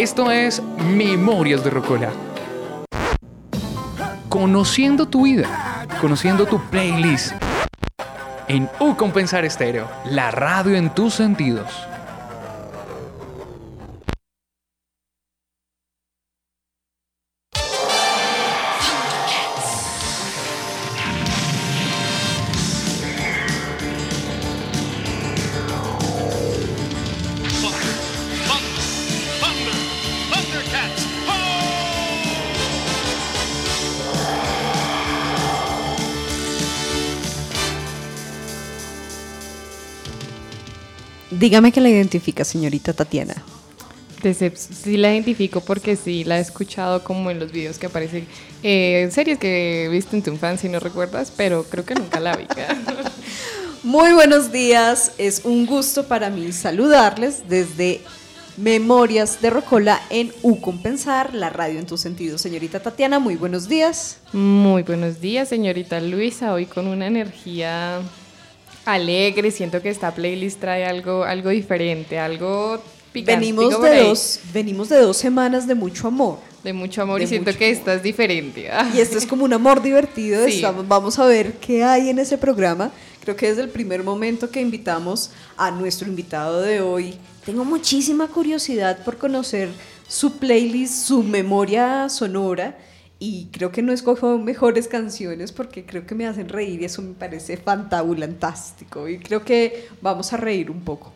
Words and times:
Esto 0.00 0.30
es 0.30 0.62
Memorias 0.96 1.62
de 1.62 1.68
Rocola. 1.68 2.10
Conociendo 4.30 5.06
tu 5.06 5.24
vida, 5.24 5.86
conociendo 6.00 6.46
tu 6.46 6.58
playlist. 6.70 7.34
En 8.48 8.66
U 8.80 8.96
Compensar 8.96 9.44
Estéreo, 9.44 9.86
la 10.06 10.30
radio 10.30 10.74
en 10.74 10.88
tus 10.94 11.12
sentidos. 11.12 11.89
Dígame 41.40 41.72
que 41.72 41.80
la 41.80 41.88
identifica, 41.88 42.44
señorita 42.44 42.92
Tatiana. 42.92 43.34
sí 44.22 44.98
la 44.98 45.10
identifico 45.10 45.62
porque 45.62 45.96
sí 45.96 46.22
la 46.22 46.36
he 46.36 46.42
escuchado 46.42 47.02
como 47.02 47.30
en 47.30 47.38
los 47.38 47.50
videos 47.50 47.78
que 47.78 47.86
aparecen 47.86 48.26
eh, 48.62 49.08
series 49.10 49.38
que 49.38 49.88
viste 49.90 50.14
en 50.14 50.22
tu 50.22 50.30
infancia 50.30 50.68
y 50.68 50.70
no 50.70 50.80
recuerdas, 50.80 51.32
pero 51.34 51.64
creo 51.64 51.86
que 51.86 51.94
nunca 51.94 52.20
la 52.20 52.36
vi. 52.36 52.46
Muy 53.82 54.12
buenos 54.12 54.52
días, 54.52 55.12
es 55.16 55.40
un 55.46 55.64
gusto 55.64 56.06
para 56.06 56.28
mí 56.28 56.52
saludarles 56.52 57.48
desde 57.48 58.02
Memorias 58.58 59.40
de 59.40 59.48
Rocola 59.48 59.98
en 60.10 60.34
U 60.42 60.60
Compensar, 60.60 61.32
la 61.32 61.48
radio 61.48 61.78
en 61.78 61.86
tu 61.86 61.96
sentido. 61.96 62.36
Señorita 62.36 62.80
Tatiana, 62.80 63.18
muy 63.18 63.36
buenos 63.36 63.66
días. 63.66 64.18
Muy 64.34 64.82
buenos 64.82 65.22
días, 65.22 65.48
señorita 65.48 66.02
Luisa, 66.02 66.52
hoy 66.52 66.66
con 66.66 66.86
una 66.86 67.06
energía 67.06 68.02
alegre, 68.92 69.50
siento 69.50 69.80
que 69.82 69.90
esta 69.90 70.14
playlist 70.14 70.60
trae 70.60 70.84
algo, 70.84 71.24
algo 71.24 71.50
diferente, 71.50 72.18
algo 72.18 72.82
picante. 73.12 73.40
Venimos 73.40 73.80
de, 73.82 74.02
dos, 74.02 74.40
venimos 74.52 74.88
de 74.88 75.00
dos 75.00 75.16
semanas 75.16 75.66
de 75.66 75.74
mucho 75.74 76.08
amor. 76.08 76.38
De 76.62 76.72
mucho 76.72 77.02
amor 77.02 77.22
y 77.22 77.26
siento 77.26 77.56
que 77.56 77.70
esta 77.70 77.94
es 77.94 78.02
diferente. 78.02 78.70
Y 78.94 79.00
esto 79.00 79.16
es 79.16 79.26
como 79.26 79.44
un 79.44 79.52
amor 79.52 79.82
divertido. 79.82 80.46
vamos 80.86 81.18
a 81.18 81.26
ver 81.26 81.54
qué 81.54 81.82
hay 81.84 82.10
en 82.10 82.18
ese 82.18 82.36
programa. 82.36 82.90
Creo 83.22 83.36
que 83.36 83.48
desde 83.48 83.62
el 83.62 83.70
primer 83.70 84.02
momento 84.02 84.50
que 84.50 84.60
invitamos 84.60 85.30
a 85.56 85.70
nuestro 85.70 86.08
invitado 86.08 86.60
de 86.60 86.80
hoy, 86.80 87.14
tengo 87.44 87.64
muchísima 87.64 88.28
curiosidad 88.28 89.04
por 89.04 89.16
conocer 89.16 89.68
su 90.08 90.38
playlist, 90.38 91.06
su 91.06 91.22
memoria 91.22 92.08
sonora 92.08 92.76
y 93.22 93.48
creo 93.52 93.70
que 93.70 93.82
no 93.82 93.92
escojo 93.92 94.38
mejores 94.38 94.88
canciones 94.88 95.52
porque 95.52 95.84
creo 95.84 96.06
que 96.06 96.14
me 96.14 96.26
hacen 96.26 96.48
reír 96.48 96.80
y 96.80 96.86
eso 96.86 97.02
me 97.02 97.12
parece 97.12 97.58
fantabulantástico 97.58 99.06
y 99.08 99.18
creo 99.18 99.44
que 99.44 99.88
vamos 100.00 100.32
a 100.32 100.38
reír 100.38 100.70
un 100.70 100.80
poco. 100.80 101.12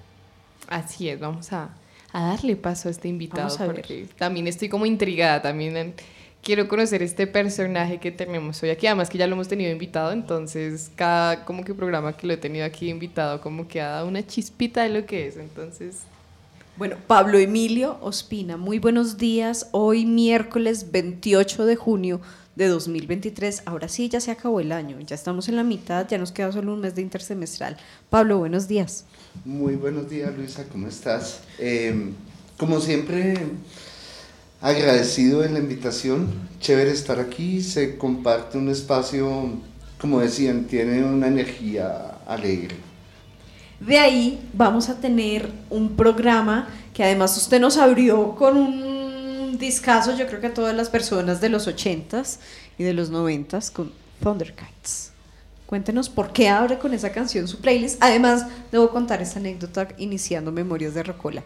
Así 0.68 1.08
es, 1.08 1.18
vamos 1.18 1.50
a, 1.54 1.70
darle 2.12 2.56
paso 2.56 2.88
a 2.88 2.90
este 2.90 3.08
invitado 3.08 3.56
porque 3.64 4.06
también 4.18 4.46
estoy 4.46 4.68
como 4.68 4.84
intrigada, 4.84 5.40
también 5.40 5.94
quiero 6.42 6.68
conocer 6.68 7.02
este 7.02 7.26
personaje 7.26 7.98
que 7.98 8.12
tenemos 8.12 8.62
hoy 8.62 8.68
aquí, 8.68 8.86
además 8.86 9.08
que 9.08 9.16
ya 9.16 9.26
lo 9.26 9.32
hemos 9.32 9.48
tenido 9.48 9.72
invitado, 9.72 10.12
entonces 10.12 10.90
cada 10.94 11.46
como 11.46 11.64
que 11.64 11.72
programa 11.72 12.14
que 12.14 12.26
lo 12.26 12.34
he 12.34 12.36
tenido 12.36 12.66
aquí 12.66 12.90
invitado 12.90 13.40
como 13.40 13.66
que 13.66 13.80
ha 13.80 13.88
dado 13.88 14.08
una 14.08 14.24
chispita 14.24 14.82
de 14.82 14.90
lo 14.90 15.06
que 15.06 15.26
es, 15.26 15.38
entonces 15.38 16.02
bueno, 16.76 16.96
Pablo 17.06 17.38
Emilio 17.38 17.98
Ospina, 18.00 18.56
muy 18.56 18.80
buenos 18.80 19.16
días. 19.16 19.68
Hoy 19.70 20.06
miércoles 20.06 20.90
28 20.90 21.66
de 21.66 21.76
junio 21.76 22.20
de 22.56 22.66
2023. 22.66 23.62
Ahora 23.66 23.88
sí, 23.88 24.08
ya 24.08 24.20
se 24.20 24.32
acabó 24.32 24.58
el 24.58 24.72
año, 24.72 24.98
ya 25.00 25.14
estamos 25.14 25.48
en 25.48 25.54
la 25.54 25.62
mitad, 25.62 26.08
ya 26.08 26.18
nos 26.18 26.32
queda 26.32 26.50
solo 26.50 26.74
un 26.74 26.80
mes 26.80 26.96
de 26.96 27.02
intersemestral. 27.02 27.76
Pablo, 28.10 28.38
buenos 28.38 28.66
días. 28.66 29.04
Muy 29.44 29.76
buenos 29.76 30.10
días, 30.10 30.36
Luisa, 30.36 30.64
¿cómo 30.70 30.88
estás? 30.88 31.42
Em, 31.58 32.12
como 32.56 32.80
siempre, 32.80 33.34
agradecido 34.60 35.42
de 35.42 35.50
la 35.50 35.60
invitación, 35.60 36.28
chévere 36.58 36.90
estar 36.90 37.20
aquí, 37.20 37.62
se 37.62 37.96
comparte 37.96 38.58
un 38.58 38.68
espacio, 38.68 39.48
como 40.00 40.18
decían, 40.18 40.64
tiene 40.64 41.04
una 41.04 41.28
energía 41.28 42.18
alegre. 42.26 42.93
De 43.86 43.98
ahí 43.98 44.48
vamos 44.54 44.88
a 44.88 44.98
tener 44.98 45.50
un 45.68 45.94
programa 45.94 46.68
que 46.94 47.04
además 47.04 47.36
usted 47.36 47.60
nos 47.60 47.76
abrió 47.76 48.34
con 48.34 48.56
un 48.56 49.58
discazo, 49.58 50.16
yo 50.16 50.26
creo 50.26 50.40
que 50.40 50.46
a 50.46 50.54
todas 50.54 50.74
las 50.74 50.88
personas 50.88 51.40
de 51.40 51.50
los 51.50 51.68
80s 51.68 52.38
y 52.78 52.84
de 52.84 52.94
los 52.94 53.12
90s 53.12 53.70
con 53.70 53.92
Thundercats. 54.22 55.12
Cuéntenos 55.66 56.08
por 56.08 56.32
qué 56.32 56.48
abre 56.48 56.78
con 56.78 56.94
esa 56.94 57.12
canción 57.12 57.46
su 57.46 57.60
playlist. 57.60 58.02
Además, 58.02 58.46
debo 58.72 58.90
contar 58.90 59.20
esa 59.20 59.38
anécdota 59.38 59.88
iniciando 59.98 60.50
Memorias 60.50 60.94
de 60.94 61.02
Rocola. 61.02 61.42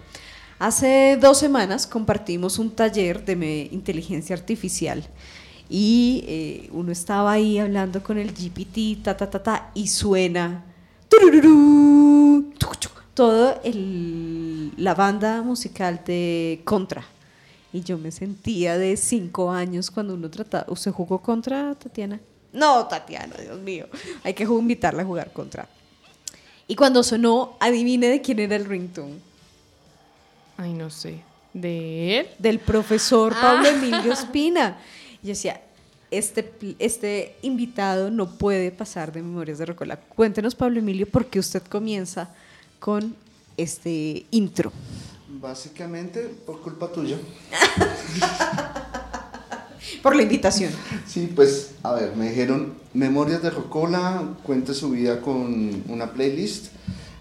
Hace 0.58 1.18
dos 1.20 1.38
semanas 1.38 1.86
compartimos 1.86 2.58
un 2.58 2.70
taller 2.70 3.24
de 3.24 3.68
inteligencia 3.72 4.36
artificial 4.36 5.04
y 5.68 6.24
eh, 6.26 6.70
uno 6.72 6.92
estaba 6.92 7.32
ahí 7.32 7.58
hablando 7.58 8.02
con 8.02 8.18
el 8.18 8.32
GPT, 8.32 9.02
ta, 9.02 9.16
ta, 9.16 9.30
ta, 9.30 9.42
ta, 9.42 9.70
y 9.74 9.88
suena 9.88 10.64
todo 13.14 13.60
el, 13.64 14.72
la 14.76 14.94
banda 14.94 15.42
musical 15.42 16.02
de 16.06 16.60
Contra. 16.64 17.04
Y 17.72 17.82
yo 17.82 17.98
me 17.98 18.10
sentía 18.10 18.78
de 18.78 18.96
cinco 18.96 19.50
años 19.50 19.90
cuando 19.90 20.14
uno 20.14 20.30
trataba. 20.30 20.64
¿Usted 20.68 20.92
jugó 20.92 21.18
contra, 21.20 21.74
Tatiana? 21.74 22.20
No, 22.52 22.86
Tatiana, 22.86 23.36
Dios 23.36 23.58
mío. 23.60 23.88
Hay 24.22 24.34
que 24.34 24.44
invitarla 24.44 25.02
a 25.02 25.04
jugar 25.04 25.32
contra. 25.32 25.68
Y 26.66 26.76
cuando 26.76 27.02
sonó, 27.02 27.56
adivine 27.60 28.08
de 28.08 28.22
quién 28.22 28.38
era 28.38 28.56
el 28.56 28.64
ringtone. 28.64 29.18
Ay, 30.56 30.72
no 30.72 30.88
sé. 30.88 31.20
¿De 31.52 32.20
él? 32.20 32.28
Del 32.38 32.58
profesor 32.58 33.32
Pablo 33.32 33.68
ah. 33.68 33.72
Emilio 33.72 34.12
Espina. 34.12 34.78
Y 35.22 35.26
yo 35.26 35.28
decía, 35.30 35.60
este, 36.10 36.52
este 36.78 37.36
invitado 37.42 38.10
no 38.10 38.38
puede 38.38 38.70
pasar 38.70 39.12
de 39.12 39.22
Memorias 39.22 39.58
de 39.58 39.66
Rocola. 39.66 39.96
Cuéntenos, 39.96 40.54
Pablo 40.54 40.78
Emilio, 40.78 41.08
por 41.08 41.26
qué 41.26 41.38
usted 41.38 41.62
comienza 41.62 42.30
con 42.78 43.14
este 43.56 44.26
intro. 44.30 44.72
Básicamente 45.40 46.22
por 46.46 46.60
culpa 46.60 46.90
tuya. 46.90 47.18
por 50.02 50.16
la 50.16 50.22
invitación. 50.22 50.72
Sí, 51.06 51.30
pues, 51.34 51.72
a 51.82 51.92
ver, 51.92 52.16
me 52.16 52.30
dijeron 52.30 52.74
Memorias 52.94 53.42
de 53.42 53.50
Rocola, 53.50 54.36
cuente 54.42 54.74
su 54.74 54.90
vida 54.90 55.20
con 55.20 55.84
una 55.88 56.12
playlist. 56.12 56.68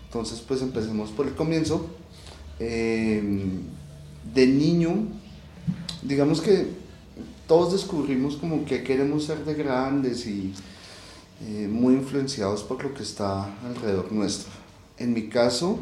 Entonces, 0.06 0.40
pues 0.40 0.62
empecemos 0.62 1.12
por 1.12 1.28
el 1.28 1.36
comienzo. 1.36 1.90
Em, 2.60 3.62
de 4.34 4.48
niño, 4.48 5.08
digamos 6.02 6.42
que 6.42 6.68
todos 7.48 7.72
descubrimos 7.72 8.36
como 8.36 8.66
que 8.66 8.84
queremos 8.84 9.24
ser 9.24 9.44
de 9.46 9.54
grandes 9.54 10.28
y 10.28 10.54
eh, 11.42 11.68
muy 11.72 11.94
influenciados 11.94 12.64
por 12.64 12.84
lo 12.84 12.94
que 12.94 13.04
está 13.04 13.46
alrededor 13.66 14.12
nuestro. 14.12 14.52
En 14.98 15.14
mi 15.14 15.30
caso, 15.30 15.80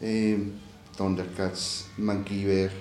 eh, 0.00 0.38
Thundercats, 0.96 1.86
MacGyver, 1.98 2.72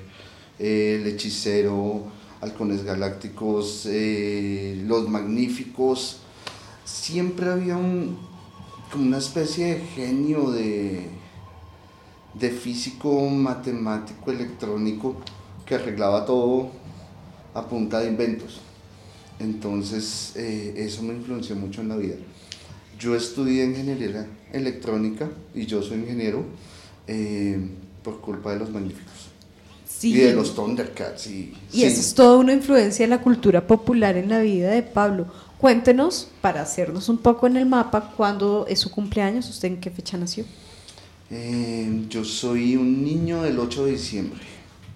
eh, 0.59 0.99
El 0.99 1.07
Hechicero, 1.07 2.03
Halcones 2.39 2.83
Galácticos, 2.83 3.85
Los 3.85 5.09
Magníficos, 5.09 6.17
siempre 6.85 7.49
había 7.49 7.77
un, 7.77 8.17
como 8.91 9.05
una 9.05 9.17
especie 9.17 9.75
de 9.75 9.81
genio 9.81 10.51
de, 10.51 11.07
de 12.33 12.49
físico, 12.49 13.29
matemático, 13.29 14.31
electrónico 14.31 15.17
que 15.65 15.75
arreglaba 15.75 16.25
todo 16.25 16.71
a 17.53 17.67
punta 17.67 17.99
de 17.99 18.07
inventos. 18.07 18.59
Entonces, 19.39 20.33
eh, 20.35 20.73
eso 20.77 21.01
me 21.03 21.13
influenció 21.13 21.55
mucho 21.55 21.81
en 21.81 21.89
la 21.89 21.97
vida. 21.97 22.15
Yo 22.99 23.15
estudié 23.15 23.65
ingeniería 23.65 24.27
electrónica 24.53 25.29
y 25.55 25.65
yo 25.65 25.81
soy 25.81 25.97
ingeniero 25.99 26.45
eh, 27.07 27.59
por 28.03 28.21
culpa 28.21 28.53
de 28.53 28.59
los 28.59 28.69
magníficos. 28.69 29.29
Y 30.03 30.13
de 30.13 30.33
los 30.33 30.55
Thundercats. 30.55 31.27
Y, 31.27 31.53
y 31.71 31.83
eso 31.83 31.99
es 31.99 32.13
toda 32.15 32.37
una 32.37 32.53
influencia 32.53 33.05
de 33.05 33.09
la 33.09 33.21
cultura 33.21 33.65
popular 33.67 34.17
en 34.17 34.29
la 34.29 34.39
vida 34.39 34.69
de 34.69 34.81
Pablo. 34.81 35.27
Cuéntenos, 35.59 36.27
para 36.41 36.63
hacernos 36.63 37.07
un 37.07 37.19
poco 37.19 37.45
en 37.45 37.55
el 37.57 37.67
mapa, 37.67 38.13
cuándo 38.17 38.65
es 38.67 38.79
su 38.79 38.89
cumpleaños, 38.89 39.47
usted 39.47 39.67
en 39.67 39.79
qué 39.79 39.91
fecha 39.91 40.17
nació. 40.17 40.43
Eh, 41.29 42.05
yo 42.09 42.25
soy 42.25 42.75
un 42.75 43.03
niño 43.03 43.43
del 43.43 43.59
8 43.59 43.85
de 43.85 43.91
diciembre. 43.91 44.41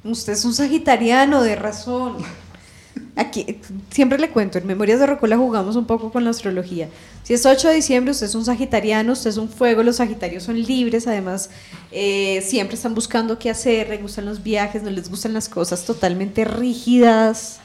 Usted 0.03 0.33
es 0.33 0.43
un 0.43 0.53
sagitariano, 0.53 1.43
de 1.43 1.55
razón. 1.55 2.17
aquí 3.15 3.59
siempre 3.91 4.17
le 4.17 4.29
cuento, 4.29 4.57
en 4.57 4.67
Memorias 4.67 5.00
de 5.00 5.06
Rocola 5.06 5.38
jugamos 5.38 5.75
un 5.75 5.85
poco 5.85 6.12
con 6.12 6.23
la 6.23 6.31
astrología. 6.31 6.89
Si 7.23 7.33
es 7.33 7.45
8 7.45 7.69
de 7.69 7.75
diciembre, 7.75 8.12
usted 8.12 8.27
es 8.27 8.35
un 8.35 8.45
sagitariano, 8.45 9.13
usted 9.13 9.29
es 9.29 9.38
un 9.38 9.50
fuego, 9.50 9.83
los 9.83 9.97
sagitarios 9.97 10.44
son 10.44 10.62
libres, 10.62 11.07
además 11.07 11.50
eh, 11.91 12.44
siempre 12.45 12.75
están 12.75 12.94
buscando 12.94 13.39
qué 13.39 13.50
hacer, 13.50 13.89
les 13.89 14.01
gustan 14.01 14.25
los 14.25 14.44
viajes, 14.44 14.83
no 14.83 14.89
les 14.89 15.09
gustan 15.09 15.33
las 15.33 15.50
cosas 15.50 15.85
totalmente 15.85 16.45
rígidas. 16.45 17.59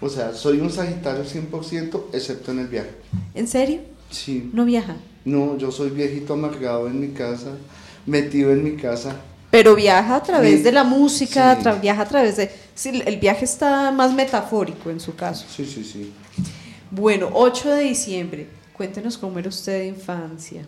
O 0.00 0.08
sea, 0.08 0.34
soy 0.34 0.60
un 0.60 0.70
sagitario 0.70 1.24
100%, 1.24 2.04
excepto 2.12 2.50
en 2.50 2.58
el 2.58 2.68
viaje. 2.68 2.90
¿En 3.34 3.48
serio? 3.48 3.80
Sí. 4.10 4.50
¿No 4.52 4.64
viaja? 4.64 4.96
No, 5.24 5.56
yo 5.56 5.72
soy 5.72 5.90
viejito 5.90 6.34
amargado 6.34 6.86
en 6.86 7.00
mi 7.00 7.08
casa, 7.08 7.52
metido 8.04 8.52
en 8.52 8.62
mi 8.62 8.76
casa. 8.76 9.16
Pero 9.50 9.74
viaja 9.74 10.16
a 10.16 10.22
través 10.22 10.64
de 10.64 10.72
la 10.72 10.84
música, 10.84 11.54
viaja 11.80 12.02
a 12.02 12.08
través 12.08 12.36
de... 12.36 12.50
Sí, 12.74 13.02
el 13.06 13.16
viaje 13.18 13.44
está 13.44 13.90
más 13.90 14.12
metafórico 14.12 14.90
en 14.90 15.00
su 15.00 15.14
caso. 15.14 15.46
Sí, 15.48 15.64
sí, 15.64 15.84
sí. 15.84 16.12
Bueno, 16.90 17.30
8 17.32 17.70
de 17.70 17.82
diciembre. 17.84 18.48
Cuéntenos 18.72 19.16
cómo 19.16 19.38
era 19.38 19.48
usted 19.48 19.80
de 19.80 19.86
infancia. 19.86 20.66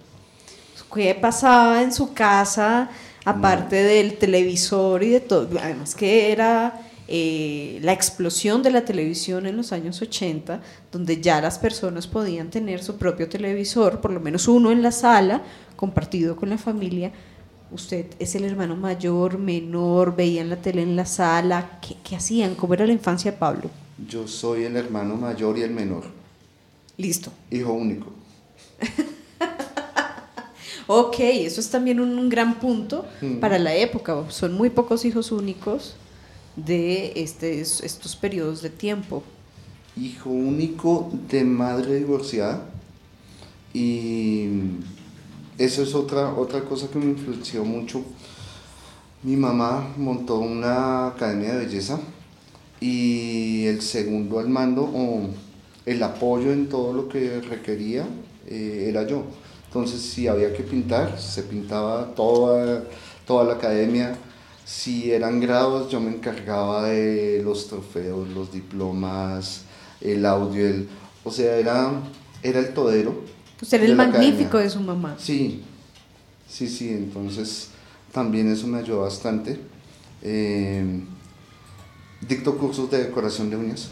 ¿Qué 0.95 1.15
pasaba 1.15 1.83
en 1.83 1.93
su 1.93 2.15
casa, 2.15 2.89
aparte 3.25 3.77
del 3.77 4.17
televisor 4.17 5.03
y 5.03 5.11
de 5.11 5.21
todo? 5.21 5.49
Además 5.61 5.95
que 5.95 6.33
era 6.33 6.81
eh, 7.07 7.79
la 7.83 7.93
explosión 7.93 8.63
de 8.63 8.71
la 8.71 8.85
televisión 8.85 9.47
en 9.47 9.57
los 9.57 9.73
años 9.73 10.01
80, 10.01 10.61
donde 10.91 11.21
ya 11.21 11.41
las 11.41 11.59
personas 11.59 12.07
podían 12.07 12.51
tener 12.51 12.83
su 12.83 12.97
propio 12.97 13.29
televisor, 13.29 14.01
por 14.01 14.13
lo 14.13 14.21
menos 14.21 14.49
uno 14.49 14.71
en 14.71 14.83
la 14.83 14.93
sala, 14.93 15.43
compartido 15.77 16.37
con 16.37 16.51
la 16.51 16.59
familia. 16.59 17.13
Usted 17.71 18.07
es 18.19 18.35
el 18.35 18.45
hermano 18.45 18.77
mayor, 18.77 19.39
menor, 19.39 20.17
veían 20.17 20.49
la 20.49 20.57
tele 20.57 20.83
en 20.83 20.97
la 20.97 21.05
sala. 21.05 21.79
¿Qué, 21.81 21.97
qué 22.03 22.17
hacían? 22.17 22.55
¿Cómo 22.55 22.75
era 22.75 22.87
la 22.87 22.93
infancia 22.93 23.33
de 23.33 23.37
Pablo? 23.37 23.71
Yo 24.09 24.27
soy 24.27 24.65
el 24.65 24.77
hermano 24.77 25.17
mayor 25.17 25.59
y 25.59 25.63
el 25.63 25.71
menor. 25.71 26.05
Listo. 26.97 27.31
Hijo 27.51 27.73
único. 27.73 28.07
ok, 30.87 31.17
eso 31.21 31.61
es 31.61 31.71
también 31.71 32.01
un, 32.01 32.29
gran 32.29 32.59
punto 32.59 33.05
mm. 33.21 33.39
para 33.39 33.59
la 33.59 33.75
época. 33.75 34.25
Son 34.31 34.55
muy 34.55 34.71
pocos 34.71 35.05
hijos 35.05 35.31
únicos 35.31 35.95
de 36.57 37.13
este, 37.17 37.61
estos 37.61 38.17
periodos 38.17 38.63
de 38.63 38.71
tiempo. 38.71 39.23
Hijo 39.97 40.31
único 40.31 41.11
de 41.29 41.45
madre 41.45 41.97
divorciada 41.97 42.67
y 43.75 44.49
eso 45.59 45.83
es 45.83 45.95
otra, 45.95 46.35
otra 46.35 46.61
cosa 46.61 46.89
que 46.89 46.99
me 46.99 47.07
influenció 47.07 47.65
mucho. 47.65 48.03
Mi 49.25 49.35
mamá 49.37 49.93
montó 49.97 50.39
una 50.39 51.09
academia 51.09 51.55
de 51.55 51.67
belleza 51.67 51.99
y 52.81 53.67
el 53.67 53.83
segundo 53.83 54.39
al 54.39 54.49
mando 54.49 54.85
o 54.85 55.29
el 55.85 56.03
apoyo 56.05 56.53
en 56.53 56.69
todo 56.69 56.93
lo 56.93 57.09
que 57.09 57.41
requería 57.41 58.07
eh, 58.47 58.87
era 58.89 59.05
yo. 59.05 59.25
Entonces 59.67 60.01
si 60.01 60.29
había 60.29 60.55
que 60.55 60.63
pintar, 60.63 61.21
se 61.21 61.43
pintaba 61.43 62.15
toda, 62.15 62.85
toda 63.27 63.45
la 63.45 63.55
academia. 63.55 64.17
Si 64.65 65.11
eran 65.11 65.41
grados, 65.41 65.91
yo 65.91 66.01
me 66.01 66.11
encargaba 66.11 66.85
de 66.85 67.43
los 67.43 67.67
trofeos, 67.67 68.29
los 68.29 68.53
diplomas, 68.53 69.63
el 70.01 70.25
audio, 70.25 70.67
el, 70.67 70.89
o 71.25 71.33
sea, 71.33 71.57
era, 71.57 71.91
era 72.45 72.61
el 72.61 72.73
todero 72.75 73.38
pues 73.59 73.73
era 73.73 73.85
el 73.85 73.97
magnífico 73.97 74.59
de 74.59 74.71
su 74.71 74.81
mamá. 74.81 75.17
Sí, 75.19 75.63
sí, 76.49 76.69
sí, 76.69 76.91
entonces 76.91 77.69
también 78.13 78.51
eso 78.51 78.67
me 78.67 78.79
ayudó 78.79 79.01
bastante. 79.01 79.59
Eh, 80.23 81.01
dicto 82.21 82.57
cursos 82.57 82.91
de 82.91 83.05
decoración 83.05 83.51
de 83.51 83.57
uñas. 83.57 83.89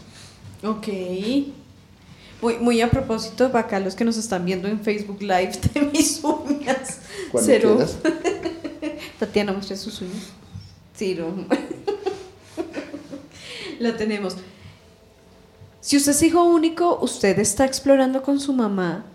Ok. 0.63 0.87
Muy, 2.41 2.57
muy 2.59 2.81
a 2.81 2.89
propósito, 2.89 3.51
para 3.51 3.65
acá 3.65 3.79
los 3.79 3.95
que 3.95 4.05
nos 4.05 4.15
están 4.17 4.45
viendo 4.45 4.67
en 4.67 4.79
Facebook 4.79 5.21
Live 5.21 5.59
de 5.73 5.81
mis 5.81 6.23
uñas. 6.23 6.99
Cero. 7.39 7.77
Tatiana, 9.19 9.51
muestre 9.51 9.75
sus 9.75 10.01
uñas. 10.01 10.27
Sí, 10.95 11.15
no. 11.15 11.27
Lo 13.79 13.95
tenemos. 13.95 14.37
Si 15.81 15.97
usted 15.97 16.11
es 16.11 16.23
hijo 16.23 16.43
único, 16.43 16.99
usted 17.01 17.37
está 17.39 17.65
explorando 17.65 18.23
con 18.23 18.39
su 18.39 18.53
mamá 18.53 19.05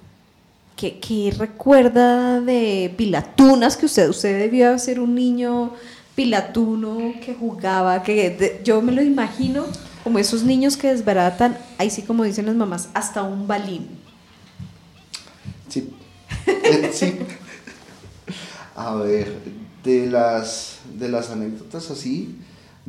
¿Qué, 0.76 1.32
recuerda 1.38 2.40
de 2.40 2.92
pilatunas 2.96 3.76
que 3.76 3.86
usted, 3.86 4.08
usted 4.08 4.38
debió 4.38 4.76
ser 4.78 4.98
un 4.98 5.14
niño 5.14 5.74
pilatuno 6.16 7.14
que 7.24 7.34
jugaba, 7.34 8.02
que 8.02 8.60
yo 8.64 8.82
me 8.82 8.92
lo 8.92 9.02
imagino 9.02 9.64
como 10.02 10.18
esos 10.18 10.42
niños 10.42 10.76
que 10.76 10.88
desbaratan, 10.88 11.56
ahí 11.78 11.88
sí 11.88 12.02
como 12.02 12.24
dicen 12.24 12.46
las 12.46 12.56
mamás, 12.56 12.88
hasta 12.94 13.22
un 13.22 13.46
balín. 13.46 13.88
Sí, 15.68 15.90
eh, 16.46 16.90
sí. 16.92 17.18
A 18.74 18.96
ver, 18.96 19.32
de 19.84 20.06
las, 20.06 20.78
de 20.98 21.08
las 21.08 21.30
anécdotas 21.30 21.90
así, 21.90 22.36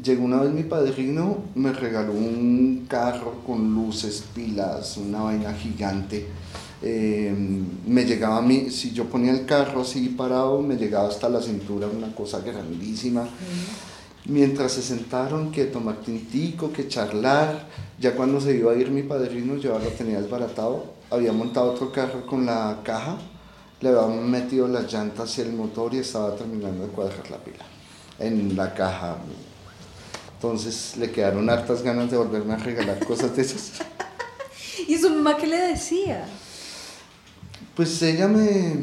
llegó 0.02 0.24
una 0.24 0.42
vez 0.42 0.52
mi 0.52 0.64
padrino, 0.64 1.44
me 1.54 1.72
regaló 1.72 2.14
un 2.14 2.88
carro 2.90 3.44
con 3.46 3.76
luces, 3.76 4.24
pilas, 4.34 4.98
una 4.98 5.22
vaina 5.22 5.54
gigante 5.54 6.28
eh, 6.86 7.34
me 7.88 8.04
llegaba 8.04 8.40
a 8.40 8.42
mí, 8.42 8.70
si 8.70 8.92
yo 8.92 9.06
ponía 9.06 9.32
el 9.32 9.46
carro 9.46 9.82
así 9.82 10.10
parado, 10.10 10.62
me 10.62 10.76
llegaba 10.76 11.08
hasta 11.08 11.30
la 11.30 11.42
cintura 11.42 11.88
una 11.88 12.14
cosa 12.14 12.42
grandísima. 12.42 13.26
Mientras 14.26 14.74
se 14.74 14.82
sentaron, 14.82 15.50
que 15.50 15.66
tomar 15.66 16.02
tintico, 16.02 16.74
que 16.74 16.90
charlar, 16.90 17.68
ya 18.00 18.14
cuando 18.16 18.42
se 18.42 18.58
iba 18.58 18.74
a 18.74 18.76
ir 18.76 18.92
mi 18.92 19.04
padrino, 19.04 19.56
yo 19.56 19.80
lo 19.80 19.88
tenía 19.92 20.20
desbaratado, 20.20 20.94
había 21.10 21.32
montado 21.32 21.72
otro 21.72 21.90
carro 21.90 22.26
con 22.26 22.46
la 22.46 22.82
caja, 22.84 23.18
le 23.80 23.90
había 23.90 24.22
metido 24.22 24.68
las 24.68 24.92
llantas 24.92 25.38
y 25.38 25.42
el 25.42 25.54
motor 25.54 25.94
y 25.94 26.00
estaba 26.00 26.36
terminando 26.36 26.86
de 26.86 26.90
cuadrar 26.92 27.32
la 27.32 27.38
pila 27.38 27.66
en 28.20 28.58
la 28.58 28.74
caja. 28.74 29.18
Entonces 30.36 30.98
le 30.98 31.12
quedaron 31.12 31.50
hartas 31.50 31.82
ganas 31.82 32.12
de 32.12 32.18
volverme 32.18 32.56
a 32.56 32.58
regalar 32.58 33.00
cosas 33.06 33.34
de 33.38 33.42
esas. 33.42 33.72
¿Y 34.88 34.98
su 34.98 35.10
mamá 35.10 35.38
qué 35.38 35.48
le 35.48 35.58
decía? 35.58 36.26
Pues 37.76 38.02
ella 38.02 38.28
me, 38.28 38.76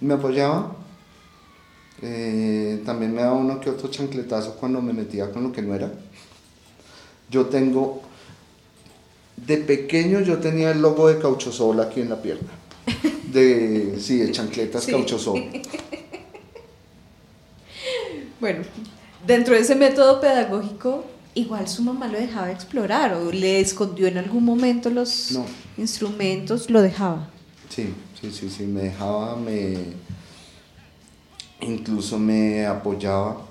me 0.00 0.14
apoyaba. 0.14 0.76
Eh, 2.00 2.80
también 2.86 3.12
me 3.12 3.22
daba 3.22 3.34
uno 3.34 3.60
que 3.60 3.70
otro 3.70 3.88
chancletazo 3.90 4.54
cuando 4.54 4.80
me 4.80 4.92
metía 4.92 5.30
con 5.32 5.42
lo 5.42 5.52
que 5.52 5.62
no 5.62 5.74
era. 5.74 5.92
Yo 7.28 7.46
tengo, 7.46 8.02
de 9.36 9.56
pequeño 9.58 10.20
yo 10.20 10.38
tenía 10.38 10.70
el 10.70 10.80
logo 10.80 11.08
de 11.08 11.18
Cauchosol 11.18 11.80
aquí 11.80 12.00
en 12.00 12.10
la 12.10 12.22
pierna. 12.22 12.48
De, 13.32 13.98
sí, 14.00 14.18
de 14.18 14.30
chancletas 14.32 14.84
sí. 14.84 14.92
Cauchosol. 14.92 15.50
Bueno, 18.40 18.62
dentro 19.26 19.54
de 19.54 19.62
ese 19.62 19.74
método 19.74 20.20
pedagógico, 20.20 21.04
igual 21.34 21.66
su 21.66 21.82
mamá 21.82 22.06
lo 22.06 22.20
dejaba 22.20 22.52
explorar 22.52 23.14
o 23.14 23.32
le 23.32 23.58
escondió 23.58 24.06
en 24.06 24.16
algún 24.16 24.44
momento 24.44 24.90
los 24.90 25.36
instrumentos, 25.76 26.70
lo 26.70 26.80
dejaba. 26.80 27.28
Sí, 27.78 27.94
sí, 28.20 28.32
sí, 28.32 28.50
sí, 28.50 28.64
me 28.64 28.80
dejaba, 28.82 29.36
me 29.36 29.76
incluso 31.60 32.18
me 32.18 32.66
apoyaba. 32.66 33.46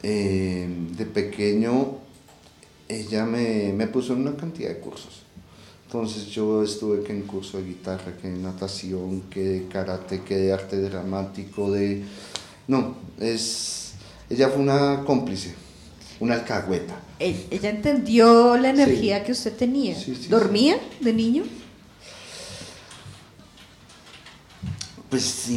Eh, 0.00 0.68
de 0.96 1.04
pequeño 1.04 1.96
ella 2.88 3.24
me, 3.24 3.72
me, 3.72 3.88
puso 3.88 4.12
en 4.12 4.20
una 4.20 4.36
cantidad 4.36 4.68
de 4.68 4.78
cursos. 4.78 5.22
Entonces 5.86 6.26
yo 6.26 6.62
estuve 6.62 7.02
que 7.02 7.10
en 7.10 7.22
curso 7.22 7.58
de 7.58 7.64
guitarra, 7.64 8.16
que 8.22 8.28
de 8.28 8.38
natación, 8.38 9.22
que 9.22 9.42
de 9.42 9.66
karate, 9.66 10.20
que 10.20 10.36
de 10.36 10.52
arte 10.52 10.76
dramático, 10.80 11.72
de... 11.72 12.04
No, 12.68 12.94
es... 13.18 13.94
Ella 14.30 14.50
fue 14.50 14.62
una 14.62 15.02
cómplice, 15.04 15.52
una 16.20 16.34
alcahueta. 16.34 17.00
Ella 17.18 17.70
entendió 17.70 18.56
la 18.56 18.70
energía 18.70 19.24
que 19.24 19.32
usted 19.32 19.52
tenía. 19.56 19.96
¿Dormía 20.28 20.78
de 21.00 21.12
niño? 21.12 21.42
Pues 25.10 25.48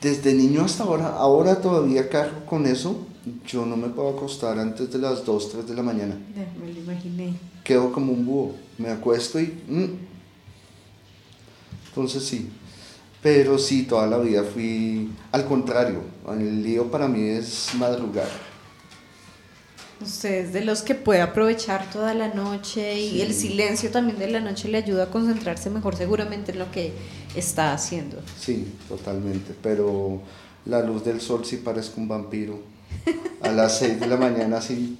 desde 0.00 0.34
niño 0.34 0.64
hasta 0.64 0.82
ahora, 0.82 1.08
ahora 1.16 1.60
todavía 1.60 2.08
cargo 2.08 2.44
con 2.44 2.66
eso. 2.66 3.06
Yo 3.46 3.64
no 3.64 3.76
me 3.76 3.88
puedo 3.88 4.10
acostar 4.10 4.58
antes 4.58 4.92
de 4.92 4.98
las 4.98 5.24
2, 5.24 5.52
3 5.52 5.68
de 5.68 5.74
la 5.76 5.82
mañana. 5.82 6.18
me 6.60 6.72
lo 6.72 6.80
imaginé. 6.80 7.34
Quedo 7.62 7.92
como 7.92 8.12
un 8.12 8.26
búho. 8.26 8.52
Me 8.78 8.88
acuesto 8.88 9.38
y... 9.38 9.46
Mm. 9.68 9.90
Entonces 11.88 12.24
sí. 12.24 12.50
Pero 13.22 13.58
sí, 13.58 13.84
toda 13.84 14.08
la 14.08 14.18
vida 14.18 14.42
fui 14.42 15.12
al 15.30 15.46
contrario. 15.46 16.00
El 16.28 16.64
lío 16.64 16.90
para 16.90 17.06
mí 17.06 17.22
es 17.22 17.70
madrugar. 17.78 18.28
Usted 20.02 20.46
es 20.46 20.52
de 20.52 20.64
los 20.64 20.82
que 20.82 20.94
puede 20.94 21.20
aprovechar 21.20 21.88
toda 21.90 22.12
la 22.14 22.28
noche 22.28 23.00
y 23.00 23.20
el 23.20 23.32
silencio 23.32 23.90
también 23.90 24.18
de 24.18 24.28
la 24.28 24.40
noche 24.40 24.68
le 24.68 24.78
ayuda 24.78 25.04
a 25.04 25.06
concentrarse 25.06 25.70
mejor 25.70 25.96
seguramente 25.96 26.52
en 26.52 26.58
lo 26.58 26.70
que 26.70 26.92
está 27.36 27.72
haciendo. 27.72 28.18
Sí, 28.38 28.72
totalmente, 28.88 29.54
pero 29.62 30.20
la 30.66 30.82
luz 30.82 31.04
del 31.04 31.20
sol 31.20 31.44
sí 31.44 31.58
parezco 31.58 32.00
un 32.00 32.08
vampiro. 32.08 32.60
A 33.42 33.50
las 33.50 33.78
6 33.78 34.00
de 34.00 34.06
la 34.06 34.16
mañana 34.16 34.60
sí. 34.60 34.98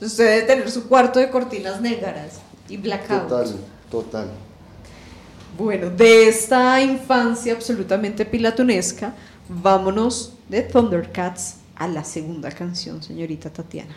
Usted 0.00 0.24
debe 0.24 0.46
tener 0.46 0.70
su 0.70 0.88
cuarto 0.88 1.18
de 1.18 1.30
cortinas 1.30 1.80
negras 1.80 2.40
y 2.68 2.76
blackout. 2.76 3.28
Total, 3.28 3.56
total. 3.90 4.30
Bueno, 5.56 5.90
de 5.90 6.28
esta 6.28 6.82
infancia 6.82 7.54
absolutamente 7.54 8.26
pilatunesca, 8.26 9.14
vámonos 9.48 10.34
de 10.48 10.62
Thundercats 10.62 11.56
a 11.76 11.88
la 11.88 12.04
segunda 12.04 12.50
canción, 12.50 13.02
señorita 13.02 13.52
Tatiana. 13.52 13.94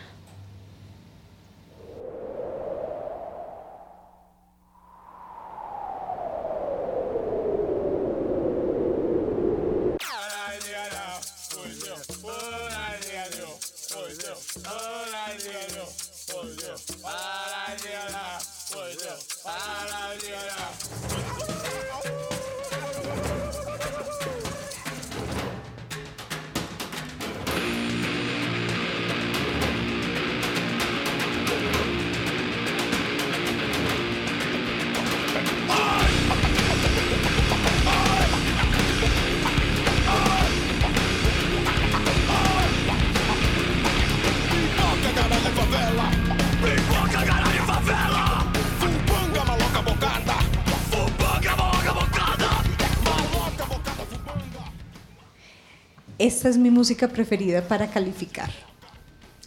Esta 56.40 56.48
es 56.48 56.56
mi 56.56 56.70
música 56.70 57.06
preferida 57.06 57.60
para 57.60 57.90
calificar. 57.90 58.50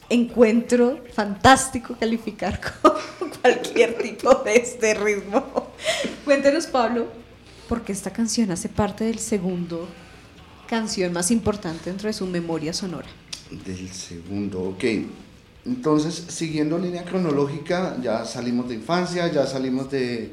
Encuentro 0.10 1.04
fantástico 1.12 1.96
calificar 2.00 2.62
con 2.84 3.32
cualquier 3.42 3.98
tipo 3.98 4.32
de 4.46 4.58
este 4.58 4.94
ritmo. 4.94 5.72
Cuéntenos, 6.24 6.68
Pablo, 6.68 7.08
porque 7.68 7.94
esta 7.94 8.14
canción 8.14 8.52
hace 8.52 8.70
parte 8.70 9.06
del 9.06 9.18
segundo 9.18 9.88
canción 10.68 11.12
más 11.14 11.32
importante 11.32 11.90
dentro 11.90 12.06
de 12.10 12.14
su 12.14 12.28
memoria 12.28 12.74
sonora. 12.74 13.08
Del 13.66 13.90
segundo, 13.90 14.62
ok. 14.62 14.84
Entonces, 15.66 16.14
siguiendo 16.28 16.78
línea 16.78 17.04
cronológica, 17.04 17.98
ya 18.04 18.24
salimos 18.24 18.70
de 18.70 18.76
infancia, 18.76 19.32
ya 19.32 19.48
salimos 19.48 19.90
de... 19.90 20.32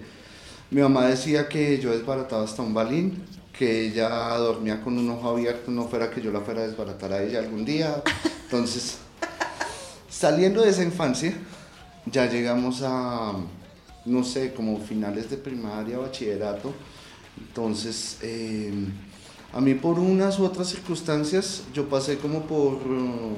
Mi 0.70 0.82
mamá 0.82 1.06
decía 1.06 1.48
que 1.48 1.80
yo 1.80 1.90
desbarataba 1.90 2.44
hasta 2.44 2.60
un 2.60 2.74
balín, 2.74 3.14
que 3.60 3.88
ella 3.88 4.08
dormía 4.38 4.80
con 4.80 4.96
un 4.96 5.10
ojo 5.10 5.28
abierto, 5.28 5.70
no 5.70 5.86
fuera 5.86 6.08
que 6.10 6.22
yo 6.22 6.32
la 6.32 6.40
fuera 6.40 6.62
a 6.62 6.66
desbaratar 6.66 7.12
a 7.12 7.22
ella 7.22 7.40
algún 7.40 7.66
día. 7.66 8.02
Entonces, 8.44 8.96
saliendo 10.08 10.62
de 10.62 10.70
esa 10.70 10.82
infancia, 10.82 11.34
ya 12.06 12.24
llegamos 12.24 12.80
a, 12.82 13.34
no 14.06 14.24
sé, 14.24 14.54
como 14.54 14.80
finales 14.80 15.28
de 15.28 15.36
primaria, 15.36 15.98
bachillerato. 15.98 16.72
Entonces, 17.38 18.16
eh, 18.22 18.72
a 19.52 19.60
mí 19.60 19.74
por 19.74 19.98
unas 19.98 20.38
u 20.38 20.46
otras 20.46 20.68
circunstancias, 20.68 21.64
yo 21.74 21.86
pasé 21.86 22.16
como 22.16 22.44
por 22.46 22.76
uh, 22.76 23.36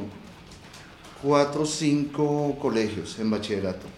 cuatro 1.20 1.62
o 1.62 1.66
cinco 1.66 2.56
colegios 2.60 3.18
en 3.18 3.28
bachillerato. 3.28 3.88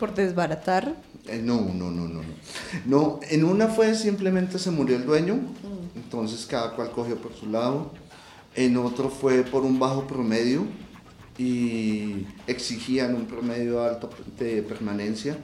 ¿Por 0.00 0.12
desbaratar? 0.12 0.96
Eh, 1.28 1.40
no, 1.42 1.60
no, 1.60 1.90
no, 1.90 2.08
no, 2.08 2.20
no. 2.84 3.20
en 3.30 3.44
una 3.44 3.68
fue 3.68 3.94
simplemente 3.94 4.58
se 4.58 4.70
murió 4.72 4.96
el 4.96 5.06
dueño, 5.06 5.38
entonces 5.94 6.46
cada 6.46 6.74
cual 6.74 6.90
cogió 6.90 7.16
por 7.16 7.32
su 7.34 7.46
lado. 7.46 7.92
En 8.54 8.76
otro 8.76 9.08
fue 9.08 9.44
por 9.44 9.62
un 9.62 9.78
bajo 9.78 10.06
promedio 10.06 10.66
y 11.38 12.26
exigían 12.46 13.14
un 13.14 13.26
promedio 13.26 13.82
alto 13.82 14.10
de 14.38 14.62
permanencia. 14.62 15.38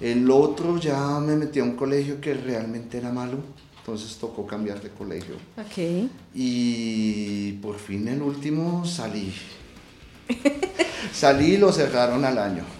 El 0.00 0.30
otro 0.30 0.78
ya 0.78 1.18
me 1.20 1.36
metí 1.36 1.58
a 1.58 1.64
un 1.64 1.74
colegio 1.74 2.20
que 2.20 2.34
realmente 2.34 2.98
era 2.98 3.10
malo, 3.10 3.38
entonces 3.78 4.16
tocó 4.18 4.46
cambiar 4.46 4.80
de 4.80 4.90
colegio. 4.90 5.34
Ok. 5.56 6.08
Y 6.34 7.52
por 7.54 7.78
fin 7.78 8.06
el 8.08 8.22
último 8.22 8.84
salí. 8.86 9.34
salí 11.12 11.54
y 11.54 11.56
lo 11.56 11.72
cerraron 11.72 12.24
al 12.24 12.38
año. 12.38 12.75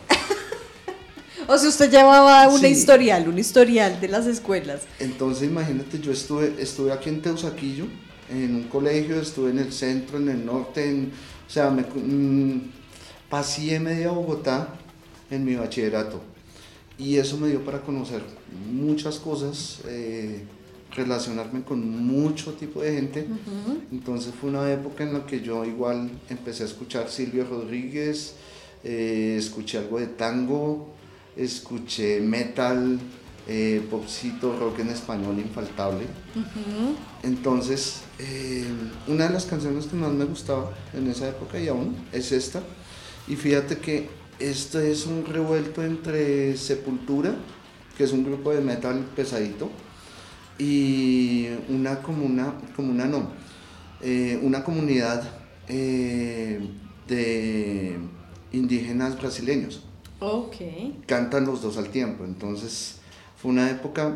O 1.48 1.56
sea, 1.56 1.68
usted 1.68 1.90
llevaba 1.90 2.48
un 2.48 2.64
historial, 2.64 3.28
un 3.28 3.38
historial 3.38 4.00
de 4.00 4.08
las 4.08 4.26
escuelas. 4.26 4.82
Entonces, 4.98 5.48
imagínate, 5.48 6.00
yo 6.00 6.12
estuve, 6.12 6.54
estuve 6.58 6.92
aquí 6.92 7.08
en 7.08 7.22
Teusaquillo, 7.22 7.86
en 8.28 8.56
un 8.56 8.64
colegio, 8.64 9.20
estuve 9.20 9.50
en 9.50 9.60
el 9.60 9.72
centro, 9.72 10.18
en 10.18 10.28
el 10.28 10.44
norte, 10.44 11.08
o 11.46 11.50
sea, 11.50 11.70
me 11.70 11.82
mm, 11.82 12.72
pasé 13.28 13.78
media 13.78 14.10
Bogotá 14.10 14.74
en 15.30 15.44
mi 15.44 15.54
bachillerato. 15.54 16.20
Y 16.98 17.16
eso 17.16 17.36
me 17.36 17.48
dio 17.48 17.64
para 17.64 17.82
conocer 17.82 18.22
muchas 18.72 19.18
cosas, 19.18 19.80
eh, 19.86 20.44
relacionarme 20.92 21.62
con 21.62 22.06
mucho 22.06 22.54
tipo 22.54 22.80
de 22.80 22.94
gente. 22.94 23.26
Entonces 23.92 24.32
fue 24.34 24.50
una 24.50 24.72
época 24.72 25.04
en 25.04 25.12
la 25.12 25.26
que 25.26 25.40
yo 25.42 25.64
igual 25.64 26.10
empecé 26.30 26.62
a 26.62 26.66
escuchar 26.66 27.10
Silvio 27.10 27.44
Rodríguez, 27.44 28.34
eh, 28.82 29.36
escuché 29.38 29.78
algo 29.78 30.00
de 30.00 30.06
tango, 30.06 30.95
escuché 31.36 32.20
metal, 32.20 32.98
eh, 33.46 33.86
popcito, 33.90 34.58
rock 34.58 34.80
en 34.80 34.88
español 34.88 35.38
infaltable. 35.38 36.06
Entonces, 37.22 38.00
eh, 38.18 38.64
una 39.06 39.28
de 39.28 39.34
las 39.34 39.44
canciones 39.44 39.86
que 39.86 39.96
más 39.96 40.12
me 40.12 40.24
gustaba 40.24 40.72
en 40.94 41.08
esa 41.08 41.28
época 41.28 41.60
y 41.60 41.68
aún 41.68 41.96
es 42.12 42.32
esta. 42.32 42.62
Y 43.28 43.36
fíjate 43.36 43.78
que 43.78 44.08
esto 44.38 44.80
es 44.80 45.06
un 45.06 45.24
revuelto 45.24 45.82
entre 45.84 46.56
Sepultura, 46.56 47.34
que 47.96 48.04
es 48.04 48.12
un 48.12 48.24
grupo 48.24 48.52
de 48.52 48.60
metal 48.60 49.04
pesadito, 49.14 49.70
y 50.58 51.48
una 51.68 52.02
comuna, 52.02 52.54
comuna 52.74 53.06
no, 53.06 53.30
eh, 54.00 54.38
una 54.42 54.64
comunidad 54.64 55.22
eh, 55.68 56.60
de 57.08 57.96
indígenas 58.52 59.18
brasileños. 59.18 59.85
Ok. 60.20 60.56
Cantan 61.06 61.44
los 61.46 61.62
dos 61.62 61.76
al 61.76 61.88
tiempo. 61.88 62.24
Entonces 62.24 62.96
fue 63.36 63.50
una 63.50 63.70
época 63.70 64.14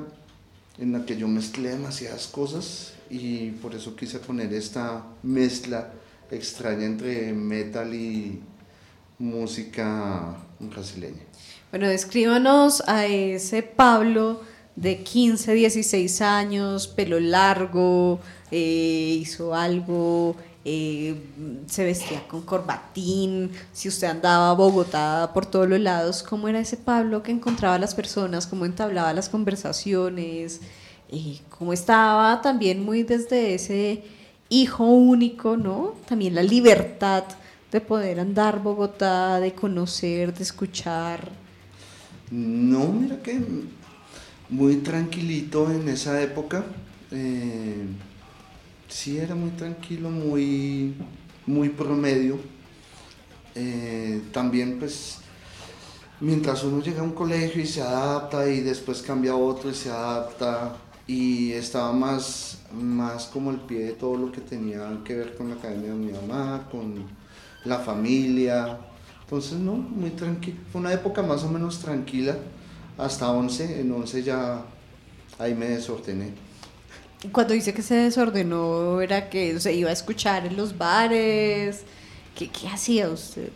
en 0.79 0.93
la 0.93 1.05
que 1.05 1.17
yo 1.17 1.29
mezclé 1.29 1.71
demasiadas 1.71 2.27
cosas 2.27 2.95
y 3.11 3.51
por 3.51 3.75
eso 3.75 3.97
quise 3.97 4.19
poner 4.19 4.53
esta 4.55 5.05
mezcla 5.23 5.93
extraña 6.31 6.87
entre 6.87 7.33
metal 7.33 7.93
y 7.95 8.41
música 9.19 10.37
brasileña. 10.59 11.23
Bueno, 11.71 11.89
descríbanos 11.89 12.83
a 12.87 13.07
ese 13.07 13.63
Pablo 13.63 14.41
de 14.77 15.03
15, 15.03 15.53
16 15.53 16.21
años, 16.23 16.89
pelo 16.89 17.21
largo, 17.21 18.21
eh, 18.51 19.19
hizo 19.21 19.55
algo 19.55 20.37
eh, 20.73 21.17
se 21.67 21.85
vestía 21.85 22.29
con 22.29 22.43
corbatín, 22.43 23.51
si 23.73 23.89
usted 23.89 24.07
andaba 24.07 24.53
Bogotá 24.55 25.33
por 25.35 25.45
todos 25.45 25.69
los 25.69 25.81
lados, 25.81 26.23
¿cómo 26.23 26.47
era 26.47 26.61
ese 26.61 26.77
Pablo 26.77 27.25
que 27.25 27.33
encontraba 27.33 27.75
a 27.75 27.79
las 27.81 27.97
personas, 27.97 28.47
cómo 28.47 28.65
entablaba 28.67 29.13
las 29.13 29.29
conversaciones, 29.29 30.61
y 31.11 31.41
cómo 31.49 31.73
estaba 31.73 32.41
también 32.41 32.85
muy 32.85 33.03
desde 33.03 33.55
ese 33.55 34.05
hijo 34.49 34.85
único, 34.85 35.57
¿no? 35.57 35.95
También 36.07 36.37
la 36.37 36.43
libertad 36.43 37.25
de 37.73 37.81
poder 37.81 38.21
andar 38.21 38.63
Bogotá, 38.63 39.41
de 39.41 39.53
conocer, 39.53 40.33
de 40.33 40.45
escuchar. 40.45 41.31
No, 42.31 42.87
mira 42.93 43.21
que 43.23 43.41
muy 44.49 44.77
tranquilito 44.77 45.69
en 45.71 45.89
esa 45.89 46.21
época. 46.23 46.65
Eh, 47.11 47.87
sí 48.91 49.19
era 49.19 49.35
muy 49.35 49.51
tranquilo, 49.51 50.11
muy, 50.11 50.95
muy 51.47 51.71
promedio. 51.71 52.39
Eh, 53.55 54.23
también 54.33 54.79
pues 54.79 55.19
mientras 56.21 56.63
uno 56.63 56.83
llega 56.83 57.01
a 57.01 57.05
un 57.05 57.13
colegio 57.13 57.63
y 57.63 57.67
se 57.67 57.83
adapta 57.83 58.49
y 58.49 58.61
después 58.61 59.03
cambia 59.03 59.33
a 59.33 59.37
otro 59.37 59.71
y 59.71 59.75
se 59.75 59.91
adapta 59.91 60.77
y 61.07 61.53
estaba 61.53 61.93
más, 61.93 62.59
más 62.73 63.27
como 63.27 63.51
el 63.51 63.59
pie 63.59 63.81
de 63.81 63.93
todo 63.93 64.17
lo 64.17 64.31
que 64.31 64.41
tenía 64.41 65.01
que 65.05 65.17
ver 65.17 65.37
con 65.37 65.49
la 65.49 65.57
academia 65.57 65.91
de 65.91 65.97
mi 65.97 66.13
mamá, 66.13 66.69
con 66.71 67.05
la 67.65 67.79
familia. 67.79 68.79
Entonces 69.23 69.59
no, 69.59 69.73
muy 69.73 70.11
tranquilo. 70.11 70.59
Una 70.75 70.93
época 70.93 71.23
más 71.23 71.43
o 71.43 71.49
menos 71.49 71.81
tranquila 71.81 72.37
hasta 72.99 73.31
11. 73.31 73.81
En 73.81 73.93
11 73.93 74.23
ya 74.23 74.63
ahí 75.39 75.55
me 75.55 75.71
desordené. 75.71 76.50
Cuando 77.33 77.53
dice 77.53 77.75
que 77.75 77.83
se 77.83 77.95
desordenó, 77.97 79.01
¿era 79.03 79.29
que 79.29 79.61
se 79.61 79.75
iba 79.75 79.91
a 79.91 79.93
escuchar 79.93 80.47
en 80.47 80.57
los 80.57 80.77
bares? 80.79 81.83
¿Qué, 82.35 82.49
qué 82.49 82.69
hacía 82.69 83.11
usted? 83.11 83.51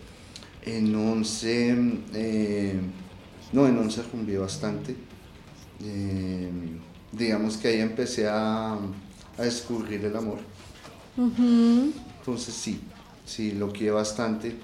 En 0.62 0.94
11, 0.94 1.76
eh, 2.14 2.80
no, 3.52 3.66
en 3.66 3.78
11 3.78 4.02
cumplí 4.02 4.36
bastante. 4.36 4.94
Eh, 5.82 6.50
digamos 7.12 7.56
que 7.56 7.68
ahí 7.68 7.80
empecé 7.80 8.28
a, 8.28 8.74
a 8.74 9.42
descubrir 9.42 10.04
el 10.04 10.16
amor. 10.16 10.38
Entonces 11.16 12.54
sí, 12.54 12.80
sí, 13.24 13.52
lo 13.52 13.72
quiero 13.72 13.96
bastante. 13.96 14.56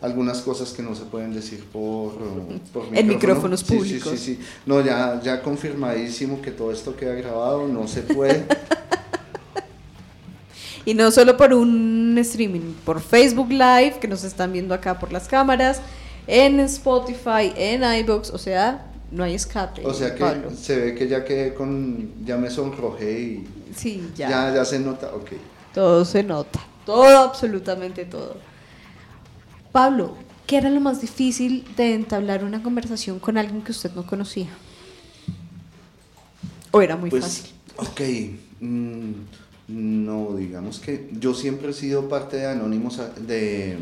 Algunas 0.00 0.42
cosas 0.42 0.72
que 0.72 0.82
no 0.82 0.94
se 0.94 1.04
pueden 1.04 1.34
decir 1.34 1.64
por, 1.72 2.12
por 2.72 2.84
en 2.92 3.08
micrófonos 3.08 3.64
públicos. 3.64 4.12
Sí, 4.12 4.18
sí, 4.18 4.34
sí, 4.36 4.40
No, 4.64 4.80
ya, 4.80 5.20
ya 5.22 5.42
confirmadísimo 5.42 6.40
que 6.40 6.50
todo 6.50 6.72
esto 6.72 6.94
queda 6.94 7.14
grabado, 7.14 7.66
no 7.66 7.88
se 7.88 8.02
puede. 8.02 8.46
y 10.84 10.94
no 10.94 11.10
solo 11.10 11.36
por 11.36 11.52
un 11.52 12.16
streaming, 12.18 12.74
por 12.84 13.00
Facebook 13.00 13.50
Live, 13.50 13.96
que 14.00 14.08
nos 14.08 14.24
están 14.24 14.52
viendo 14.52 14.72
acá 14.72 14.98
por 14.98 15.12
las 15.12 15.26
cámaras, 15.26 15.80
en 16.26 16.60
Spotify, 16.60 17.52
en 17.56 17.82
iBox, 17.82 18.30
o 18.30 18.38
sea, 18.38 18.86
no 19.10 19.24
hay 19.24 19.34
escape. 19.34 19.84
O 19.84 19.94
sea 19.94 20.14
que 20.14 20.24
se 20.54 20.78
ve 20.78 20.94
que 20.94 21.08
ya 21.08 21.24
quedé 21.24 21.54
con, 21.54 22.24
ya 22.24 22.36
me 22.36 22.50
sonrojé 22.50 23.20
y 23.20 23.48
sí, 23.74 24.10
ya. 24.14 24.28
ya. 24.28 24.54
ya. 24.54 24.64
se 24.64 24.78
nota, 24.78 25.14
ok. 25.14 25.30
Todo 25.74 26.04
se 26.04 26.22
nota, 26.22 26.60
todo, 26.84 27.18
absolutamente 27.18 28.04
todo. 28.04 28.36
Pablo, 29.78 30.16
¿qué 30.48 30.56
era 30.56 30.70
lo 30.70 30.80
más 30.80 31.00
difícil 31.00 31.64
de 31.76 31.94
entablar 31.94 32.42
una 32.42 32.64
conversación 32.64 33.20
con 33.20 33.38
alguien 33.38 33.62
que 33.62 33.70
usted 33.70 33.92
no 33.94 34.04
conocía? 34.04 34.48
¿O 36.72 36.82
era 36.82 36.96
muy 36.96 37.10
pues, 37.10 37.22
fácil? 37.22 37.52
Ok, 37.76 38.00
mm, 38.58 39.12
no, 39.68 40.34
digamos 40.34 40.80
que 40.80 41.08
yo 41.12 41.32
siempre 41.32 41.70
he 41.70 41.72
sido 41.72 42.08
parte 42.08 42.38
de 42.38 42.46
Anónimos, 42.46 43.00
de 43.24 43.78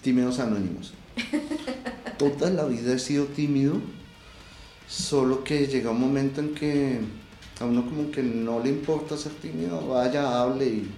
Tímidos 0.00 0.38
Anónimos. 0.38 0.94
Toda 2.18 2.48
la 2.48 2.64
vida 2.64 2.94
he 2.94 2.98
sido 2.98 3.26
tímido 3.26 3.82
Solo 4.88 5.44
que 5.44 5.66
llega 5.66 5.90
un 5.90 6.00
momento 6.00 6.40
en 6.40 6.54
que 6.54 7.00
a 7.60 7.66
uno 7.66 7.84
como 7.84 8.10
que 8.10 8.22
no 8.22 8.60
le 8.60 8.70
importa 8.70 9.18
ser 9.18 9.32
tímido, 9.32 9.88
vaya, 9.88 10.40
hable, 10.40 10.64
y... 10.64 10.90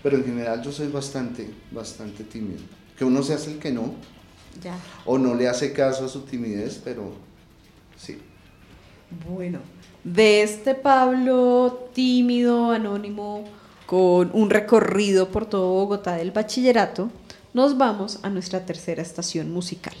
pero 0.00 0.16
en 0.18 0.24
general 0.24 0.62
yo 0.62 0.70
soy 0.70 0.86
bastante, 0.86 1.50
bastante 1.72 2.22
tímido. 2.22 2.60
Que 2.98 3.04
uno 3.04 3.22
se 3.22 3.34
hace 3.34 3.52
el 3.52 3.58
que 3.58 3.72
no, 3.72 3.94
ya. 4.62 4.76
o 5.04 5.18
no 5.18 5.34
le 5.34 5.48
hace 5.48 5.72
caso 5.72 6.04
a 6.04 6.08
su 6.08 6.22
timidez, 6.22 6.80
pero 6.82 7.12
sí. 7.96 8.18
Bueno, 9.28 9.60
de 10.04 10.42
este 10.42 10.74
Pablo 10.74 11.88
tímido, 11.92 12.70
anónimo, 12.70 13.44
con 13.86 14.30
un 14.32 14.50
recorrido 14.50 15.28
por 15.28 15.46
todo 15.46 15.72
Bogotá 15.72 16.16
del 16.16 16.30
bachillerato, 16.30 17.10
nos 17.52 17.78
vamos 17.78 18.18
a 18.22 18.30
nuestra 18.30 18.64
tercera 18.66 19.02
estación 19.02 19.52
musical. 19.52 19.94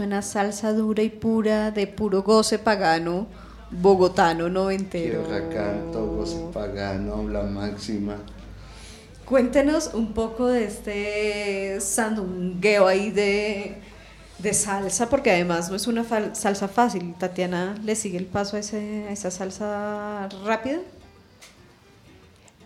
Suena 0.00 0.22
salsa 0.22 0.72
dura 0.72 1.02
y 1.02 1.10
pura 1.10 1.70
de 1.72 1.86
puro 1.86 2.22
goce 2.22 2.58
pagano, 2.58 3.26
bogotano 3.70 4.48
noventero. 4.48 5.24
Canto, 5.52 6.06
goce 6.06 6.38
pagano, 6.54 7.28
la 7.28 7.42
máxima. 7.42 8.16
Cuéntenos 9.26 9.90
un 9.92 10.14
poco 10.14 10.46
de 10.46 10.64
este 10.64 11.80
sandungueo 11.82 12.86
ahí 12.86 13.10
de, 13.10 13.76
de 14.38 14.54
salsa, 14.54 15.10
porque 15.10 15.32
además 15.32 15.68
no 15.68 15.76
es 15.76 15.86
una 15.86 16.02
salsa 16.32 16.66
fácil. 16.66 17.14
Tatiana, 17.18 17.74
¿le 17.84 17.94
sigue 17.94 18.16
el 18.16 18.24
paso 18.24 18.56
a, 18.56 18.60
ese, 18.60 19.04
a 19.06 19.12
esa 19.12 19.30
salsa 19.30 20.30
rápida? 20.46 20.78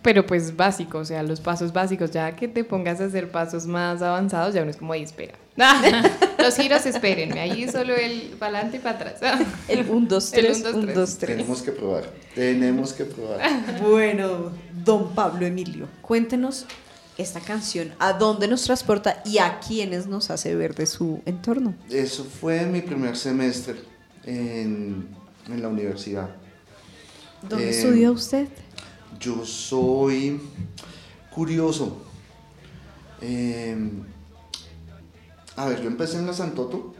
Pero 0.05 0.23
pues 0.23 0.55
básico, 0.55 0.99
o 0.99 1.05
sea, 1.05 1.23
los 1.23 1.41
pasos 1.41 1.73
básicos, 1.73 2.11
ya 2.11 2.35
que 2.35 2.47
te 2.47 2.63
pongas 2.63 3.01
a 3.01 3.05
hacer 3.05 3.31
pasos 3.31 3.65
más 3.65 4.03
avanzados, 4.03 4.53
ya 4.53 4.61
uno 4.61 4.69
es 4.69 4.77
como 4.77 4.93
ahí, 4.93 5.01
espera. 5.01 5.33
los 6.37 6.55
giros, 6.55 6.85
espérenme, 6.85 7.39
ahí 7.39 7.67
solo 7.67 7.95
el 7.95 8.35
para 8.37 8.59
adelante 8.59 8.77
y 8.77 8.79
para 8.81 9.09
atrás. 9.09 9.37
el 9.67 9.89
1, 9.89 10.07
2, 10.07 10.31
3, 10.31 10.63
1, 10.75 10.93
2, 10.93 11.17
3. 11.17 11.37
Tenemos 11.37 11.63
que 11.63 11.71
probar, 11.71 12.03
tenemos 12.35 12.93
que 12.93 13.05
probar. 13.05 13.39
Bueno, 13.81 14.51
don 14.85 15.15
Pablo 15.15 15.43
Emilio, 15.43 15.87
cuéntenos 16.03 16.67
esta 17.17 17.39
canción, 17.39 17.91
a 17.97 18.13
dónde 18.13 18.47
nos 18.47 18.61
transporta 18.61 19.23
y 19.25 19.39
a 19.39 19.59
quiénes 19.59 20.05
nos 20.05 20.29
hace 20.29 20.53
ver 20.53 20.75
de 20.75 20.85
su 20.85 21.23
entorno. 21.25 21.73
Eso 21.89 22.25
fue 22.25 22.63
mi 22.67 22.81
primer 22.81 23.17
semestre 23.17 23.77
en, 24.23 25.07
en 25.49 25.61
la 25.63 25.67
universidad. 25.67 26.29
¿Dónde 27.41 27.65
eh, 27.65 27.69
estudió 27.69 28.11
usted? 28.11 28.47
Yo 29.19 29.45
soy 29.45 30.39
curioso. 31.33 31.97
Em, 33.21 34.03
a 35.55 35.65
ver, 35.65 35.81
yo 35.81 35.87
empecé 35.87 36.17
en 36.17 36.27
la 36.27 36.33
Santoto. 36.33 36.93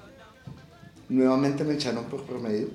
Nuevamente 1.10 1.64
me 1.64 1.74
echaron 1.74 2.06
por 2.06 2.24
promedio. 2.24 2.70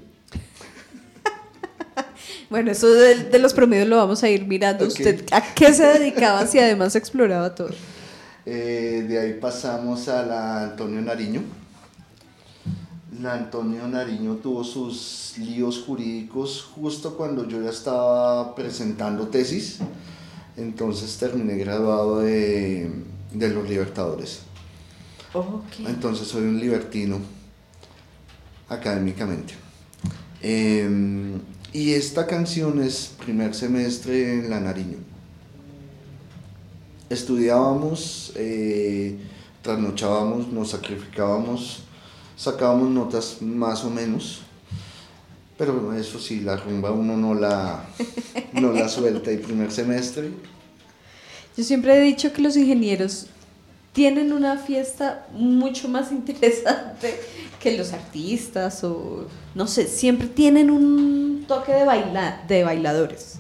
bueno, 2.51 2.71
eso 2.71 2.89
de, 2.89 3.39
los 3.39 3.55
promedios 3.55 3.89
lo 3.89 3.97
vamos 3.97 4.23
a 4.23 4.29
ir 4.29 4.47
mirando. 4.47 4.87
¿Usted 4.87 5.25
a 5.33 5.55
qué 5.55 5.73
se 5.75 5.85
dedicaba 5.85 6.47
si 6.47 6.59
además 6.59 6.95
exploraba 6.97 7.55
todo? 7.55 7.71
Eh, 8.47 9.05
de 9.09 9.19
ahí 9.19 9.35
pasamos 9.35 10.09
a 10.09 10.25
la 10.25 10.63
Antonio 10.65 11.01
Nariño 11.01 11.43
Antonio 13.27 13.87
Nariño 13.87 14.37
tuvo 14.37 14.65
sus 14.65 15.35
líos 15.39 15.83
jurídicos 15.87 16.63
justo 16.75 17.17
cuando 17.17 17.47
yo 17.47 17.63
ya 17.63 17.71
estaba 17.71 18.55
presentando 18.55 19.29
tesis, 19.29 19.79
entonces 20.57 21.17
terminé 21.19 21.57
graduado 21.57 22.21
de, 22.21 22.91
los 23.33 23.69
Libertadores. 23.69 24.41
Entonces 25.87 26.29
soy 26.29 26.43
un 26.43 26.59
libertino 26.59 27.19
académicamente. 28.69 29.55
Em, 30.43 31.41
y 31.73 31.93
esta 31.93 32.27
canción 32.27 32.83
es 32.83 33.15
primer 33.25 33.55
semestre 33.55 34.41
en 34.41 34.51
la 34.51 34.61
Nariño. 34.61 34.99
Estudiábamos, 37.09 38.33
eh, 38.37 39.19
trasnochábamos, 39.63 40.49
nos 40.49 40.71
sacrificábamos 40.71 41.85
sacábamos 42.41 42.89
notas 42.89 43.43
más 43.43 43.85
o 43.85 43.91
menos. 43.91 44.41
Pero 45.59 45.93
eso 45.93 46.19
sí, 46.19 46.41
la 46.41 46.57
rumba 46.57 46.91
uno 46.91 47.15
no 47.17 47.35
la, 47.35 47.85
no 48.53 48.73
la 48.73 48.89
suelta 48.97 49.31
el 49.31 49.41
primer 49.41 49.71
semestre. 49.71 50.31
Yo 51.55 51.65
siempre 51.65 51.99
he 51.99 52.01
dicho 52.01 52.33
que 52.33 52.41
los 52.41 52.57
ingenieros 52.57 53.27
tienen 53.93 54.33
una 54.33 54.57
fiesta 54.57 55.27
mucho 55.33 55.89
más 55.89 56.11
interesante 56.13 57.21
que 57.61 57.77
los 57.77 57.93
artistas 57.93 58.83
o 58.85 59.27
no 59.55 59.67
sé, 59.67 59.87
siempre 59.87 60.27
tienen 60.27 60.71
un 60.71 61.45
toque 61.47 61.73
de, 61.73 61.85
baila, 61.85 62.43
de 62.49 62.65
bailadores. 62.65 63.40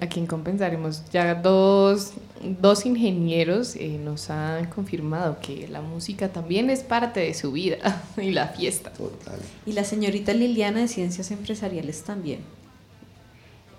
A, 0.00 0.06
quién, 0.06 0.26
compensaremos. 0.26 1.02
Ya 1.12 1.34
dos, 1.34 2.12
dos 2.60 2.86
ingenieros 2.86 3.76
eh, 3.76 3.98
nos 4.02 4.30
han 4.30 4.66
confirmado 4.66 5.38
que 5.40 5.68
la 5.68 5.80
música 5.80 6.28
también 6.28 6.70
es 6.70 6.80
parte 6.80 7.20
de 7.20 7.34
su 7.34 7.52
vida 7.52 8.02
y 8.16 8.30
la 8.30 8.48
fiesta. 8.48 8.92
Total. 8.92 9.38
Y 9.64 9.72
la 9.72 9.84
señorita 9.84 10.32
Liliana 10.32 10.80
de 10.80 10.88
Ciencias 10.88 11.30
Empresariales 11.30 12.02
también. 12.02 12.40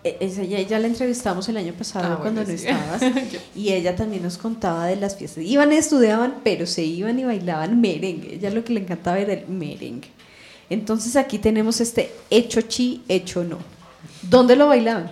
E, 0.04 0.18
ella 0.22 0.62
ya 0.62 0.80
la 0.80 0.88
entrevistamos 0.88 1.50
el 1.50 1.58
año 1.58 1.74
pasado 1.74 2.14
ah, 2.14 2.20
cuando 2.22 2.42
no 2.44 2.50
estabas 2.50 3.02
y 3.56 3.74
ella 3.74 3.98
también 3.98 4.24
nos 4.24 4.38
contaba 4.38 4.86
de 4.86 4.96
las 4.96 5.18
fiestas. 5.18 5.44
Iban 5.44 5.74
y 5.74 5.76
estudiaban, 5.76 6.36
pero 6.44 6.66
se 6.66 6.84
iban 6.84 7.20
y 7.20 7.26
bailaban 7.26 7.82
merengue. 7.82 8.36
Ella 8.36 8.50
lo 8.50 8.64
que 8.64 8.74
le 8.74 8.80
encantaba 8.80 9.20
era 9.20 9.34
el 9.34 9.48
merengue. 9.48 10.08
Entonces 10.70 11.16
aquí 11.16 11.38
tenemos 11.38 11.82
este 11.82 12.12
hecho 12.30 12.62
chi, 12.62 13.04
hecho 13.10 13.44
no. 13.44 13.58
¿Dónde 14.22 14.56
lo 14.56 14.68
bailaban? 14.68 15.10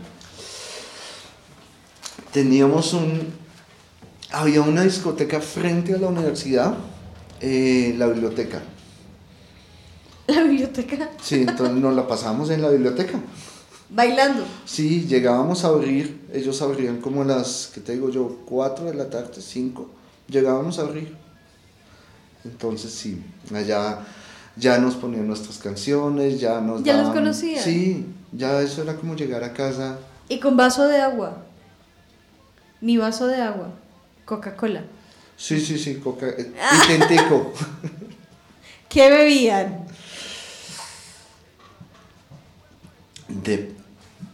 Teníamos 2.38 2.93
un, 2.93 3.34
había 4.32 4.62
una 4.62 4.84
discoteca 4.84 5.41
frente 5.41 5.95
a 5.95 5.97
la 5.97 6.10
universidad, 6.10 6.76
eh, 7.41 7.95
la 7.97 8.06
biblioteca. 8.06 8.62
¿La 10.28 10.43
biblioteca? 10.43 11.10
Sí, 11.19 11.45
entonces 11.47 11.76
nos 11.78 11.95
la 11.95 12.08
pasamos 12.08 12.52
en 12.52 12.62
la 12.62 12.69
biblioteca. 12.69 13.19
Bailando. 13.89 14.43
Sí, 14.65 15.08
llegábamos 15.08 15.65
a 15.65 15.69
abrir, 15.69 16.28
ellos 16.32 16.62
abrían 16.62 17.02
como 17.02 17.23
las, 17.23 17.71
¿qué 17.73 17.82
te 17.82 17.93
digo 17.93 18.12
yo? 18.12 18.38
4 18.45 18.86
de 18.86 18.93
la 18.93 19.10
tarde, 19.10 19.41
5. 19.41 19.89
Llegábamos 20.28 20.78
a 20.78 20.84
abrir. 20.84 21.15
Entonces 22.45 22.91
sí, 22.91 23.19
allá 23.52 24.02
ya 24.56 24.78
nos 24.78 24.93
ponían 24.93 25.26
nuestras 25.26 25.58
canciones, 25.58 26.39
ya 26.39 26.62
nos 26.62 26.84
¿Ya 26.84 27.02
los 27.02 27.12
conocían? 27.12 27.63
Sí, 27.63 28.06
ya 28.32 28.62
eso 28.62 28.84
era 28.84 28.95
como 28.95 29.15
llegar 29.15 29.43
a 29.43 29.54
casa. 29.54 29.97
¿Y 30.30 30.39
con 30.39 30.56
vaso 30.56 30.88
de 30.88 31.02
agua? 31.02 31.46
Ni 32.81 32.97
vaso 32.97 33.27
de 33.27 33.41
agua. 33.41 33.73
Coca-Cola. 34.25 34.83
Sí, 35.37 35.59
sí, 35.59 35.77
sí, 35.77 35.95
coca 35.95 36.27
eh, 36.29 36.51
idéntico. 36.85 37.53
¿Qué 38.89 39.09
bebían? 39.09 39.85
De, 43.27 43.71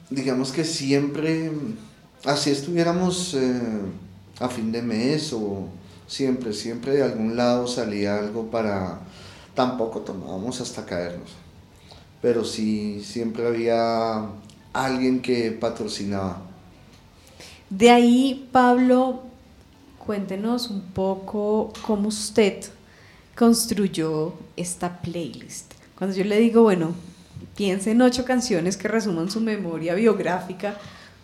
digamos 0.09 0.51
que 0.51 0.63
siempre, 0.63 1.51
así 2.23 2.51
estuviéramos 2.51 3.33
eh, 3.33 3.61
a 4.39 4.47
fin 4.47 4.71
de 4.71 4.81
mes 4.81 5.33
o 5.33 5.67
siempre, 6.07 6.53
siempre 6.53 6.93
de 6.93 7.03
algún 7.03 7.35
lado 7.35 7.67
salía 7.67 8.17
algo 8.19 8.49
para, 8.49 8.99
tampoco 9.55 10.01
tomábamos 10.01 10.61
hasta 10.61 10.85
caernos, 10.85 11.31
pero 12.21 12.45
sí, 12.45 13.03
siempre 13.03 13.47
había 13.47 14.27
alguien 14.71 15.21
que 15.21 15.51
patrocinaba. 15.51 16.52
De 17.75 17.89
ahí, 17.89 18.47
Pablo, 18.51 19.23
cuéntenos 19.97 20.69
un 20.69 20.81
poco 20.81 21.73
cómo 21.81 22.09
usted 22.09 22.63
construyó 23.35 24.35
esta 24.55 25.01
playlist. 25.01 25.73
Cuando 25.97 26.15
yo 26.15 26.23
le 26.23 26.37
digo, 26.37 26.61
bueno, 26.61 26.93
piense 27.57 27.89
en 27.89 28.03
ocho 28.03 28.25
canciones 28.25 28.77
que 28.77 28.87
resuman 28.87 29.31
su 29.31 29.41
memoria 29.41 29.95
biográfica, 29.95 30.75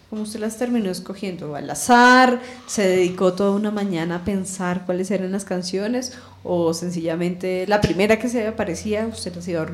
¿cómo 0.10 0.24
usted 0.24 0.40
las 0.40 0.58
terminó 0.58 0.90
escogiendo? 0.90 1.56
¿Al 1.56 1.70
azar? 1.70 2.42
¿Se 2.66 2.82
dedicó 2.82 3.34
toda 3.34 3.52
una 3.52 3.70
mañana 3.70 4.16
a 4.16 4.26
pensar 4.26 4.88
cuáles 4.88 5.12
eran 5.12 5.32
las 5.32 5.46
canciones? 5.46 6.18
¿O 6.44 6.74
sencillamente 6.74 7.68
la 7.68 7.80
primera 7.80 8.18
que 8.18 8.28
se 8.28 8.48
aparecía 8.48 9.06
usted 9.06 9.36
las 9.36 9.48
iba 9.48 9.68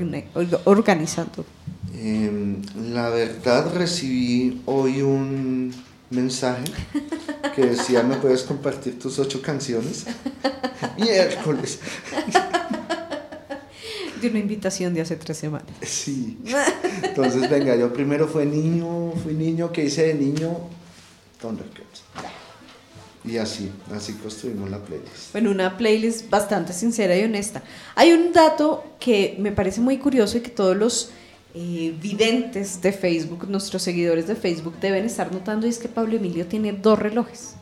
organizando? 0.65 1.45
Em, 1.97 2.61
la 2.91 3.09
verdad 3.09 3.73
recibí 3.73 4.61
hoy 4.65 5.01
un 5.01 5.85
mensaje 6.15 6.63
que 7.56 7.65
decía, 7.65 8.04
¿me 8.04 8.15
puedes 8.15 8.43
compartir 8.43 8.99
tus 8.99 9.19
ocho 9.19 9.41
canciones? 9.41 10.06
Miércoles. 10.97 11.80
De 14.21 14.30
una 14.30 14.39
invitación 14.39 14.93
de 14.93 15.01
hace 15.01 15.15
tres 15.17 15.38
semanas. 15.38 15.67
Sí. 15.82 16.38
Entonces, 17.04 17.49
venga, 17.49 17.75
yo 17.75 17.93
primero 17.93 18.28
fui 18.28 18.45
niño, 18.45 19.12
fui 19.23 19.34
niño, 19.34 19.71
¿qué 19.71 19.86
hice 19.86 20.08
de 20.08 20.13
niño? 20.15 20.58
Thundercats. 21.39 22.04
Y 23.23 23.38
así, 23.38 23.71
así 23.93 24.13
construimos 24.13 24.69
la 24.69 24.80
playlist. 24.80 25.32
Bueno, 25.32 25.49
una 25.49 25.78
playlist 25.78 26.30
bastante 26.30 26.73
sincera 26.73 27.17
y 27.17 27.23
honesta. 27.23 27.63
Hay 27.95 28.12
un 28.13 28.32
dato 28.32 28.84
que 28.99 29.36
me 29.39 29.51
parece 29.51 29.82
muy 29.82 29.97
curioso 29.97 30.38
y 30.38 30.41
que 30.41 30.51
todos 30.51 30.78
los 30.78 31.10
eh, 31.58 31.96
videntes 32.02 32.82
de 32.82 32.91
Facebook, 32.91 33.48
nuestros 33.48 33.82
seguidores 33.82 34.28
de 34.28 34.36
Facebook 34.36 34.76
deben 34.82 35.06
estar 35.06 35.32
notando 35.32 35.65
y 35.65 35.70
es 35.70 35.78
que 35.78 35.88
Pablo 35.88 36.18
Emilio 36.18 36.46
tiene 36.48 36.74
dos 36.74 37.00
relojes. 37.00 37.54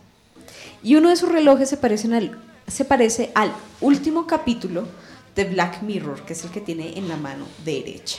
Y 0.81 0.95
uno 0.95 1.09
de 1.09 1.15
sus 1.15 1.31
relojes 1.31 1.69
se 1.69 1.77
parece 1.77 2.11
al, 2.11 2.39
se 2.67 2.85
parece 2.85 3.29
al 3.35 3.53
último 3.81 4.25
capítulo 4.25 4.87
de 5.35 5.43
Black 5.43 5.83
Mirror, 5.83 6.23
que 6.25 6.33
es 6.33 6.43
el 6.43 6.49
que 6.49 6.59
tiene 6.59 6.97
en 6.97 7.07
la 7.07 7.17
mano 7.17 7.45
derecha. 7.63 8.17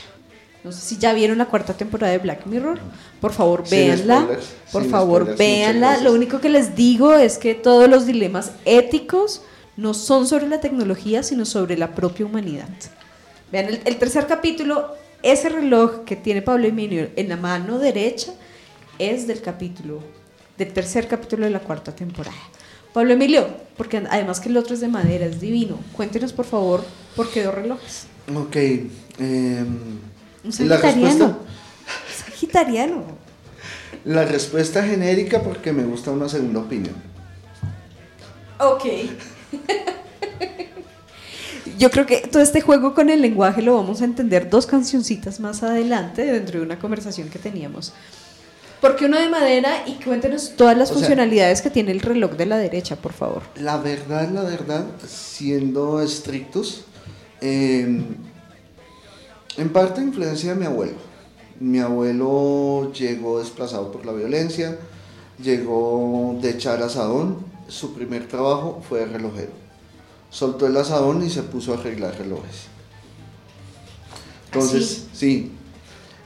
No 0.62 0.70
sé 0.70 0.80
si 0.80 0.96
ya 0.96 1.12
vieron 1.12 1.38
la 1.38 1.46
cuarta 1.46 1.74
temporada 1.74 2.12
de 2.12 2.18
Black 2.18 2.46
Mirror. 2.46 2.78
Por 3.20 3.32
favor, 3.32 3.68
véanla. 3.68 4.28
Por 4.70 4.88
favor, 4.88 5.36
véanla. 5.36 5.98
Lo 6.02 6.12
único 6.12 6.40
que 6.40 6.50
les 6.50 6.76
digo 6.76 7.14
es 7.14 7.36
que 7.36 7.56
todos 7.56 7.90
los 7.90 8.06
dilemas 8.06 8.52
éticos 8.64 9.42
no 9.76 9.92
son 9.92 10.28
sobre 10.28 10.46
la 10.46 10.60
tecnología, 10.60 11.24
sino 11.24 11.44
sobre 11.44 11.76
la 11.76 11.96
propia 11.96 12.26
humanidad. 12.26 12.68
Vean, 13.50 13.80
el 13.84 13.96
tercer 13.96 14.28
capítulo 14.28 15.02
ese 15.24 15.48
reloj 15.48 16.04
que 16.04 16.16
tiene 16.16 16.42
Pablo 16.42 16.66
Emilio 16.66 17.08
en 17.16 17.28
la 17.30 17.36
mano 17.36 17.78
derecha 17.78 18.32
es 18.98 19.26
del 19.26 19.40
capítulo, 19.40 20.00
del 20.58 20.72
tercer 20.72 21.08
capítulo 21.08 21.46
de 21.46 21.50
la 21.50 21.60
cuarta 21.60 21.96
temporada. 21.96 22.36
Pablo 22.92 23.14
Emilio, 23.14 23.48
porque 23.76 23.96
además 24.08 24.38
que 24.38 24.50
el 24.50 24.56
otro 24.56 24.74
es 24.74 24.80
de 24.80 24.88
madera, 24.88 25.26
es 25.26 25.40
divino. 25.40 25.80
Cuéntenos 25.96 26.32
por 26.32 26.44
favor 26.44 26.84
por 27.16 27.30
qué 27.30 27.42
dos 27.42 27.54
relojes. 27.54 28.06
Ok. 28.32 28.56
Eh, 28.56 29.64
Un 30.44 30.52
sagitariano. 30.52 31.38
Sagitariano. 32.14 33.04
La 34.04 34.24
respuesta 34.26 34.84
genérica 34.84 35.42
porque 35.42 35.72
me 35.72 35.84
gusta 35.84 36.10
una 36.10 36.28
segunda 36.28 36.60
opinión. 36.60 36.94
Ok. 38.58 38.84
yo 41.78 41.90
creo 41.90 42.06
que 42.06 42.18
todo 42.18 42.42
este 42.42 42.60
juego 42.60 42.94
con 42.94 43.10
el 43.10 43.20
lenguaje 43.20 43.62
lo 43.62 43.74
vamos 43.74 44.00
a 44.02 44.04
entender 44.04 44.50
dos 44.50 44.66
cancioncitas 44.66 45.40
más 45.40 45.62
adelante 45.62 46.24
dentro 46.24 46.58
de 46.58 46.66
una 46.66 46.78
conversación 46.78 47.28
que 47.28 47.38
teníamos. 47.38 47.92
Porque 48.80 49.06
uno 49.06 49.18
de 49.18 49.28
madera 49.28 49.84
y 49.86 49.94
cuéntenos 50.02 50.56
todas 50.56 50.76
las 50.76 50.92
funcionalidades 50.92 51.62
que 51.62 51.70
tiene 51.70 51.90
el 51.92 52.00
reloj 52.00 52.32
de 52.32 52.46
la 52.46 52.58
derecha, 52.58 52.96
por 52.96 53.14
favor. 53.14 53.42
La 53.56 53.78
verdad, 53.78 54.28
la 54.28 54.42
verdad, 54.42 54.84
siendo 55.06 56.02
estrictos, 56.02 56.84
em, 57.40 58.04
en 59.56 59.68
parte 59.70 60.02
influencia 60.02 60.50
de 60.52 60.60
mi 60.60 60.66
abuelo. 60.66 60.96
Mi 61.60 61.78
abuelo 61.78 62.92
llegó 62.92 63.38
desplazado 63.38 63.90
por 63.90 64.04
la 64.04 64.12
violencia, 64.12 64.76
llegó 65.42 66.36
de 66.42 66.50
echar 66.50 66.82
asadón, 66.82 67.38
su 67.68 67.94
primer 67.94 68.28
trabajo 68.28 68.82
fue 68.86 69.06
relojero 69.06 69.63
soltó 70.34 70.66
el 70.66 70.76
asadón 70.76 71.24
y 71.24 71.30
se 71.30 71.44
puso 71.44 71.72
a 71.72 71.78
arreglar 71.78 72.18
relojes. 72.18 72.66
Entonces, 74.46 75.06
sí. 75.12 75.52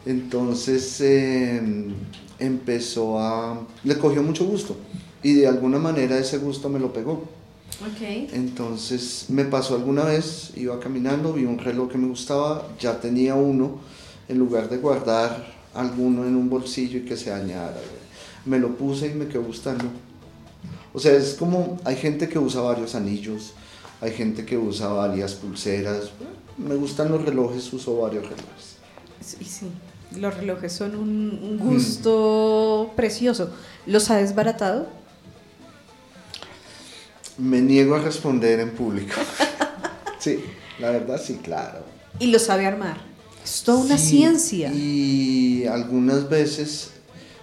Entonces 0.07 1.01
em, 1.03 1.93
empezó 2.39 3.19
a... 3.19 3.61
Le 3.85 3.99
cogió 3.99 4.23
mucho 4.23 4.47
gusto 4.47 4.77
y 5.23 5.35
de 5.35 5.47
alguna 5.47 5.79
manera 5.79 6.19
ese 6.19 6.39
gusto 6.39 6.71
me 6.71 6.79
lo 6.79 6.91
pegó. 6.91 7.25
Okay. 7.95 8.31
Entonces 8.33 9.27
me 9.29 9.45
pasó 9.45 9.75
alguna 9.75 10.05
vez, 10.05 10.53
iba 10.57 10.81
caminando, 10.81 11.35
vi 11.35 11.45
un 11.45 11.59
reloj 11.59 11.91
que 11.93 11.99
me 11.99 12.09
gustaba, 12.09 12.67
ya 12.81 12.99
tenía 12.99 13.35
uno, 13.35 13.79
en 14.27 14.39
lugar 14.39 14.71
de 14.71 14.79
guardar 14.79 15.55
alguno 15.75 16.25
en 16.25 16.35
un 16.35 16.49
bolsillo 16.49 16.99
y 16.99 17.03
que 17.03 17.17
se 17.17 17.29
dañara, 17.29 17.77
me 18.47 18.59
lo 18.59 18.75
puse 18.75 19.09
y 19.09 19.15
me 19.15 19.29
quedó 19.29 19.43
gustando. 19.43 19.85
O 20.95 20.99
sea, 20.99 21.13
es 21.13 21.35
como, 21.35 21.79
hay 21.85 21.97
gente 21.97 22.29
que 22.29 22.39
usa 22.39 22.63
varios 22.63 22.95
anillos, 22.95 23.53
hay 24.01 24.13
gente 24.13 24.45
que 24.45 24.57
usa 24.57 24.89
varias 24.89 25.35
pulseras. 25.35 26.11
Me 26.57 26.75
gustan 26.75 27.11
los 27.11 27.25
relojes, 27.25 27.73
uso 27.73 27.99
varios 27.99 28.25
relojes. 28.25 28.77
Sí, 29.21 29.45
sí. 29.45 29.67
Los 30.17 30.35
relojes 30.35 30.73
son 30.73 30.95
un, 30.97 31.59
gusto 31.59 32.93
precioso. 32.97 33.51
¿Los 33.87 34.11
ha 34.11 34.17
desbaratado? 34.17 34.89
Me 37.37 37.61
niego 37.61 37.95
a 37.95 38.01
responder 38.01 38.61
en 38.61 38.71
público. 38.71 39.15
sí, 40.19 40.45
la 40.79 40.91
verdad 40.91 41.21
sí, 41.23 41.39
claro. 41.43 41.81
¿Y 42.19 42.29
lo 42.29 42.39
sabe 42.39 42.67
armar? 42.67 42.97
Es 43.45 43.63
toda 43.63 43.79
una 43.85 43.99
ciencia. 43.99 44.73
Y 44.73 45.67
algunas 45.67 46.29
veces 46.29 46.93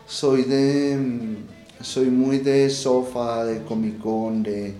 soy 0.07 0.43
de. 0.43 1.37
Soy 1.81 2.05
muy 2.05 2.39
de 2.39 2.69
sofá, 2.69 3.45
de 3.45 3.61
comicón, 3.63 4.41
de 4.41 4.73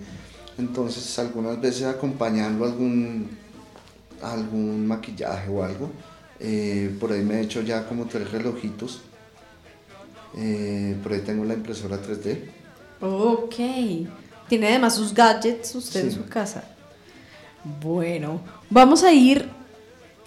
entonces 0.58 1.18
algunas 1.18 1.60
veces 1.60 1.84
acompañando 1.84 2.64
algún, 2.64 3.28
algún 4.22 4.86
maquillaje 4.86 5.50
o 5.50 5.62
algo, 5.62 5.90
eh, 6.40 6.94
por 6.98 7.12
ahí 7.12 7.22
me 7.22 7.36
he 7.36 7.40
hecho 7.42 7.62
ya 7.62 7.86
como 7.86 8.06
tres 8.06 8.30
relojitos. 8.30 9.02
Eh, 10.36 10.96
por 11.02 11.12
ahí 11.12 11.20
tengo 11.20 11.44
la 11.44 11.54
impresora 11.54 11.98
3D. 12.00 12.40
Ok. 13.00 13.54
Tiene 14.48 14.68
además 14.68 14.94
sus 14.94 15.12
gadgets 15.12 15.74
usted 15.74 16.04
en 16.04 16.12
su 16.12 16.26
casa. 16.26 16.64
Bueno, 17.80 18.40
vamos 18.70 19.02
a 19.02 19.12
ir 19.12 19.48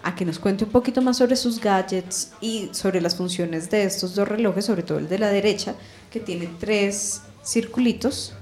a 0.04 0.16
que 0.16 0.26
nos 0.26 0.40
cuente 0.40 0.66
un 0.66 0.72
poquito 0.72 1.02
más 1.02 1.18
sobre 1.18 1.36
sus 1.36 1.60
gadgets 1.60 2.32
y 2.42 2.70
sobre 2.74 3.02
las 3.02 3.16
funciones 3.16 3.70
de 3.70 3.84
estos 3.84 4.16
dos 4.16 4.28
relojes, 4.28 4.66
sobre 4.66 4.84
todo 4.84 4.98
el 4.98 5.08
de 5.08 5.20
la 5.20 5.30
derecha, 5.30 5.76
que 6.10 6.20
tiene 6.20 6.50
tres 6.60 7.22
circulitos 7.44 8.34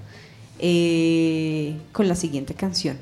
eh, 0.60 1.76
con 1.91 2.08
la 2.08 2.15
siguiente 2.15 2.56
canción. 2.56 2.98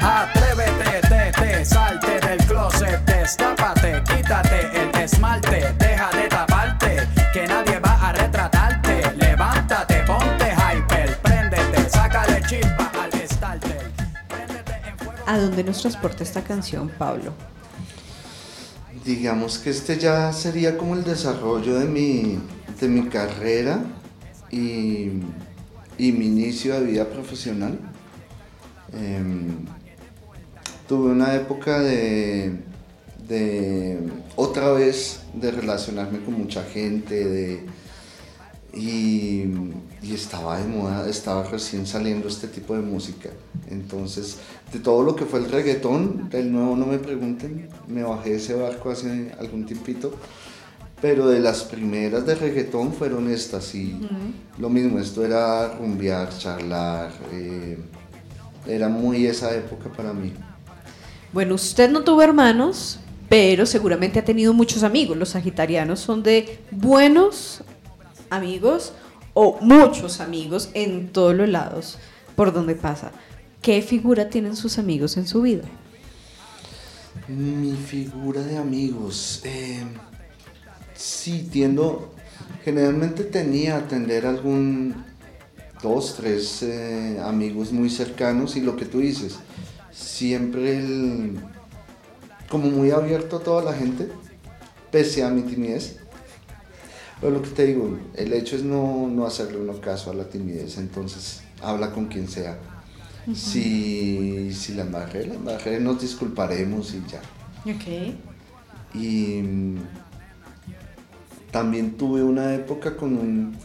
Atrévete, 0.00 1.64
salte 1.64 2.20
del 2.20 2.38
closet, 2.46 3.04
destápate, 3.06 4.02
quítate 4.04 4.60
el 4.80 5.02
esmalte 5.02 5.83
¿A 15.34 15.38
dónde 15.40 15.64
nos 15.64 15.80
transporta 15.80 16.22
esta 16.22 16.44
canción, 16.44 16.92
Pablo? 16.96 17.32
Digamos 19.04 19.58
que 19.58 19.70
este 19.70 19.98
ya 19.98 20.32
sería 20.32 20.78
como 20.78 20.94
el 20.94 21.02
desarrollo 21.02 21.76
de 21.76 21.86
mi, 21.86 22.38
de 22.80 22.88
mi 22.88 23.08
carrera 23.08 23.82
y, 24.52 25.10
y 25.98 26.12
mi 26.12 26.26
inicio 26.26 26.74
de 26.74 26.86
vida 26.86 27.08
profesional. 27.08 27.80
Em, 28.92 29.56
tuve 30.86 31.10
una 31.10 31.34
época 31.34 31.80
de, 31.80 32.60
de, 33.26 33.98
otra 34.36 34.70
vez, 34.70 35.22
de 35.34 35.50
relacionarme 35.50 36.20
con 36.20 36.34
mucha 36.34 36.62
gente, 36.62 37.24
de, 37.24 37.66
y, 38.74 39.44
y, 40.02 40.14
estaba 40.14 40.58
de 40.58 40.66
moda, 40.66 41.08
estaba 41.08 41.44
recién 41.44 41.86
saliendo 41.86 42.28
este 42.28 42.48
tipo 42.48 42.74
de 42.74 42.82
música. 42.82 43.30
Entonces, 43.70 44.38
de 44.72 44.80
todo 44.80 45.02
lo 45.02 45.14
que 45.14 45.24
fue 45.24 45.40
el 45.40 45.50
reggaetón, 45.50 46.28
del 46.28 46.52
nuevo 46.52 46.76
no 46.76 46.86
me 46.86 46.98
pregunten, 46.98 47.68
me 47.86 48.02
bajé 48.02 48.36
ese 48.36 48.54
barco 48.54 48.90
hace 48.90 49.32
algún 49.38 49.64
tiempito, 49.64 50.14
pero 51.00 51.28
de 51.28 51.40
las 51.40 51.62
primeras 51.62 52.26
de 52.26 52.34
reggaetón 52.34 52.92
fueron 52.92 53.30
estas 53.30 53.74
y 53.74 54.00
lo 54.58 54.70
mismo, 54.70 54.98
esto 54.98 55.24
era 55.24 55.68
rumbear, 55.76 56.36
charlar, 56.36 57.12
eh, 57.32 57.78
era 58.66 58.88
muy 58.88 59.26
esa 59.26 59.54
época 59.54 59.90
para 59.90 60.12
mí. 60.12 60.32
Bueno, 61.32 61.54
usted 61.56 61.90
no 61.90 62.02
tuvo 62.02 62.22
hermanos, 62.22 62.98
pero 63.28 63.66
seguramente 63.66 64.18
ha 64.18 64.24
tenido 64.24 64.52
muchos 64.52 64.82
amigos. 64.82 65.16
Los 65.16 65.30
sagitarianos 65.30 66.00
son 66.00 66.22
de 66.22 66.58
buenos 66.70 67.62
amigos 68.36 68.92
o 69.34 69.58
muchos 69.60 70.20
amigos 70.20 70.70
en 70.74 71.08
todos 71.12 71.34
los 71.34 71.48
lados 71.48 71.98
por 72.36 72.52
donde 72.52 72.74
pasa. 72.74 73.12
¿Qué 73.62 73.80
figura 73.82 74.28
tienen 74.28 74.56
sus 74.56 74.78
amigos 74.78 75.16
en 75.16 75.26
su 75.26 75.42
vida? 75.42 75.64
Mi 77.28 77.72
figura 77.72 78.42
de 78.42 78.58
amigos. 78.58 79.40
Eh, 79.44 79.84
sí, 80.94 81.48
tiendo. 81.50 82.14
Generalmente 82.64 83.24
tenía 83.24 83.76
atender 83.76 84.26
algún 84.26 84.94
dos, 85.82 86.16
tres 86.16 86.62
eh, 86.62 87.18
amigos 87.22 87.72
muy 87.72 87.90
cercanos 87.90 88.56
y 88.56 88.60
lo 88.60 88.76
que 88.76 88.86
tú 88.86 89.00
dices, 89.00 89.38
siempre 89.92 90.82
como 92.48 92.70
muy 92.70 92.90
abierto 92.90 93.36
a 93.36 93.40
toda 93.40 93.62
la 93.62 93.72
gente, 93.72 94.08
pese 94.90 95.24
a 95.24 95.30
mi 95.30 95.42
timidez. 95.42 96.00
Pero 97.24 97.36
lo 97.36 97.42
que 97.42 97.48
te 97.48 97.64
digo, 97.64 97.98
el 98.16 98.34
hecho 98.34 98.54
es 98.54 98.64
no, 98.64 99.08
no 99.08 99.24
hacerle 99.24 99.56
uno 99.56 99.80
caso 99.80 100.10
a 100.10 100.14
la 100.14 100.28
timidez, 100.28 100.76
entonces 100.76 101.40
habla 101.62 101.90
con 101.90 102.04
quien 102.04 102.28
sea. 102.28 102.58
si, 103.34 104.52
si, 104.52 104.74
la 104.74 104.82
embarré, 104.82 105.26
la 105.28 105.36
embarré, 105.36 105.80
nos 105.80 106.02
disculparemos 106.02 106.92
y 106.92 107.02
ya. 107.10 107.22
Ok. 107.64 108.14
Y 108.92 109.40
mm, 109.40 109.76
también 111.50 111.92
tuve 111.92 112.22
una 112.22 112.54
época 112.54 112.94
con 112.94 113.16
un... 113.16 113.56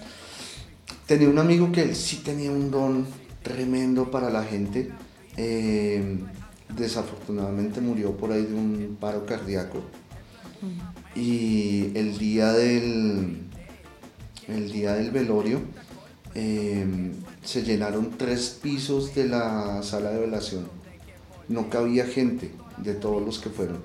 Tenía 1.06 1.28
un 1.28 1.38
amigo 1.38 1.70
que 1.70 1.82
él 1.82 1.98
sí 1.98 2.22
tenía 2.24 2.52
un 2.52 2.72
don 2.72 3.08
tremendo 3.44 4.10
para 4.10 4.30
la 4.30 4.46
gente. 4.46 4.90
Eh, 5.36 6.18
desafortunadamente 6.78 7.82
murió 7.82 8.16
por 8.16 8.32
ahí 8.32 8.46
de 8.46 8.56
un 8.56 8.98
paro 8.98 9.26
cardíaco. 9.26 9.84
Y 11.16 11.92
el 11.96 12.18
día 12.18 12.54
del, 12.54 13.49
el 14.50 14.72
día 14.72 14.94
del 14.94 15.12
velorio 15.12 15.62
em, 16.36 17.14
se 17.44 17.64
llenaron 17.64 18.12
tres 18.18 18.58
pisos 18.62 19.16
de 19.16 19.28
la 19.28 19.82
sala 19.84 20.12
de 20.12 20.20
velación. 20.20 20.68
No 21.48 21.70
cabía 21.70 22.06
gente 22.06 22.52
de 22.78 22.94
todos 22.94 23.26
los 23.26 23.40
que 23.40 23.50
fueron. 23.50 23.80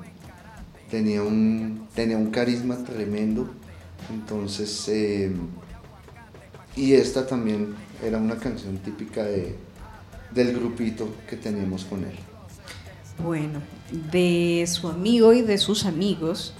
Tenía 0.90 1.22
un, 1.22 1.88
tenía 1.94 2.16
un 2.16 2.30
carisma 2.30 2.76
tremendo. 2.84 3.48
Entonces, 4.12 4.88
em, 4.88 5.34
y 6.76 6.92
esta 6.92 7.26
también 7.26 7.74
era 8.02 8.18
una 8.18 8.36
canción 8.36 8.78
típica 8.78 9.24
de, 9.24 9.56
del 10.34 10.54
grupito 10.54 11.08
que 11.28 11.36
teníamos 11.36 11.84
con 11.84 12.04
él. 12.04 12.18
Bueno, 13.22 13.60
de 14.10 14.64
su 14.66 14.88
amigo 14.88 15.32
y 15.32 15.42
de 15.42 15.56
sus 15.56 15.84
amigos, 15.86 16.52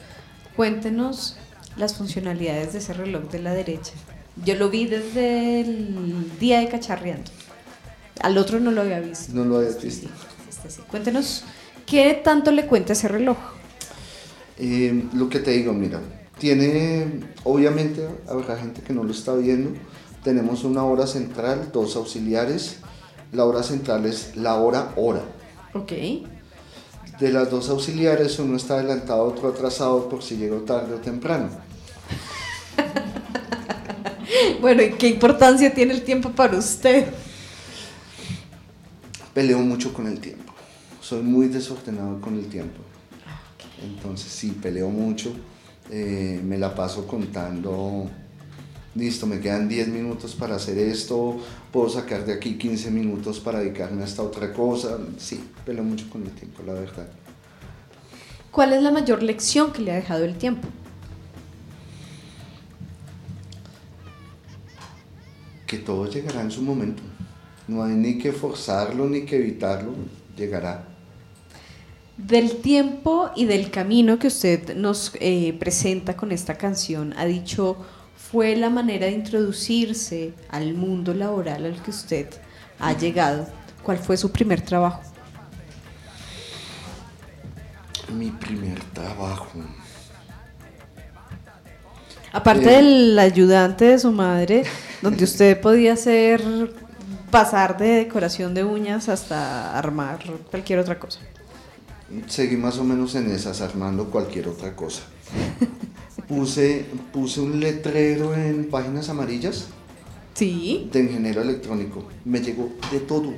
cuéntenos 0.56 1.36
las 1.76 1.94
funcionalidades 1.96 2.72
de 2.72 2.78
ese 2.78 2.92
reloj 2.94 3.30
de 3.30 3.40
la 3.40 3.52
derecha. 3.54 3.92
Yo 4.44 4.54
lo 4.56 4.70
vi 4.70 4.86
desde 4.86 5.60
el 5.60 6.38
día 6.38 6.60
de 6.60 6.68
cacharreando. 6.68 7.30
Al 8.20 8.38
otro 8.38 8.60
no 8.60 8.70
lo 8.70 8.82
había 8.82 9.00
visto. 9.00 9.32
No 9.32 9.44
lo 9.44 9.56
había 9.56 9.70
visto. 9.70 10.08
Este 10.48 10.82
cuéntenos, 10.82 11.44
¿qué 11.86 12.20
tanto 12.22 12.50
le 12.50 12.66
cuenta 12.66 12.92
ese 12.92 13.08
reloj? 13.08 13.36
Eh, 14.58 15.04
lo 15.14 15.28
que 15.28 15.40
te 15.40 15.50
digo, 15.52 15.72
mira, 15.72 16.00
tiene, 16.38 17.20
obviamente, 17.44 18.08
habrá 18.28 18.56
gente 18.56 18.82
que 18.82 18.92
no 18.92 19.04
lo 19.04 19.12
está 19.12 19.34
viendo. 19.34 19.70
Tenemos 20.22 20.64
una 20.64 20.84
hora 20.84 21.06
central, 21.06 21.70
dos 21.72 21.96
auxiliares. 21.96 22.78
La 23.32 23.44
hora 23.44 23.62
central 23.62 24.06
es 24.06 24.36
la 24.36 24.54
hora 24.56 24.92
hora. 24.96 25.22
Ok 25.74 25.92
de 27.18 27.32
las 27.32 27.50
dos 27.50 27.68
auxiliares, 27.70 28.38
uno 28.38 28.56
está 28.56 28.74
adelantado, 28.74 29.24
otro 29.24 29.48
atrasado 29.48 30.08
por 30.08 30.22
si 30.22 30.36
llegó 30.36 30.58
tarde 30.58 30.94
o 30.94 30.98
temprano. 30.98 31.48
Bueno, 34.60 34.82
¿y 34.82 34.90
qué 34.92 35.08
importancia 35.08 35.72
tiene 35.72 35.94
el 35.94 36.02
tiempo 36.02 36.30
para 36.30 36.56
usted? 36.56 37.06
Peleo 39.32 39.58
mucho 39.60 39.92
con 39.92 40.06
el 40.06 40.20
tiempo. 40.20 40.52
Soy 41.00 41.22
muy 41.22 41.48
desordenado 41.48 42.20
con 42.20 42.38
el 42.38 42.46
tiempo. 42.46 42.80
Entonces 43.82 44.32
sí, 44.32 44.50
peleo 44.50 44.88
mucho. 44.88 45.32
Eh, 45.90 46.40
me 46.42 46.56
la 46.56 46.74
paso 46.74 47.06
contando 47.06 48.08
listo, 48.94 49.26
me 49.26 49.40
quedan 49.40 49.68
10 49.68 49.88
minutos 49.88 50.34
para 50.34 50.56
hacer 50.56 50.78
esto, 50.78 51.38
puedo 51.72 51.88
sacar 51.88 52.24
de 52.24 52.32
aquí 52.32 52.56
15 52.56 52.90
minutos 52.90 53.40
para 53.40 53.58
dedicarme 53.58 54.02
a 54.02 54.06
esta 54.06 54.22
otra 54.22 54.52
cosa. 54.52 54.98
Sí, 55.18 55.42
pelo 55.64 55.82
mucho 55.82 56.08
con 56.10 56.22
el 56.22 56.30
tiempo, 56.30 56.62
la 56.64 56.74
verdad. 56.74 57.08
¿Cuál 58.50 58.72
es 58.72 58.82
la 58.82 58.92
mayor 58.92 59.22
lección 59.22 59.72
que 59.72 59.82
le 59.82 59.92
ha 59.92 59.96
dejado 59.96 60.24
el 60.24 60.36
tiempo? 60.36 60.68
Que 65.74 65.80
todo 65.80 66.08
llegará 66.08 66.40
en 66.40 66.52
su 66.52 66.62
momento. 66.62 67.02
No 67.66 67.82
hay 67.82 67.94
ni 67.94 68.16
que 68.16 68.30
forzarlo 68.30 69.08
ni 69.08 69.22
que 69.22 69.38
evitarlo, 69.38 69.92
llegará. 70.36 70.84
Del 72.16 72.58
tiempo 72.58 73.30
y 73.34 73.46
del 73.46 73.72
camino 73.72 74.20
que 74.20 74.28
usted 74.28 74.76
nos 74.76 75.10
eh, 75.18 75.52
presenta 75.58 76.16
con 76.16 76.30
esta 76.30 76.54
canción, 76.54 77.12
ha 77.16 77.24
dicho 77.24 77.76
fue 78.16 78.54
la 78.54 78.70
manera 78.70 79.06
de 79.06 79.12
introducirse 79.12 80.32
al 80.48 80.74
mundo 80.74 81.12
laboral 81.12 81.64
al 81.66 81.82
que 81.82 81.90
usted 81.90 82.28
ha 82.78 82.92
llegado? 82.92 83.48
¿Cuál 83.82 83.98
fue 83.98 84.16
su 84.16 84.30
primer 84.30 84.60
trabajo? 84.60 85.02
Mi 88.16 88.30
primer 88.30 88.78
trabajo. 88.92 89.58
Aparte 92.32 92.72
eh, 92.72 92.76
del 92.76 93.18
ayudante 93.18 93.86
de 93.86 93.98
su 93.98 94.12
madre, 94.12 94.62
donde 95.04 95.24
usted 95.24 95.60
podía 95.60 95.92
hacer 95.92 96.72
pasar 97.30 97.76
de 97.76 97.88
decoración 97.88 98.54
de 98.54 98.64
uñas 98.64 99.10
hasta 99.10 99.78
armar 99.78 100.24
cualquier 100.50 100.78
otra 100.78 100.98
cosa. 100.98 101.20
Seguí 102.26 102.56
más 102.56 102.78
o 102.78 102.84
menos 102.84 103.14
en 103.14 103.30
esas, 103.30 103.60
armando 103.60 104.10
cualquier 104.10 104.48
otra 104.48 104.74
cosa. 104.74 105.02
puse, 106.26 106.86
puse 107.12 107.40
un 107.42 107.60
letrero 107.60 108.34
en 108.34 108.70
páginas 108.70 109.10
amarillas. 109.10 109.66
Sí. 110.32 110.88
De 110.90 111.00
ingeniero 111.00 111.42
electrónico. 111.42 112.08
Me 112.24 112.40
llegó 112.40 112.70
de 112.90 113.00
todo. 113.00 113.34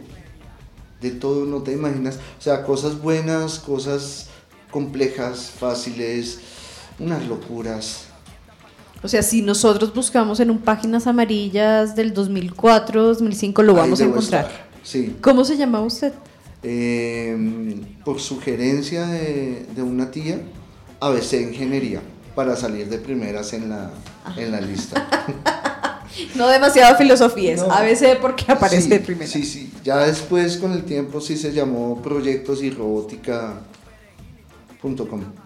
De 1.01 1.11
todo, 1.11 1.47
no 1.47 1.63
te 1.63 1.73
imaginas. 1.73 2.21
O 2.39 2.43
sea, 2.43 2.63
cosas 2.63 3.03
buenas, 3.03 3.59
cosas 3.59 4.29
complejas, 4.71 5.51
fáciles, 5.51 6.39
unas 7.01 7.27
locuras. 7.27 8.07
O 9.07 9.09
sea, 9.09 9.23
si 9.23 9.41
nosotros 9.41 9.95
buscamos 9.95 10.41
en 10.41 10.51
un 10.51 10.59
páginas 10.59 11.07
amarillas 11.07 11.95
del 11.95 12.13
2004, 12.13 13.05
2005, 13.05 13.63
lo 13.63 13.75
vamos 13.75 14.01
a 14.01 14.05
encontrar. 14.05 14.67
Sí. 14.83 15.15
¿Cómo 15.21 15.45
se 15.45 15.57
llama 15.57 15.81
usted? 15.81 16.13
Em, 16.65 17.85
por 18.05 18.19
sugerencia 18.19 19.07
de, 19.07 19.65
de 19.77 19.83
una 19.83 20.11
tía, 20.11 20.41
ABC 20.99 21.35
Ingeniería 21.35 22.03
para 22.35 22.57
salir 22.57 22.89
de 22.89 22.99
primeras 22.99 23.53
en 23.53 23.69
la, 23.69 23.93
en 24.37 24.51
la 24.51 24.61
lista. 24.61 25.09
no 26.35 26.49
demasiado 26.49 26.97
filosofías, 26.97 27.61
a 27.61 27.83
veces 27.83 28.19
porque 28.21 28.51
aparece 28.51 28.89
de 28.89 28.99
primera. 28.99 29.31
Sí, 29.31 29.45
sí, 29.45 29.73
ya 29.85 29.99
después 29.99 30.57
con 30.57 30.73
el 30.73 30.83
tiempo 30.83 31.21
sí 31.21 31.37
se 31.37 31.53
llamó 31.53 32.03
proyectos 32.03 32.61
y 32.61 32.71
robótica.com. 32.71 35.46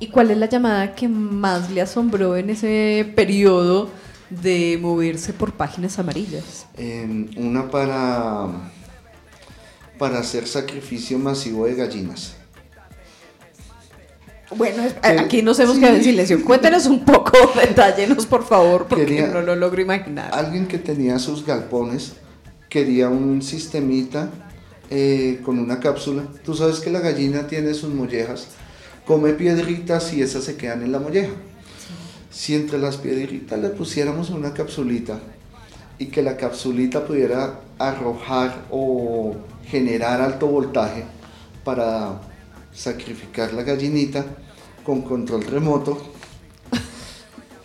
¿Y 0.00 0.08
cuál 0.08 0.30
es 0.30 0.38
la 0.38 0.46
llamada 0.46 0.94
que 0.94 1.08
más 1.08 1.70
le 1.70 1.80
asombró 1.80 2.36
en 2.36 2.50
ese 2.50 3.12
periodo 3.16 3.90
de 4.30 4.78
moverse 4.80 5.32
por 5.32 5.52
páginas 5.52 5.98
amarillas? 5.98 6.66
Em, 6.76 7.28
una 7.36 7.70
para, 7.70 8.46
para 9.98 10.20
hacer 10.20 10.46
sacrificio 10.46 11.18
masivo 11.18 11.66
de 11.66 11.74
gallinas. 11.74 12.36
Bueno, 14.56 14.82
aquí 15.02 15.42
nos 15.42 15.58
hemos 15.58 15.76
quedado 15.78 15.96
en 15.96 16.04
silencio. 16.04 16.42
Cuéntenos 16.42 16.86
un 16.86 17.04
poco, 17.04 17.32
detállenos 17.54 18.24
por 18.24 18.44
favor, 18.44 18.86
porque 18.88 19.26
no 19.26 19.42
lo 19.42 19.54
logro 19.56 19.82
imaginar. 19.82 20.30
Alguien 20.32 20.66
que 20.66 20.78
tenía 20.78 21.18
sus 21.18 21.44
galpones 21.44 22.14
quería 22.68 23.08
un 23.08 23.42
sistemita 23.42 24.30
eh, 24.90 25.40
con 25.44 25.58
una 25.58 25.80
cápsula. 25.80 26.24
Tú 26.44 26.54
sabes 26.54 26.80
que 26.80 26.90
la 26.90 27.00
gallina 27.00 27.46
tiene 27.46 27.74
sus 27.74 27.92
mollejas, 27.92 28.48
come 29.08 29.32
piedritas 29.32 30.12
y 30.12 30.20
esas 30.20 30.44
se 30.44 30.58
quedan 30.58 30.82
en 30.82 30.92
la 30.92 30.98
molleja. 30.98 31.32
Si 32.30 32.54
entre 32.54 32.78
las 32.78 32.98
piedritas 32.98 33.58
le 33.58 33.70
pusiéramos 33.70 34.28
una 34.28 34.52
capsulita 34.52 35.18
y 35.98 36.06
que 36.08 36.22
la 36.22 36.36
capsulita 36.36 37.06
pudiera 37.06 37.58
arrojar 37.78 38.66
o 38.70 39.34
generar 39.66 40.20
alto 40.20 40.46
voltaje 40.46 41.04
para 41.64 42.20
sacrificar 42.74 43.54
la 43.54 43.62
gallinita 43.62 44.26
con 44.84 45.00
control 45.00 45.42
remoto. 45.44 46.12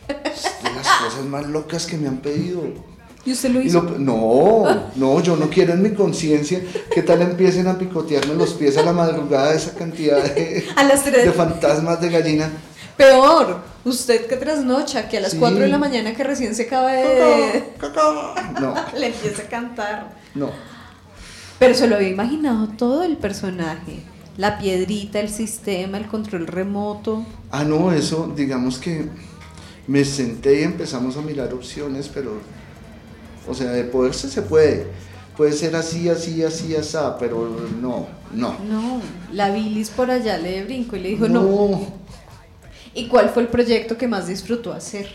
Es 0.07 0.63
de 0.63 0.73
las 0.73 0.87
cosas 0.87 1.25
más 1.25 1.45
locas 1.45 1.85
que 1.85 1.97
me 1.97 2.07
han 2.07 2.19
pedido. 2.19 2.92
¿Y 3.25 3.31
usted 3.31 3.51
lo 3.51 3.61
hizo? 3.61 3.81
no, 3.99 4.65
no, 4.95 5.21
yo 5.21 5.37
no 5.37 5.49
quiero 5.49 5.73
en 5.73 5.81
mi 5.81 5.91
conciencia 5.91 6.61
que 6.93 7.03
tal 7.03 7.21
empiecen 7.21 7.67
a 7.67 7.77
picotearme 7.77 8.35
los 8.35 8.53
pies 8.53 8.77
a 8.77 8.83
la 8.83 8.91
madrugada 8.91 9.53
esa 9.53 9.73
cantidad 9.73 10.21
de, 10.21 10.65
de 11.23 11.31
fantasmas 11.31 12.01
de 12.01 12.09
gallina. 12.09 12.51
Peor, 12.97 13.61
usted 13.85 14.27
que 14.27 14.35
trasnocha, 14.35 15.09
que 15.09 15.17
a 15.17 15.21
las 15.21 15.35
4 15.35 15.59
de 15.59 15.67
la 15.67 15.77
mañana 15.77 16.13
que 16.13 16.23
recién 16.23 16.53
se 16.53 16.63
acaba 16.63 16.91
de... 16.91 17.63
No. 18.61 18.75
Le 18.97 19.07
empieza 19.07 19.43
a 19.43 19.45
cantar. 19.45 20.13
No. 20.35 20.51
Pero 21.59 21.73
se 21.73 21.87
lo 21.87 21.95
había 21.95 22.09
imaginado 22.09 22.67
todo 22.67 23.03
el 23.03 23.17
personaje. 23.17 24.03
La 24.37 24.57
piedrita, 24.57 25.19
el 25.19 25.29
sistema, 25.29 25.97
el 25.97 26.07
control 26.07 26.47
remoto. 26.47 27.25
Ah, 27.51 27.63
no, 27.63 27.91
eso, 27.91 28.31
digamos 28.35 28.79
que 28.79 29.07
me 29.87 30.03
senté 30.05 30.61
y 30.61 30.63
empezamos 30.63 31.17
a 31.17 31.21
mirar 31.21 31.53
opciones, 31.53 32.09
pero, 32.13 32.39
o 33.47 33.53
sea, 33.53 33.71
de 33.71 33.83
poderse 33.83 34.29
se 34.29 34.41
puede. 34.41 34.87
Puede 35.37 35.53
ser 35.53 35.75
así, 35.75 36.09
así, 36.09 36.43
así, 36.43 36.75
así, 36.75 36.97
pero 37.19 37.67
no, 37.81 38.07
no. 38.31 38.55
No, 38.59 39.01
la 39.31 39.49
bilis 39.49 39.89
por 39.89 40.11
allá 40.11 40.37
le 40.37 40.63
brinco 40.63 40.95
y 40.95 40.99
le 40.99 41.09
dijo 41.09 41.27
no. 41.27 41.41
no. 41.41 41.87
¿Y 42.93 43.07
cuál 43.07 43.29
fue 43.29 43.41
el 43.41 43.47
proyecto 43.47 43.97
que 43.97 44.07
más 44.07 44.27
disfrutó 44.27 44.71
hacer? 44.71 45.07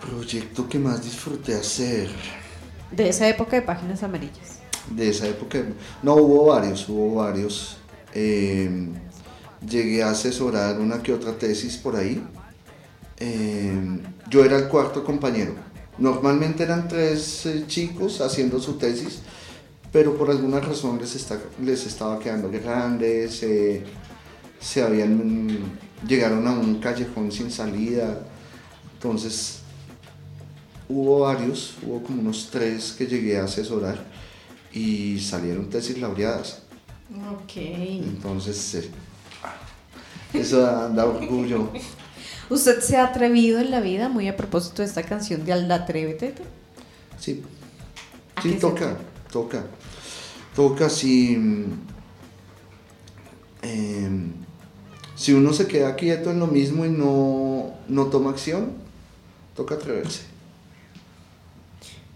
Proyecto 0.00 0.68
que 0.68 0.78
más 0.78 1.02
disfruté 1.02 1.54
hacer. 1.54 2.10
De 2.90 3.08
esa 3.08 3.26
época 3.26 3.56
de 3.56 3.62
páginas 3.62 4.02
amarillas 4.02 4.54
de 4.90 5.08
esa 5.08 5.26
época. 5.28 5.62
No, 6.02 6.14
hubo 6.14 6.46
varios, 6.46 6.88
hubo 6.88 7.16
varios. 7.16 7.76
Eh, 8.14 8.88
llegué 9.66 10.02
a 10.02 10.10
asesorar 10.10 10.78
una 10.78 11.02
que 11.02 11.12
otra 11.12 11.32
tesis 11.32 11.76
por 11.76 11.96
ahí. 11.96 12.22
Eh, 13.18 14.00
yo 14.34 14.44
era 14.44 14.56
el 14.58 14.66
cuarto 14.66 15.04
compañero. 15.04 15.54
Normalmente 15.96 16.64
eran 16.64 16.88
tres 16.88 17.46
eh, 17.46 17.66
chicos 17.68 18.20
haciendo 18.20 18.58
su 18.58 18.72
tesis, 18.72 19.20
pero 19.92 20.18
por 20.18 20.28
alguna 20.28 20.58
razón 20.58 20.98
les, 20.98 21.14
está, 21.14 21.38
les 21.62 21.86
estaba 21.86 22.18
quedando 22.18 22.50
grandes, 22.50 23.44
se 24.58 24.82
habían, 24.82 25.56
llegaron 26.04 26.48
a 26.48 26.50
un 26.50 26.80
callejón 26.80 27.30
sin 27.30 27.48
salida. 27.48 28.26
Entonces, 28.94 29.60
hubo 30.88 31.20
varios, 31.20 31.76
hubo 31.86 32.02
como 32.02 32.20
unos 32.20 32.48
tres 32.50 32.92
que 32.98 33.06
llegué 33.06 33.38
a 33.38 33.44
asesorar 33.44 34.04
y 34.72 35.20
salieron 35.20 35.70
tesis 35.70 35.96
laureadas. 35.98 36.62
Ok. 37.32 37.52
Entonces, 37.54 38.74
eh, 38.74 38.90
eso 40.32 40.58
da, 40.60 41.06
orgullo. 41.06 41.70
¿Usted 42.50 42.80
se 42.80 42.96
ha 42.96 43.04
atrevido 43.04 43.58
en 43.60 43.70
la 43.70 43.80
vida, 43.80 44.08
muy 44.08 44.28
a 44.28 44.36
propósito 44.36 44.82
de 44.82 44.88
esta 44.88 45.02
canción 45.02 45.44
de 45.44 45.52
Alda 45.52 45.76
Atrévete? 45.76 46.34
Sí. 47.18 47.42
Sí, 48.42 48.52
toca, 48.60 48.98
toca. 49.30 49.64
Toca 50.54 50.90
si. 50.90 51.34
Em, 53.62 54.32
si 55.16 55.32
uno 55.32 55.52
se 55.52 55.66
queda 55.66 55.96
quieto 55.96 56.30
en 56.30 56.40
lo 56.40 56.46
mismo 56.46 56.84
y 56.84 56.90
no, 56.90 57.72
no 57.88 58.06
toma 58.06 58.30
acción, 58.30 58.72
toca 59.56 59.76
atreverse. 59.76 60.22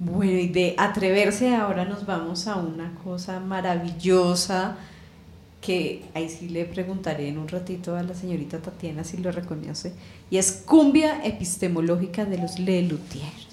Bueno, 0.00 0.32
y 0.32 0.48
de 0.48 0.74
atreverse 0.78 1.56
ahora 1.56 1.84
nos 1.84 2.06
vamos 2.06 2.46
a 2.46 2.56
una 2.56 2.94
cosa 3.02 3.40
maravillosa 3.40 4.76
que 5.60 6.04
ahí 6.14 6.28
sí 6.28 6.48
le 6.48 6.64
preguntaré 6.64 7.28
en 7.28 7.38
un 7.38 7.48
ratito 7.48 7.96
a 7.96 8.02
la 8.02 8.14
señorita 8.14 8.58
Tatiana 8.58 9.04
si 9.04 9.16
lo 9.16 9.32
reconoce, 9.32 9.92
y 10.30 10.38
es 10.38 10.52
cumbia 10.52 11.24
epistemológica 11.24 12.24
de 12.24 12.38
los 12.38 12.58
Lelutiers. 12.58 13.47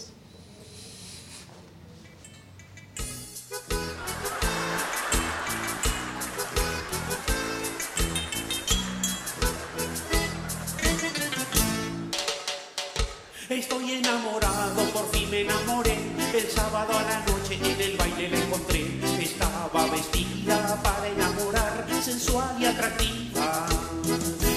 Estoy 13.55 13.93
enamorado, 13.93 14.83
por 14.91 15.09
fin 15.11 15.29
me 15.31 15.41
enamoré 15.41 15.95
el 16.33 16.51
sábado 16.51 16.91
a 16.91 17.03
la 17.03 17.19
noche 17.21 17.57
en 17.63 17.79
el 17.79 17.95
baile 17.95 18.29
la 18.29 18.37
encontré. 18.37 18.85
Estaba 19.17 19.89
vestida 19.89 20.77
para 20.83 21.07
enamorar, 21.07 21.87
sensual 22.03 22.53
y 22.59 22.65
atractiva. 22.65 23.65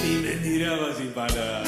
Y 0.03 0.15
me 0.17 0.35
miraba 0.35 0.93
sin 0.97 1.13
parar. 1.13 1.63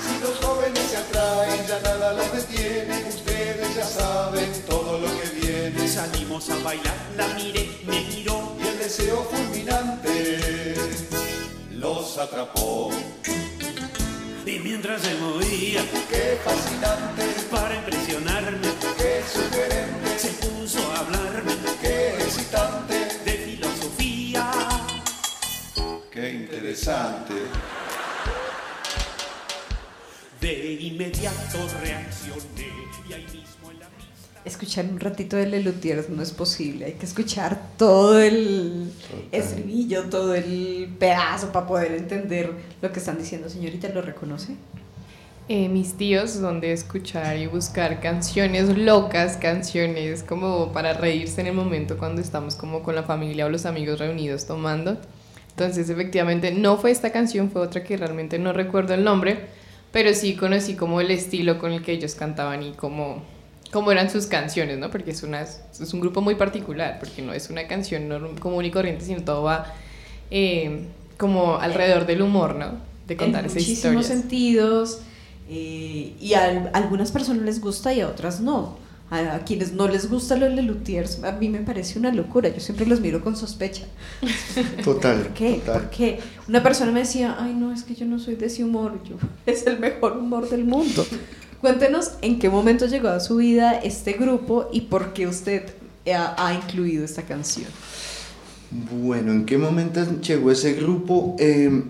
Si 0.00 0.22
los 0.22 0.38
jóvenes 0.38 0.84
se 0.88 0.98
atraen, 0.98 1.66
ya 1.66 1.80
nada 1.80 2.12
los 2.12 2.32
detiene. 2.32 3.04
Ustedes 3.08 3.74
ya 3.74 3.84
saben 3.84 4.52
todo 4.68 5.00
lo 5.00 5.08
que 5.20 5.28
viene. 5.40 5.88
Salimos 5.88 6.48
a 6.50 6.58
bailar, 6.62 6.96
la 7.16 7.26
miré, 7.34 7.76
me 7.84 8.02
miró. 8.02 8.56
Y 8.62 8.68
el 8.68 8.78
deseo 8.78 9.24
fulminante 9.24 10.76
los 11.72 12.16
atrapó. 12.18 12.92
Y 14.48 14.60
mientras 14.60 15.02
se 15.02 15.14
movía, 15.16 15.84
qué 16.08 16.38
fascinante, 16.42 17.22
para 17.50 17.74
impresionarme, 17.74 18.68
qué 18.96 19.22
sugerente, 19.30 20.18
se 20.18 20.28
puso 20.42 20.90
a 20.90 21.00
hablarme, 21.00 21.52
qué 21.82 22.14
excitante, 22.14 22.94
de 23.26 23.32
filosofía, 23.32 24.50
qué 26.10 26.30
interesante. 26.32 27.34
De 30.40 30.72
inmediato 30.80 31.68
reaccioné 31.82 32.72
y 33.06 33.12
ahí 33.12 33.26
mismo 33.30 33.70
en 33.70 33.80
la 33.80 33.88
escuchar 34.44 34.86
un 34.86 35.00
ratito 35.00 35.36
de 35.36 35.46
Lelutiers 35.46 36.08
no 36.08 36.22
es 36.22 36.32
posible, 36.32 36.86
hay 36.86 36.92
que 36.92 37.06
escuchar 37.06 37.60
todo 37.76 38.20
el 38.20 38.92
estribillo, 39.32 40.04
todo 40.04 40.34
el 40.34 40.94
pedazo 40.98 41.52
para 41.52 41.66
poder 41.66 41.92
entender 41.92 42.52
lo 42.80 42.92
que 42.92 42.98
están 42.98 43.18
diciendo. 43.18 43.48
Señorita, 43.48 43.88
¿lo 43.88 44.02
reconoce? 44.02 44.56
Eh, 45.50 45.70
mis 45.70 45.94
tíos 45.94 46.42
donde 46.42 46.72
escuchar 46.72 47.38
y 47.38 47.46
buscar 47.46 48.00
canciones 48.00 48.76
locas, 48.76 49.38
canciones 49.38 50.22
como 50.22 50.72
para 50.72 50.92
reírse 50.92 51.40
en 51.40 51.46
el 51.46 51.54
momento 51.54 51.96
cuando 51.96 52.20
estamos 52.20 52.54
como 52.54 52.82
con 52.82 52.94
la 52.94 53.02
familia 53.02 53.46
o 53.46 53.48
los 53.48 53.64
amigos 53.64 53.98
reunidos 53.98 54.46
tomando. 54.46 54.98
Entonces, 55.50 55.88
efectivamente, 55.88 56.52
no 56.52 56.76
fue 56.76 56.90
esta 56.90 57.12
canción, 57.12 57.50
fue 57.50 57.62
otra 57.62 57.82
que 57.82 57.96
realmente 57.96 58.38
no 58.38 58.52
recuerdo 58.52 58.92
el 58.92 59.04
nombre, 59.04 59.46
pero 59.90 60.12
sí 60.12 60.36
conocí 60.36 60.74
como 60.74 61.00
el 61.00 61.10
estilo 61.10 61.58
con 61.58 61.72
el 61.72 61.82
que 61.82 61.92
ellos 61.92 62.14
cantaban 62.14 62.62
y 62.62 62.72
como 62.72 63.22
cómo 63.72 63.92
eran 63.92 64.10
sus 64.10 64.26
canciones, 64.26 64.78
¿no? 64.78 64.90
Porque 64.90 65.10
es, 65.10 65.22
una, 65.22 65.42
es 65.42 65.92
un 65.92 66.00
grupo 66.00 66.20
muy 66.20 66.34
particular, 66.34 66.98
porque 66.98 67.22
no 67.22 67.32
es 67.32 67.50
una 67.50 67.66
canción 67.66 68.36
común 68.38 68.64
y 68.64 68.70
corriente, 68.70 69.04
sino 69.04 69.22
todo 69.22 69.42
va 69.42 69.72
eh, 70.30 70.86
como 71.16 71.56
alrededor 71.56 72.06
del 72.06 72.22
humor, 72.22 72.54
¿no? 72.54 72.72
De 73.06 73.16
contar 73.16 73.44
en 73.44 73.50
esa 73.50 73.58
historia. 73.58 73.96
muchísimos 73.96 74.06
sentidos, 74.06 75.00
eh, 75.50 76.14
y 76.20 76.34
a, 76.34 76.70
algunas 76.74 77.10
personas 77.10 77.42
les 77.42 77.60
gusta 77.60 77.92
y 77.92 78.00
a 78.00 78.08
otras 78.08 78.40
no. 78.40 78.76
A, 79.10 79.38
quienes 79.46 79.72
no 79.72 79.88
les 79.88 80.10
gusta 80.10 80.36
los 80.36 80.52
Lelutiers, 80.52 81.24
a 81.24 81.32
mí 81.32 81.48
me 81.48 81.60
parece 81.60 81.98
una 81.98 82.12
locura, 82.12 82.50
yo 82.50 82.60
siempre 82.60 82.84
los 82.84 83.00
miro 83.00 83.22
con 83.22 83.36
sospecha. 83.36 83.86
Total. 84.84 85.22
¿Por 85.22 85.32
qué? 85.32 85.62
¿Por 85.64 85.88
qué? 85.88 86.20
Una 86.46 86.62
persona 86.62 86.92
me 86.92 87.00
decía, 87.00 87.36
ay 87.40 87.54
no, 87.54 87.72
es 87.72 87.84
que 87.84 87.94
yo 87.94 88.04
no 88.04 88.18
soy 88.18 88.36
de 88.36 88.46
ese 88.46 88.64
humor, 88.64 89.00
yo, 89.08 89.16
es 89.46 89.66
el 89.66 89.78
mejor 89.78 90.18
humor 90.18 90.50
del 90.50 90.64
mundo. 90.64 91.06
Cuéntenos 91.60 92.12
en 92.22 92.38
qué 92.38 92.48
momento 92.48 92.86
llegó 92.86 93.08
a 93.08 93.18
su 93.18 93.36
vida 93.36 93.72
este 93.72 94.12
grupo 94.12 94.68
y 94.72 94.82
por 94.82 95.12
qué 95.12 95.26
usted 95.26 95.64
ha, 96.14 96.54
incluido 96.54 97.04
esta 97.04 97.22
canción. 97.22 97.66
Bueno, 98.70 99.32
¿en 99.32 99.44
qué 99.44 99.58
momento 99.58 100.00
llegó 100.20 100.52
ese 100.52 100.74
grupo? 100.74 101.34
Eh, 101.38 101.82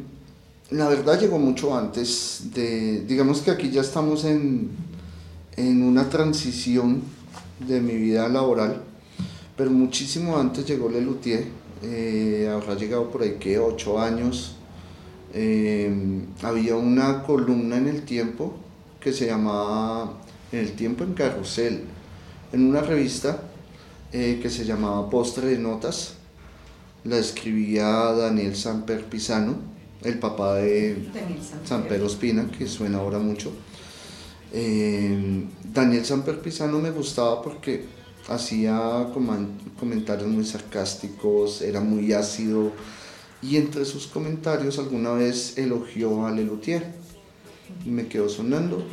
la 0.70 0.88
verdad 0.88 1.20
llegó 1.20 1.38
mucho 1.38 1.76
antes 1.76 2.44
de, 2.54 3.02
digamos 3.06 3.42
que 3.42 3.50
aquí 3.50 3.70
ya 3.70 3.82
estamos 3.82 4.24
en, 4.24 4.70
en 5.56 5.82
una 5.82 6.08
transición 6.08 7.02
de 7.66 7.80
mi 7.82 7.96
vida 7.96 8.26
laboral, 8.26 8.82
pero 9.54 9.70
muchísimo 9.70 10.38
antes 10.38 10.64
llegó 10.64 10.88
Lelutier, 10.88 11.44
eh, 11.82 12.50
habrá 12.50 12.74
llegado 12.74 13.10
por 13.10 13.22
ahí 13.22 13.36
que 13.38 13.58
ocho 13.58 14.00
años. 14.00 14.54
Eh, 15.34 15.92
había 16.42 16.74
una 16.76 17.22
columna 17.22 17.76
en 17.76 17.86
el 17.88 18.02
tiempo 18.04 18.54
que 19.00 19.12
se 19.12 19.26
llamaba 19.26 20.18
En 20.52 20.60
el 20.60 20.72
tiempo 20.72 21.04
en 21.04 21.14
carrusel, 21.14 21.84
en 22.52 22.66
una 22.68 22.80
revista 22.80 23.42
eh, 24.12 24.38
que 24.42 24.48
se 24.48 24.64
llamaba 24.64 25.10
Postre 25.10 25.48
de 25.48 25.58
Notas. 25.58 26.14
La 27.04 27.18
escribía 27.18 27.84
Daniel 27.86 28.56
Samper 28.56 29.04
Pisano, 29.04 29.56
el 30.02 30.18
papá 30.18 30.56
de 30.56 31.08
Samper 31.64 32.02
Ospina, 32.02 32.50
que 32.50 32.66
suena 32.66 32.98
ahora 32.98 33.18
mucho. 33.18 33.52
Eh, 34.52 35.44
Daniel 35.72 36.04
Samper 36.04 36.40
Pisano 36.40 36.78
me 36.78 36.90
gustaba 36.90 37.42
porque 37.42 37.84
hacía 38.28 39.08
comentarios 39.78 40.28
muy 40.28 40.44
sarcásticos, 40.44 41.62
era 41.62 41.80
muy 41.80 42.12
ácido 42.12 42.72
y 43.40 43.56
entre 43.56 43.84
sus 43.84 44.06
comentarios 44.06 44.78
alguna 44.78 45.12
vez 45.12 45.56
elogió 45.56 46.26
a 46.26 46.30
Lelutier 46.30 46.97
y 47.84 47.90
me 47.90 48.06
quedó 48.06 48.28
sonando. 48.28 48.86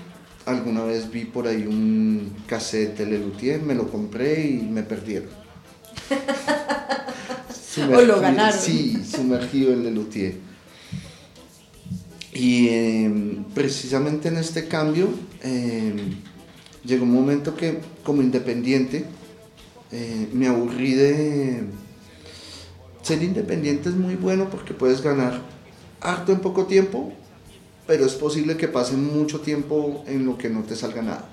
Alguna 0.46 0.84
vez 0.84 1.10
vi 1.12 1.26
por 1.26 1.48
ahí 1.48 1.66
un 1.66 2.36
cassette 2.48 3.00
de 3.00 3.06
Lelutier, 3.08 3.62
me 3.62 3.74
lo 3.74 3.90
compré 3.90 4.48
y 4.48 4.62
me 4.62 4.84
perdieron. 4.84 5.30
o 7.96 8.02
lo 8.02 8.20
ganaron. 8.20 8.60
Sí, 8.60 9.04
sumergido 9.04 9.74
en 9.74 9.84
Lelutier. 9.84 10.36
Y 12.34 12.68
em, 12.68 13.44
precisamente 13.54 14.28
en 14.28 14.38
este 14.38 14.68
cambio 14.68 15.08
em, 15.42 15.96
llegó 16.84 17.06
un 17.06 17.14
momento 17.14 17.56
que 17.56 17.80
como 18.04 18.22
independiente 18.22 19.06
eh, 19.92 20.28
me 20.34 20.48
aburrí 20.48 20.94
de... 20.94 21.64
Ser 23.02 23.22
independiente 23.22 23.90
es 23.90 23.96
muy 23.96 24.16
bueno 24.16 24.50
porque 24.50 24.74
puedes 24.74 25.02
ganar 25.02 25.40
harto 26.02 26.32
en 26.32 26.40
poco 26.40 26.66
tiempo, 26.66 27.14
pero 27.88 28.06
es 28.06 28.14
posible 28.14 28.58
que 28.58 28.68
pase 28.68 28.96
mucho 28.96 29.42
tiempo 29.42 30.04
en 30.08 30.26
lo 30.26 30.38
que 30.38 30.50
no 30.50 30.64
te 30.64 30.76
salga 30.76 31.02
nada. 31.02 31.30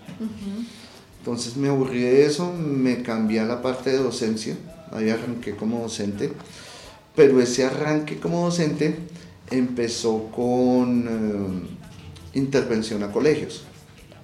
Entonces 1.19 1.57
me 1.57 1.69
aburrí 1.69 2.01
de 2.01 2.27
eso, 2.27 2.53
me 2.53 3.03
cambié 3.03 3.41
a 3.41 3.45
la 3.45 3.63
parte 3.63 3.91
de 3.91 3.99
docencia, 3.99 4.57
ahí 4.91 5.09
arranqué 5.09 5.55
como 5.55 5.81
docente, 5.81 6.33
pero 7.15 7.41
ese 7.41 7.65
arranque 7.65 8.19
como 8.19 8.45
docente 8.45 8.97
empezó 9.51 10.31
con 10.31 11.07
eh, 12.35 12.39
intervención 12.39 13.03
a 13.03 13.13
colegios. 13.13 13.65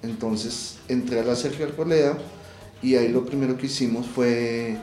Entonces 0.03 0.77
entré 0.87 1.19
a 1.19 1.23
la 1.23 1.35
Sergio 1.35 1.65
Arboleda 1.65 2.17
y 2.81 2.95
ahí 2.95 3.09
lo 3.09 3.25
primero 3.25 3.57
que 3.57 3.67
hicimos 3.67 4.07
fue 4.07 4.77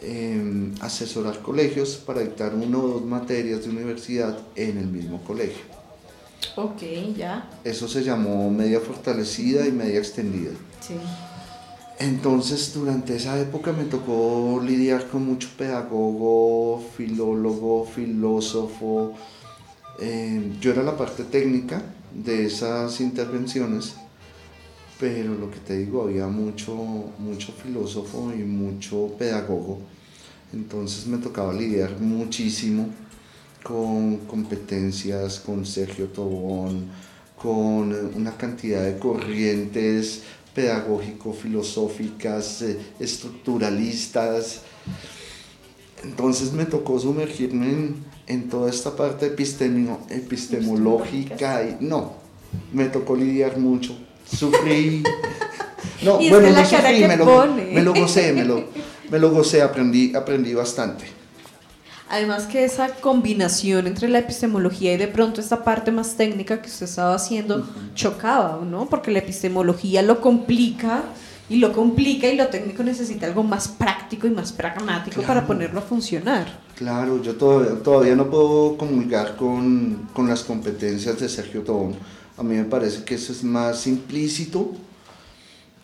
em, 0.00 0.74
asesorar 0.80 1.40
colegios 1.40 1.96
para 1.96 2.20
dictar 2.20 2.54
una 2.54 2.78
o 2.78 2.88
dos 2.88 3.04
materias 3.04 3.64
de 3.64 3.70
universidad 3.70 4.38
en 4.54 4.78
el 4.78 4.86
mismo 4.86 5.22
colegio. 5.24 5.83
Ok, 6.56 6.82
ya. 7.16 7.48
Eso 7.64 7.88
se 7.88 8.02
llamó 8.02 8.50
media 8.50 8.80
fortalecida 8.80 9.66
y 9.66 9.72
media 9.72 9.98
extendida. 9.98 10.52
Sí. 10.80 10.94
Entonces, 11.98 12.74
durante 12.74 13.16
esa 13.16 13.38
época 13.38 13.72
me 13.72 13.84
tocó 13.84 14.60
lidiar 14.64 15.06
con 15.08 15.24
mucho 15.24 15.48
pedagogo, 15.56 16.82
filólogo, 16.96 17.86
filósofo. 17.86 19.14
Em, 20.00 20.58
yo 20.60 20.72
era 20.72 20.82
la 20.82 20.96
parte 20.96 21.24
técnica 21.24 21.80
de 22.12 22.46
esas 22.46 23.00
intervenciones 23.00 23.94
pero 24.98 25.34
lo 25.34 25.50
que 25.50 25.58
te 25.58 25.76
digo, 25.76 26.02
había 26.02 26.26
mucho, 26.28 26.74
mucho 27.18 27.52
filósofo 27.52 28.32
y 28.32 28.42
mucho 28.42 29.08
pedagogo, 29.18 29.80
entonces 30.52 31.06
me 31.06 31.18
tocaba 31.18 31.52
lidiar 31.52 32.00
muchísimo 32.00 32.88
con 33.64 34.18
competencias, 34.18 35.40
con 35.40 35.66
Sergio 35.66 36.06
Tobón, 36.06 36.84
con 37.36 37.92
una 38.14 38.36
cantidad 38.36 38.84
de 38.84 38.96
corrientes 38.98 40.22
pedagógico-filosóficas, 40.54 42.62
eh, 42.62 42.78
estructuralistas. 43.00 44.60
Entonces 46.04 46.52
me 46.52 46.66
tocó 46.66 47.00
sumergirme 47.00 47.66
en, 47.66 47.96
en 48.28 48.48
toda 48.48 48.70
esta 48.70 48.94
parte 48.94 49.26
epistemológica 49.26 51.64
y 51.64 51.78
no, 51.80 52.12
me 52.72 52.84
tocó 52.84 53.16
lidiar 53.16 53.58
mucho 53.58 53.96
sufrí. 54.30 55.02
No, 56.02 56.18
bueno, 56.18 56.50
no 56.50 56.64
sufrí, 56.66 57.06
me 57.06 57.16
lo, 57.16 57.46
me 57.46 57.82
lo, 57.82 57.94
gocé, 57.94 58.32
me 58.32 58.44
lo, 58.44 58.64
me 59.10 59.18
lo 59.18 59.30
gocé, 59.30 59.62
aprendí, 59.62 60.14
aprendí 60.14 60.52
bastante. 60.52 61.06
Además 62.14 62.46
que 62.46 62.64
esa 62.64 62.88
combinación 62.94 63.86
entre 63.86 64.08
la 64.08 64.20
epistemología 64.20 64.94
y 64.94 64.96
de 64.96 65.08
pronto 65.08 65.40
esta 65.40 65.64
parte 65.64 65.90
más 65.90 66.16
técnica 66.16 66.62
que 66.62 66.68
usted 66.68 66.86
estaba 66.86 67.14
haciendo 67.14 67.66
chocaba, 67.94 68.60
¿no? 68.64 68.86
Porque 68.86 69.10
la 69.10 69.18
epistemología 69.18 70.00
lo 70.02 70.20
complica 70.20 71.02
y 71.48 71.56
lo 71.56 71.72
complica 71.72 72.28
y 72.28 72.36
lo 72.36 72.46
técnico 72.46 72.84
necesita 72.84 73.26
algo 73.26 73.42
más 73.42 73.66
práctico 73.66 74.26
y 74.26 74.30
más 74.30 74.52
pragmático 74.52 75.22
para 75.22 75.44
ponerlo 75.44 75.80
a 75.80 75.82
funcionar. 75.82 76.60
Claro, 76.76 77.20
yo 77.20 77.34
todavía, 77.34 77.82
todavía 77.82 78.14
no 78.14 78.30
puedo 78.30 78.76
comulgar 78.76 79.34
con, 79.36 80.08
con 80.12 80.28
las 80.28 80.44
competencias 80.44 81.18
de 81.18 81.28
Sergio 81.28 81.62
Tobón 81.62 81.96
a 82.36 82.42
mí 82.42 82.56
me 82.56 82.64
parece 82.64 83.04
que 83.04 83.14
eso 83.14 83.32
es 83.32 83.44
más 83.44 83.86
implícito. 83.86 84.72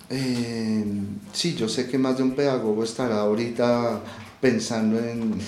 Eh, 0.08 0.84
sí, 1.32 1.54
yo 1.54 1.68
sé 1.68 1.88
que 1.88 1.96
más 1.96 2.16
de 2.16 2.24
un 2.24 2.32
pedagogo 2.32 2.82
estará 2.82 3.20
ahorita 3.20 4.00
pensando 4.40 4.98
en, 4.98 5.38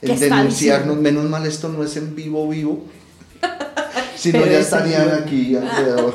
denunciarnos. 0.00 0.96
Menos 0.96 1.28
mal 1.28 1.46
esto 1.46 1.68
no 1.68 1.82
es 1.82 1.96
en 1.96 2.14
vivo 2.14 2.48
vivo. 2.48 2.84
si 4.16 4.32
no, 4.32 4.44
ya 4.46 4.60
estarían 4.60 5.10
aquí 5.10 5.56
alrededor. 5.56 6.14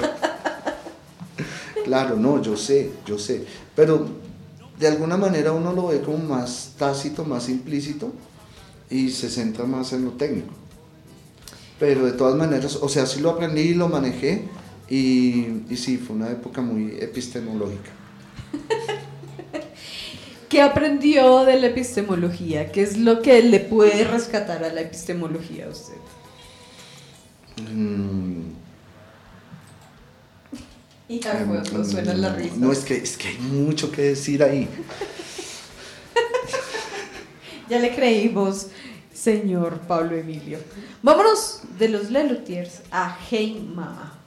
claro, 1.86 2.16
no, 2.18 2.42
yo 2.42 2.58
sé, 2.58 2.92
yo 3.06 3.18
sé. 3.18 3.46
Pero 3.76 4.08
de 4.80 4.88
alguna 4.88 5.18
manera 5.18 5.52
uno 5.52 5.74
lo 5.74 5.88
ve 5.88 6.02
como 6.02 6.18
más 6.18 6.74
tácito, 6.78 7.24
más 7.24 7.50
implícito 7.50 8.12
y 8.90 9.10
se 9.12 9.30
centra 9.30 9.66
más 9.66 9.94
en 9.94 10.06
lo 10.06 10.12
técnico 10.12 10.62
pero 11.82 12.06
de 12.06 12.12
todas 12.12 12.36
maneras, 12.36 12.78
o 12.80 12.88
sea, 12.88 13.08
sí 13.08 13.22
lo 13.22 13.32
aprendí 13.32 13.62
y 13.62 13.74
lo 13.74 13.90
manejé 13.90 14.44
y, 14.88 15.64
y 15.68 15.78
sí, 15.78 15.98
fue 15.98 16.16
una 16.16 16.30
época 16.30 16.62
muy 16.62 16.96
epistemológica. 17.00 17.90
¿Qué 20.52 20.62
aprendió 20.62 21.46
de 21.46 21.58
la 21.58 21.68
epistemología? 21.68 22.74
¿Qué 22.74 22.84
es 22.84 22.98
lo 22.98 23.22
que 23.22 23.42
le 23.42 23.62
puede 23.62 24.04
rescatar 24.04 24.62
a 24.66 24.74
la 24.74 24.82
epistemología 24.82 25.68
a 25.68 25.70
usted? 25.70 25.96
Mm. 27.74 28.52
Y 31.08 31.26
a 31.26 31.46
no 31.46 31.56
em, 31.56 31.86
suena 31.86 32.14
la 32.16 32.36
risa. 32.36 32.56
No, 32.58 32.70
es 32.74 32.80
que, 32.80 32.98
es 32.98 33.16
que 33.16 33.30
hay 33.30 33.38
mucho 33.38 33.94
que 33.94 34.02
decir 34.02 34.44
ahí. 34.44 34.68
ya 37.70 37.80
le 37.80 37.96
creímos 37.96 38.68
señor 39.14 39.80
Pablo 39.88 40.18
Emilio. 40.18 40.60
Vámonos 41.02 41.62
de 41.80 41.88
los 41.88 42.12
Lelutiers 42.12 42.82
a 42.92 43.18
Hey 43.30 43.66
Mama. 43.74 44.18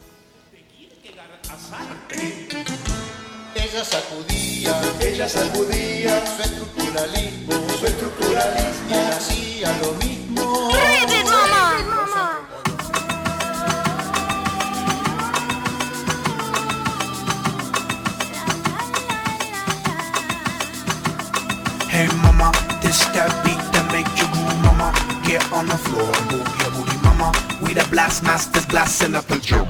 Ella 3.64 3.82
sacudía, 3.82 4.78
ella 5.00 5.26
sacudía 5.26 6.22
su 6.26 6.42
estructuralismo, 6.42 7.54
su 7.78 7.86
estructuralismo, 7.86 8.90
y 8.90 8.94
hacía 8.94 9.78
lo 9.82 9.92
mismo. 9.94 10.70
Hey 21.88 22.08
mama, 22.22 22.52
this 22.82 22.98
that 23.14 23.32
beat 23.44 23.56
that 23.72 23.90
make 23.90 24.06
you 24.20 24.28
get 25.26 25.42
on 25.52 25.66
the 25.66 25.78
floor, 25.78 26.12
move 26.30 26.46
your 26.60 26.70
booty, 26.72 26.98
mama. 27.02 27.32
We 27.62 27.72
the 27.72 27.84
blast 27.90 28.22
masters, 28.22 28.66
blasting 28.66 29.14
up 29.14 29.26
the 29.26 29.38
drum. 29.38 29.68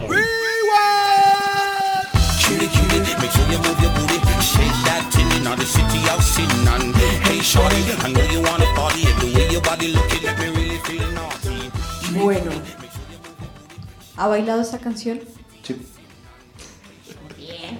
Cutie, 2.44 2.93
make 3.24 3.32
sure 3.32 3.48
you 3.50 3.58
move 3.58 3.80
your 3.80 3.92
booty. 3.96 4.18
Shake 4.52 4.78
that 4.84 5.02
tinny, 5.12 5.40
not 5.40 5.58
the 5.58 5.64
city 5.64 6.00
I've 6.12 6.22
seen 6.22 6.52
none. 6.64 6.92
Hey, 7.26 7.40
shorty, 7.40 7.80
I 8.04 8.12
know 8.12 8.26
you 8.34 8.40
wanna 8.42 8.68
party. 8.76 9.02
The 9.20 9.28
way 9.34 9.46
your 9.50 9.62
body 9.62 9.88
looking, 9.96 10.22
let 10.22 10.38
me 10.38 10.48
really 10.56 10.78
feel 10.86 11.08
naughty. 11.14 11.70
Bueno, 12.12 12.50
¿ha 14.16 14.28
bailado 14.28 14.60
esta 14.60 14.78
canción? 14.78 15.20
Sí. 15.62 15.74
Bien. 17.36 17.78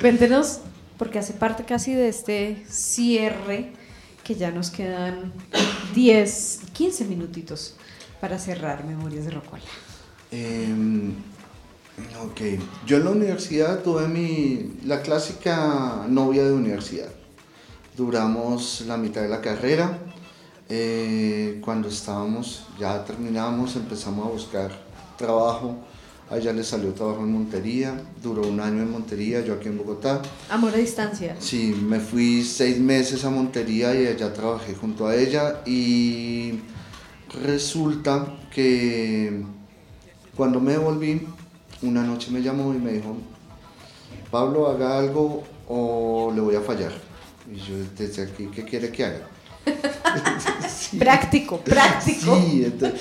Cuéntenos, 0.00 0.60
porque 0.96 1.18
hace 1.20 1.34
parte 1.34 1.64
casi 1.64 1.94
de 1.94 2.08
este 2.08 2.64
cierre 2.68 3.72
que 4.24 4.34
ya 4.34 4.50
nos 4.50 4.70
quedan 4.70 5.32
10, 5.94 6.60
15 6.72 7.04
minutitos 7.04 7.76
para 8.20 8.38
cerrar 8.38 8.84
Memorias 8.84 9.24
de 9.24 9.30
Rocola. 9.30 9.62
Em, 10.30 11.14
ok, 12.22 12.40
yo 12.86 12.96
en 12.96 13.04
la 13.04 13.10
universidad 13.10 13.82
tuve 13.82 14.08
mi, 14.08 14.78
la 14.84 15.02
clásica 15.02 16.04
novia 16.08 16.44
de 16.44 16.52
universidad. 16.52 17.08
Duramos 17.96 18.82
la 18.86 18.96
mitad 18.96 19.22
de 19.22 19.28
la 19.28 19.40
carrera. 19.40 19.98
Eh, 20.68 21.60
cuando 21.64 21.88
estábamos, 21.88 22.66
ya 22.78 23.04
terminamos, 23.04 23.76
empezamos 23.76 24.26
a 24.26 24.30
buscar 24.30 24.70
trabajo. 25.16 25.76
A 26.30 26.36
ella 26.36 26.52
le 26.52 26.62
salió 26.62 26.92
trabajo 26.92 27.20
en 27.20 27.32
Montería, 27.32 27.98
duró 28.22 28.46
un 28.46 28.60
año 28.60 28.82
en 28.82 28.90
Montería, 28.90 29.40
yo 29.40 29.54
aquí 29.54 29.68
en 29.68 29.78
Bogotá. 29.78 30.20
Amor 30.50 30.74
a 30.74 30.76
distancia. 30.76 31.34
Sí, 31.38 31.74
me 31.82 32.00
fui 32.00 32.44
seis 32.44 32.78
meses 32.78 33.24
a 33.24 33.30
Montería 33.30 33.98
y 33.98 34.06
allá 34.06 34.34
trabajé 34.34 34.74
junto 34.74 35.06
a 35.06 35.16
ella 35.16 35.62
y 35.64 36.60
resulta 37.44 38.26
que 38.54 39.42
cuando 40.36 40.60
me 40.60 40.76
volví, 40.76 41.26
una 41.82 42.02
noche 42.02 42.30
me 42.30 42.42
llamó 42.42 42.74
y 42.74 42.78
me 42.78 42.92
dijo, 42.92 43.16
Pablo, 44.30 44.68
haga 44.68 44.98
algo 44.98 45.44
o 45.68 46.32
le 46.34 46.40
voy 46.40 46.56
a 46.56 46.60
fallar. 46.60 46.92
Y 47.50 47.56
yo 47.56 47.74
desde 47.96 48.22
aquí, 48.22 48.48
¿qué 48.54 48.64
quiere 48.64 48.90
que 48.90 49.04
haga? 49.04 49.28
Sí. 50.68 50.96
Práctico, 50.96 51.58
práctico. 51.58 52.40
Sí, 52.40 52.62
entonces, 52.64 53.00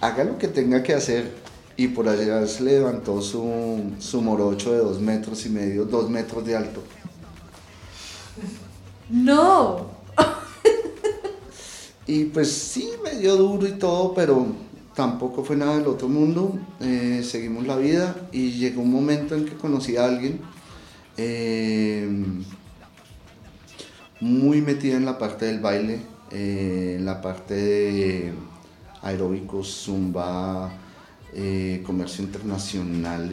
haga 0.00 0.24
lo 0.24 0.38
que 0.38 0.48
tenga 0.48 0.82
que 0.82 0.94
hacer. 0.94 1.30
Y 1.76 1.88
por 1.88 2.08
allá 2.08 2.46
se 2.46 2.62
levantó 2.62 3.20
su, 3.20 3.92
su 3.98 4.22
morocho 4.22 4.72
de 4.72 4.78
dos 4.78 5.00
metros 5.00 5.44
y 5.44 5.50
medio, 5.50 5.84
dos 5.84 6.08
metros 6.08 6.46
de 6.46 6.56
alto. 6.56 6.82
No. 9.10 9.88
Y 12.06 12.24
pues 12.24 12.50
sí, 12.50 12.90
me 13.04 13.16
dio 13.16 13.36
duro 13.36 13.66
y 13.68 13.72
todo, 13.72 14.14
pero 14.14 14.46
tampoco 15.00 15.42
fue 15.42 15.56
nada 15.56 15.78
del 15.78 15.86
otro 15.86 16.08
mundo. 16.08 16.58
Eh, 16.78 17.22
seguimos 17.24 17.66
la 17.66 17.76
vida 17.76 18.28
y 18.32 18.50
llegó 18.50 18.82
un 18.82 18.92
momento 18.92 19.34
en 19.34 19.46
que 19.46 19.54
conocí 19.54 19.96
a 19.96 20.04
alguien 20.04 20.42
eh, 21.16 22.06
muy 24.20 24.60
metida 24.60 24.98
en 24.98 25.06
la 25.06 25.16
parte 25.16 25.46
del 25.46 25.60
baile, 25.60 26.00
eh, 26.30 26.96
en 26.98 27.06
la 27.06 27.22
parte 27.22 27.54
de 27.54 28.32
aeróbicos, 29.00 29.68
zumba, 29.68 30.70
comercio 31.86 32.22
internacional. 32.22 33.32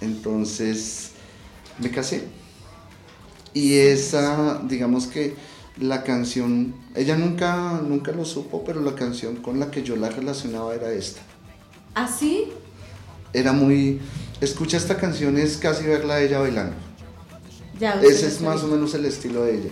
Entonces 0.00 1.12
me 1.78 1.88
casé. 1.92 2.24
Y 3.54 3.74
esa, 3.74 4.60
digamos 4.64 5.06
que 5.06 5.36
la 5.80 6.02
canción, 6.02 6.74
ella 6.94 7.16
nunca, 7.16 7.80
nunca 7.86 8.12
lo 8.12 8.24
supo, 8.24 8.64
pero 8.64 8.80
la 8.80 8.94
canción 8.94 9.36
con 9.36 9.60
la 9.60 9.70
que 9.70 9.82
yo 9.82 9.96
la 9.96 10.08
relacionaba 10.10 10.74
era 10.74 10.90
esta. 10.90 11.20
¿Así? 11.94 12.48
Era 13.32 13.52
muy, 13.52 14.00
escucha 14.40 14.76
esta 14.76 14.96
canción, 14.96 15.36
es 15.38 15.56
casi 15.56 15.84
verla 15.84 16.14
a 16.14 16.20
ella 16.22 16.38
bailando. 16.40 16.74
Ya, 17.78 18.00
Ese 18.02 18.26
es 18.26 18.40
más 18.40 18.62
o 18.64 18.66
menos 18.68 18.94
el 18.94 19.04
estilo 19.04 19.44
de 19.44 19.54
ella. 19.58 19.70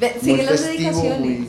Ve, 0.00 0.14
muy 0.22 0.36
las 0.38 0.60
festivo, 0.60 0.70
dedicaciones. 0.72 1.20
muy- 1.20 1.48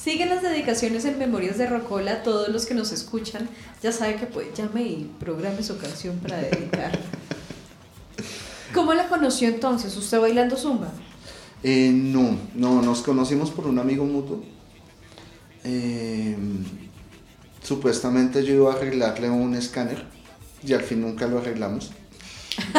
Siguen 0.00 0.28
las 0.28 0.42
dedicaciones 0.42 1.04
en 1.06 1.18
Memorias 1.18 1.56
de 1.56 1.66
Rocola. 1.66 2.22
Todos 2.22 2.48
los 2.50 2.66
que 2.66 2.74
nos 2.74 2.92
escuchan 2.92 3.48
ya 3.82 3.90
saben 3.90 4.18
que 4.18 4.26
puede, 4.26 4.50
llame 4.54 4.82
y 4.82 5.10
programe 5.18 5.62
su 5.62 5.78
canción 5.78 6.18
para 6.18 6.36
dedicar. 6.38 6.98
¿Cómo 8.74 8.92
la 8.92 9.08
conoció 9.08 9.48
entonces? 9.48 9.96
¿Usted 9.96 10.20
bailando 10.20 10.56
zumba? 10.56 10.88
Eh, 11.66 11.90
no, 11.92 12.36
no, 12.54 12.82
nos 12.82 13.00
conocimos 13.02 13.50
por 13.50 13.66
un 13.66 13.78
amigo 13.78 14.04
mutuo. 14.04 14.42
Eh, 15.64 16.36
supuestamente 17.62 18.44
yo 18.44 18.54
iba 18.54 18.70
a 18.72 18.76
arreglarle 18.76 19.30
un 19.30 19.54
escáner 19.54 20.04
y 20.62 20.74
al 20.74 20.82
fin 20.82 21.00
nunca 21.00 21.26
lo 21.26 21.38
arreglamos. 21.38 21.90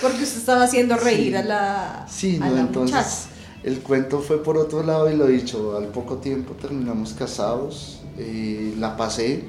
Porque 0.00 0.22
usted 0.22 0.38
estaba 0.38 0.64
haciendo 0.64 0.96
reír 0.96 1.32
Sí. 1.32 1.34
a 1.36 1.42
la, 1.42 2.06
Sí, 2.08 2.36
a 2.40 2.46
no, 2.48 2.54
la 2.54 2.60
entonces 2.60 2.96
muchacha. 2.96 3.28
el 3.64 3.80
cuento 3.80 4.20
fue 4.20 4.42
por 4.42 4.56
otro 4.56 4.82
lado 4.82 5.10
y 5.10 5.16
lo 5.16 5.26
dicho, 5.26 5.76
al 5.76 5.86
poco 5.88 6.18
tiempo 6.18 6.54
terminamos 6.54 7.12
casados, 7.14 8.00
eh, 8.18 8.74
la 8.78 8.96
pasé. 8.96 9.44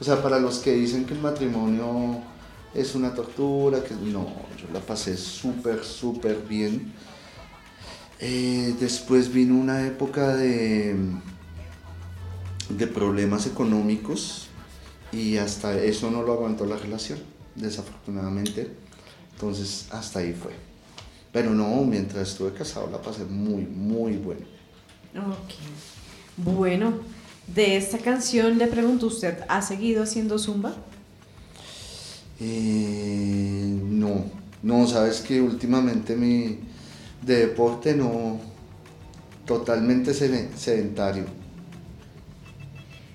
O 0.00 0.04
sea, 0.04 0.22
para 0.22 0.38
los 0.38 0.58
que 0.58 0.72
dicen 0.74 1.04
que 1.06 1.14
el 1.14 1.20
matrimonio 1.20 2.20
es 2.74 2.94
una 2.94 3.14
tortura, 3.14 3.82
que 3.82 3.94
no, 3.94 4.26
yo 4.60 4.72
la 4.72 4.80
pasé 4.80 5.16
súper, 5.16 5.84
súper 5.84 6.38
bien. 6.48 6.92
Eh, 8.20 8.74
después 8.80 9.32
vino 9.32 9.54
una 9.54 9.86
época 9.86 10.34
de, 10.34 10.96
de 12.68 12.86
problemas 12.86 13.46
económicos 13.46 14.48
y 15.12 15.36
hasta 15.36 15.76
eso 15.78 16.10
no 16.10 16.22
lo 16.22 16.32
aguantó 16.32 16.66
la 16.66 16.76
relación, 16.76 17.18
desafortunadamente. 17.54 18.70
Entonces, 19.32 19.88
hasta 19.90 20.20
ahí 20.20 20.32
fue. 20.32 20.52
Pero 21.32 21.50
no, 21.50 21.82
mientras 21.84 22.30
estuve 22.30 22.52
casado 22.52 22.88
la 22.90 23.02
pasé 23.02 23.24
muy, 23.24 23.62
muy 23.62 24.16
bueno. 24.16 24.46
Ok. 25.16 25.54
Bueno, 26.36 26.94
de 27.46 27.76
esta 27.76 27.98
canción 27.98 28.58
le 28.58 28.66
pregunto, 28.66 29.06
¿usted 29.06 29.38
ha 29.48 29.62
seguido 29.62 30.02
haciendo 30.02 30.38
zumba? 30.38 30.74
Eh, 32.40 33.78
no, 33.82 34.24
no, 34.62 34.86
sabes 34.86 35.20
que 35.20 35.40
últimamente 35.40 36.16
mi 36.16 36.58
de 37.22 37.46
deporte 37.46 37.94
no, 37.94 38.38
totalmente 39.46 40.12
sede- 40.12 40.50
sedentario. 40.56 41.24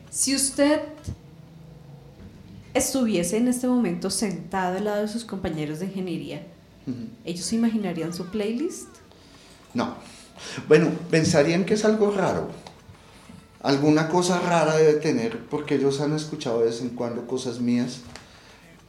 Si 0.10 0.36
usted 0.36 0.82
estuviese 2.74 3.38
en 3.38 3.48
este 3.48 3.68
momento 3.68 4.10
sentado 4.10 4.78
al 4.78 4.86
lado 4.86 5.02
de 5.02 5.08
sus 5.08 5.26
compañeros 5.26 5.80
de 5.80 5.86
ingeniería. 5.86 6.46
¿ellos 7.24 7.46
se 7.46 7.56
imaginarían 7.56 8.14
su 8.16 8.26
playlist? 8.28 8.88
No. 9.76 9.94
Bueno, 10.68 10.90
pensarían 11.12 11.64
que 11.66 11.76
es 11.76 11.86
algo 11.86 12.10
raro. 12.10 12.50
Alguna 13.62 14.10
cosa 14.10 14.40
rara 14.40 14.76
debe 14.76 14.94
tener, 14.94 15.46
porque 15.50 15.76
ellos 15.76 16.02
han 16.02 16.14
escuchado 16.16 16.60
de 16.62 16.66
vez 16.68 16.82
en 16.82 16.90
cuando 16.90 17.28
cosas 17.28 17.60
mías. 17.60 18.00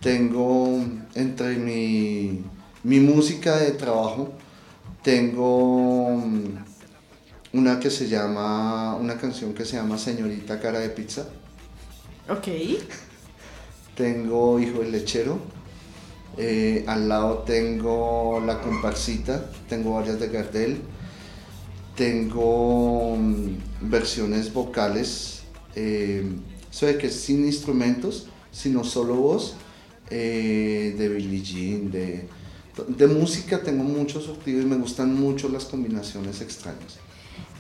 Tengo 0.01 0.79
entre 1.15 1.57
mi, 1.57 2.43
mi 2.85 3.01
música 3.01 3.57
de 3.59 3.73
trabajo, 3.73 4.33
tengo 5.03 6.23
una 7.53 7.81
que 7.81 7.91
se 7.91 8.09
llama, 8.09 8.97
una 8.97 9.17
canción 9.19 9.53
que 9.55 9.65
se 9.65 9.77
llama 9.77 9.99
Señorita 9.99 10.61
Cara 10.61 10.79
de 10.81 10.91
Pizza. 10.91 11.29
Ok. 12.29 12.47
Tengo 13.97 14.59
Hijo 14.61 14.81
del 14.81 14.93
Lechero. 14.93 15.39
eh, 16.37 16.85
al 16.87 17.09
lado 17.09 17.39
tengo 17.41 18.41
La 18.47 18.61
Comparsita. 18.61 19.51
Tengo 19.69 19.95
varias 19.95 20.21
de 20.21 20.29
Gardel. 20.29 20.81
Tengo 21.97 23.17
mm, 23.17 23.59
versiones 23.91 24.53
vocales. 24.53 25.43
Eh, 25.75 26.25
de 26.81 26.99
que 26.99 27.11
sin 27.11 27.45
instrumentos, 27.45 28.29
sino 28.51 28.85
solo 28.85 29.17
voz. 29.17 29.57
Eh, 30.11 30.95
de 30.97 31.09
Billie 31.09 31.43
Jean. 31.43 31.91
De, 31.91 32.27
de 32.87 33.07
música 33.07 33.63
tengo 33.63 33.85
mucho 33.85 34.21
surtido 34.21 34.61
y 34.61 34.65
me 34.65 34.77
gustan 34.77 35.15
mucho 35.15 35.49
las 35.49 35.65
combinaciones 35.65 36.41
extrañas. 36.41 36.99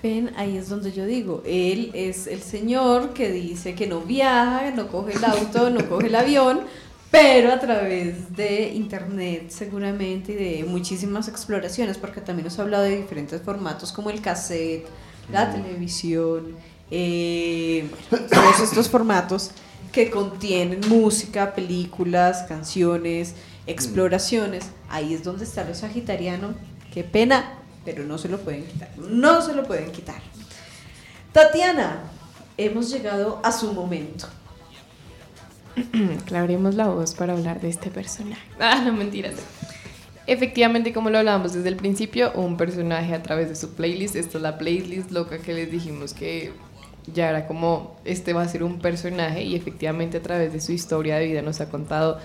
Ven, 0.02 0.32
ahí 0.36 0.56
es 0.56 0.68
donde 0.68 0.92
yo 0.92 1.04
digo, 1.04 1.42
él 1.44 1.90
es 1.92 2.26
el 2.26 2.40
señor 2.40 3.12
que 3.12 3.30
dice 3.30 3.74
que 3.74 3.86
no 3.86 4.00
viaja, 4.00 4.70
no 4.70 4.88
coge 4.88 5.12
el 5.12 5.24
auto, 5.24 5.68
no 5.68 5.86
coge 5.90 6.06
el 6.06 6.14
avión, 6.14 6.60
pero 7.10 7.52
a 7.52 7.60
través 7.60 8.34
de 8.34 8.72
internet 8.72 9.50
seguramente 9.50 10.32
y 10.32 10.36
de 10.36 10.64
muchísimas 10.64 11.28
exploraciones, 11.28 11.98
porque 11.98 12.22
también 12.22 12.44
nos 12.46 12.58
ha 12.58 12.62
hablado 12.62 12.84
de 12.84 12.96
diferentes 12.96 13.42
formatos 13.42 13.92
como 13.92 14.08
el 14.08 14.22
cassette, 14.22 14.86
la 15.30 15.52
televisión, 15.52 16.56
eh, 16.90 17.84
todos 18.08 18.60
estos 18.60 18.88
formatos 18.88 19.50
que 19.92 20.10
contienen 20.10 20.80
música, 20.88 21.54
películas, 21.54 22.44
canciones, 22.48 23.34
exploraciones. 23.66 24.66
Ahí 24.88 25.14
es 25.14 25.24
donde 25.24 25.44
está 25.44 25.64
lo 25.64 25.74
sagitariano. 25.74 26.54
Qué 26.92 27.04
pena, 27.04 27.58
pero 27.84 28.04
no 28.04 28.18
se 28.18 28.28
lo 28.28 28.38
pueden 28.40 28.64
quitar. 28.64 28.90
No 28.98 29.42
se 29.42 29.54
lo 29.54 29.64
pueden 29.64 29.90
quitar. 29.92 30.20
Tatiana, 31.32 32.02
hemos 32.56 32.90
llegado 32.90 33.40
a 33.42 33.52
su 33.52 33.72
momento. 33.72 34.26
Claremos 36.26 36.74
la 36.74 36.88
voz 36.88 37.14
para 37.14 37.32
hablar 37.32 37.60
de 37.60 37.68
este 37.68 37.90
personaje. 37.90 38.42
Ah, 38.60 38.82
no 38.84 38.92
mentiras. 38.92 39.34
Efectivamente, 40.26 40.92
como 40.92 41.10
lo 41.10 41.18
hablábamos 41.18 41.54
desde 41.54 41.68
el 41.68 41.76
principio, 41.76 42.32
un 42.34 42.56
personaje 42.56 43.14
a 43.14 43.22
través 43.22 43.48
de 43.48 43.56
su 43.56 43.70
playlist. 43.74 44.14
Esta 44.14 44.38
es 44.38 44.42
la 44.42 44.58
playlist 44.58 45.10
loca 45.10 45.38
que 45.38 45.54
les 45.54 45.70
dijimos 45.70 46.14
que 46.14 46.52
ya 47.12 47.30
era 47.30 47.46
como, 47.46 47.96
este 48.04 48.32
va 48.32 48.42
a 48.42 48.48
ser 48.48 48.62
un 48.62 48.78
personaje 48.80 49.42
y 49.42 49.54
efectivamente 49.56 50.18
a 50.18 50.22
través 50.22 50.52
de 50.52 50.60
su 50.60 50.72
historia 50.72 51.16
de 51.16 51.26
vida 51.26 51.42
nos 51.42 51.60
ha 51.60 51.68
contado 51.68 52.18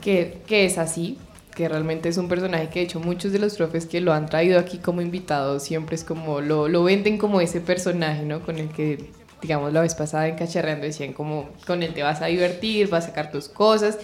que, 0.00 0.42
que 0.46 0.64
es 0.66 0.78
así. 0.78 1.18
que 1.54 1.68
realmente 1.68 2.08
es 2.08 2.16
un 2.18 2.28
personaje 2.28 2.68
que 2.68 2.80
de 2.80 2.86
hecho 2.86 3.00
muchos 3.00 3.32
de 3.32 3.38
los 3.38 3.56
profes 3.56 3.86
que 3.86 4.00
lo 4.00 4.12
han 4.12 4.26
traído 4.26 4.58
aquí 4.58 4.78
como 4.78 5.00
invitado 5.00 5.60
siempre 5.60 5.94
es 5.94 6.04
como, 6.04 6.40
lo, 6.40 6.68
lo 6.68 6.82
venden 6.82 7.16
como 7.18 7.40
ese 7.40 7.60
personaje, 7.60 8.24
¿no? 8.24 8.40
Con 8.40 8.58
el 8.58 8.68
que, 8.70 9.10
digamos, 9.40 9.72
la 9.72 9.80
vez 9.80 9.94
pasada 9.94 10.26
en 10.28 10.36
Cacharreando 10.36 10.86
decían 10.86 11.12
como, 11.12 11.48
con 11.66 11.82
él 11.82 11.94
te 11.94 12.02
vas 12.02 12.22
a 12.22 12.26
divertir, 12.26 12.88
vas 12.88 13.04
a 13.04 13.08
sacar 13.08 13.30
tus 13.30 13.48
cosas. 13.48 13.98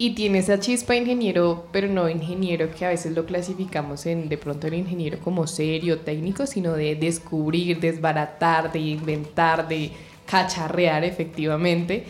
Y 0.00 0.10
tiene 0.10 0.38
esa 0.38 0.60
chispa 0.60 0.92
de 0.92 1.00
ingeniero, 1.00 1.66
pero 1.72 1.88
no 1.88 2.08
ingeniero 2.08 2.70
que 2.70 2.84
a 2.84 2.90
veces 2.90 3.16
lo 3.16 3.26
clasificamos 3.26 4.06
en 4.06 4.28
de 4.28 4.38
pronto 4.38 4.68
el 4.68 4.74
ingeniero 4.74 5.18
como 5.18 5.48
serio, 5.48 5.98
técnico, 5.98 6.46
sino 6.46 6.74
de 6.74 6.94
descubrir, 6.94 7.80
desbaratar, 7.80 8.70
de 8.70 8.78
inventar, 8.78 9.66
de 9.66 9.90
cacharrear 10.24 11.02
efectivamente. 11.02 12.04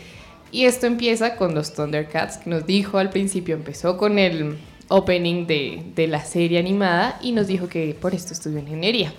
Y 0.51 0.65
esto 0.65 0.85
empieza 0.85 1.35
con 1.35 1.55
los 1.55 1.73
Thundercats, 1.73 2.37
que 2.37 2.51
nos 2.51 2.67
dijo 2.67 2.99
al 2.99 3.09
principio, 3.09 3.55
empezó 3.55 3.97
con 3.97 4.19
el 4.19 4.59
opening 4.89 5.47
de, 5.47 5.81
de, 5.95 6.07
la 6.07 6.23
serie 6.23 6.59
animada 6.59 7.19
y 7.23 7.31
nos 7.31 7.47
dijo 7.47 7.67
que 7.67 7.95
por 7.99 8.13
esto 8.13 8.33
estudió 8.33 8.59
ingeniería. 8.59 9.13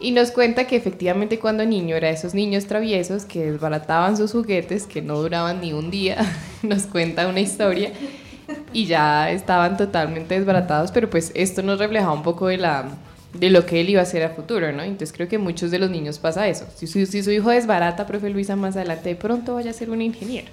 Y 0.00 0.12
nos 0.12 0.30
cuenta 0.30 0.66
que 0.66 0.76
efectivamente 0.76 1.40
cuando 1.40 1.64
niño 1.64 1.96
era 1.96 2.08
esos 2.08 2.32
niños 2.32 2.66
traviesos 2.66 3.24
que 3.24 3.50
desbarataban 3.50 4.16
sus 4.16 4.30
juguetes, 4.30 4.86
que 4.86 5.02
no 5.02 5.18
duraban 5.20 5.60
ni 5.60 5.72
un 5.72 5.90
día, 5.90 6.18
nos 6.62 6.84
cuenta 6.86 7.26
una 7.26 7.40
historia 7.40 7.92
y 8.72 8.86
ya 8.86 9.30
estaban 9.30 9.76
totalmente 9.76 10.34
desbaratados, 10.38 10.92
pero 10.92 11.10
pues 11.10 11.32
esto 11.34 11.62
nos 11.62 11.78
reflejaba 11.78 12.12
un 12.12 12.22
poco 12.22 12.46
de 12.46 12.58
la, 12.58 12.88
de 13.34 13.50
lo 13.50 13.66
que 13.66 13.80
él 13.80 13.90
iba 13.90 14.00
a 14.00 14.04
hacer 14.04 14.22
a 14.22 14.30
futuro, 14.30 14.70
¿no? 14.70 14.82
Entonces 14.82 15.12
creo 15.12 15.28
que 15.28 15.38
muchos 15.38 15.72
de 15.72 15.80
los 15.80 15.90
niños 15.90 16.20
pasa 16.20 16.46
eso. 16.46 16.66
Si, 16.76 16.86
si, 16.86 17.04
si 17.06 17.22
su 17.24 17.32
hijo 17.32 17.50
desbarata, 17.50 18.06
profe 18.06 18.30
Luisa, 18.30 18.54
más 18.54 18.76
adelante 18.76 19.08
de 19.08 19.16
pronto 19.16 19.54
vaya 19.54 19.72
a 19.72 19.74
ser 19.74 19.90
un 19.90 20.00
ingeniero. 20.00 20.48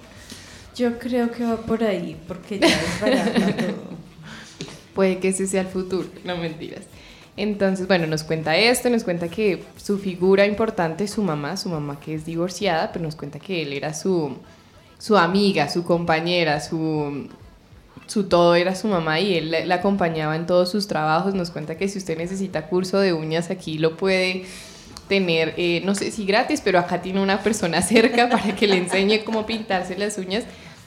Yo 0.74 0.98
creo 0.98 1.30
que 1.30 1.44
va 1.44 1.56
por 1.56 1.84
ahí, 1.84 2.16
porque 2.26 2.58
ya 2.58 2.66
desbarata 2.66 3.56
todo. 3.56 3.96
Puede 4.94 5.18
que 5.18 5.28
ese 5.28 5.46
sea 5.46 5.60
el 5.60 5.68
futuro, 5.68 6.08
no 6.24 6.36
mentiras. 6.36 6.82
Entonces, 7.36 7.86
bueno, 7.86 8.06
nos 8.06 8.24
cuenta 8.24 8.56
esto, 8.56 8.88
nos 8.88 9.04
cuenta 9.04 9.28
que 9.28 9.62
su 9.76 9.98
figura 9.98 10.46
importante 10.46 11.04
es 11.04 11.10
su 11.10 11.22
mamá, 11.22 11.56
su 11.56 11.68
mamá 11.68 12.00
que 12.00 12.14
es 12.14 12.24
divorciada, 12.24 12.92
pero 12.92 13.04
nos 13.04 13.14
cuenta 13.14 13.38
que 13.38 13.62
él 13.62 13.74
era 13.74 13.92
su, 13.92 14.36
su 14.98 15.18
amiga, 15.18 15.68
su 15.68 15.84
compañera, 15.84 16.60
su, 16.60 17.28
su 18.06 18.24
todo 18.24 18.54
era 18.54 18.74
su 18.74 18.88
mamá 18.88 19.20
y 19.20 19.34
él 19.34 19.68
la, 19.68 19.74
acompañaba 19.74 20.34
en 20.34 20.46
todos 20.46 20.70
sus 20.70 20.86
trabajos. 20.86 21.34
Nos 21.34 21.50
cuenta 21.50 21.76
que 21.76 21.88
si 21.88 21.98
usted 21.98 22.16
necesita 22.16 22.68
curso 22.68 22.98
de 23.00 23.12
uñas 23.12 23.50
aquí 23.50 23.76
lo 23.76 23.98
puede 23.98 24.44
tener, 25.06 25.52
eh, 25.58 25.82
no 25.84 25.94
sé 25.94 26.10
si 26.10 26.24
gratis, 26.24 26.62
pero 26.64 26.78
acá 26.78 27.02
tiene 27.02 27.20
una 27.20 27.42
persona 27.42 27.82
cerca 27.82 28.30
para 28.30 28.56
que 28.56 28.66
le 28.66 28.78
enseñe 28.78 29.24
cómo 29.24 29.44
pintarse 29.44 29.98
las 29.98 30.16
uñas. 30.16 30.44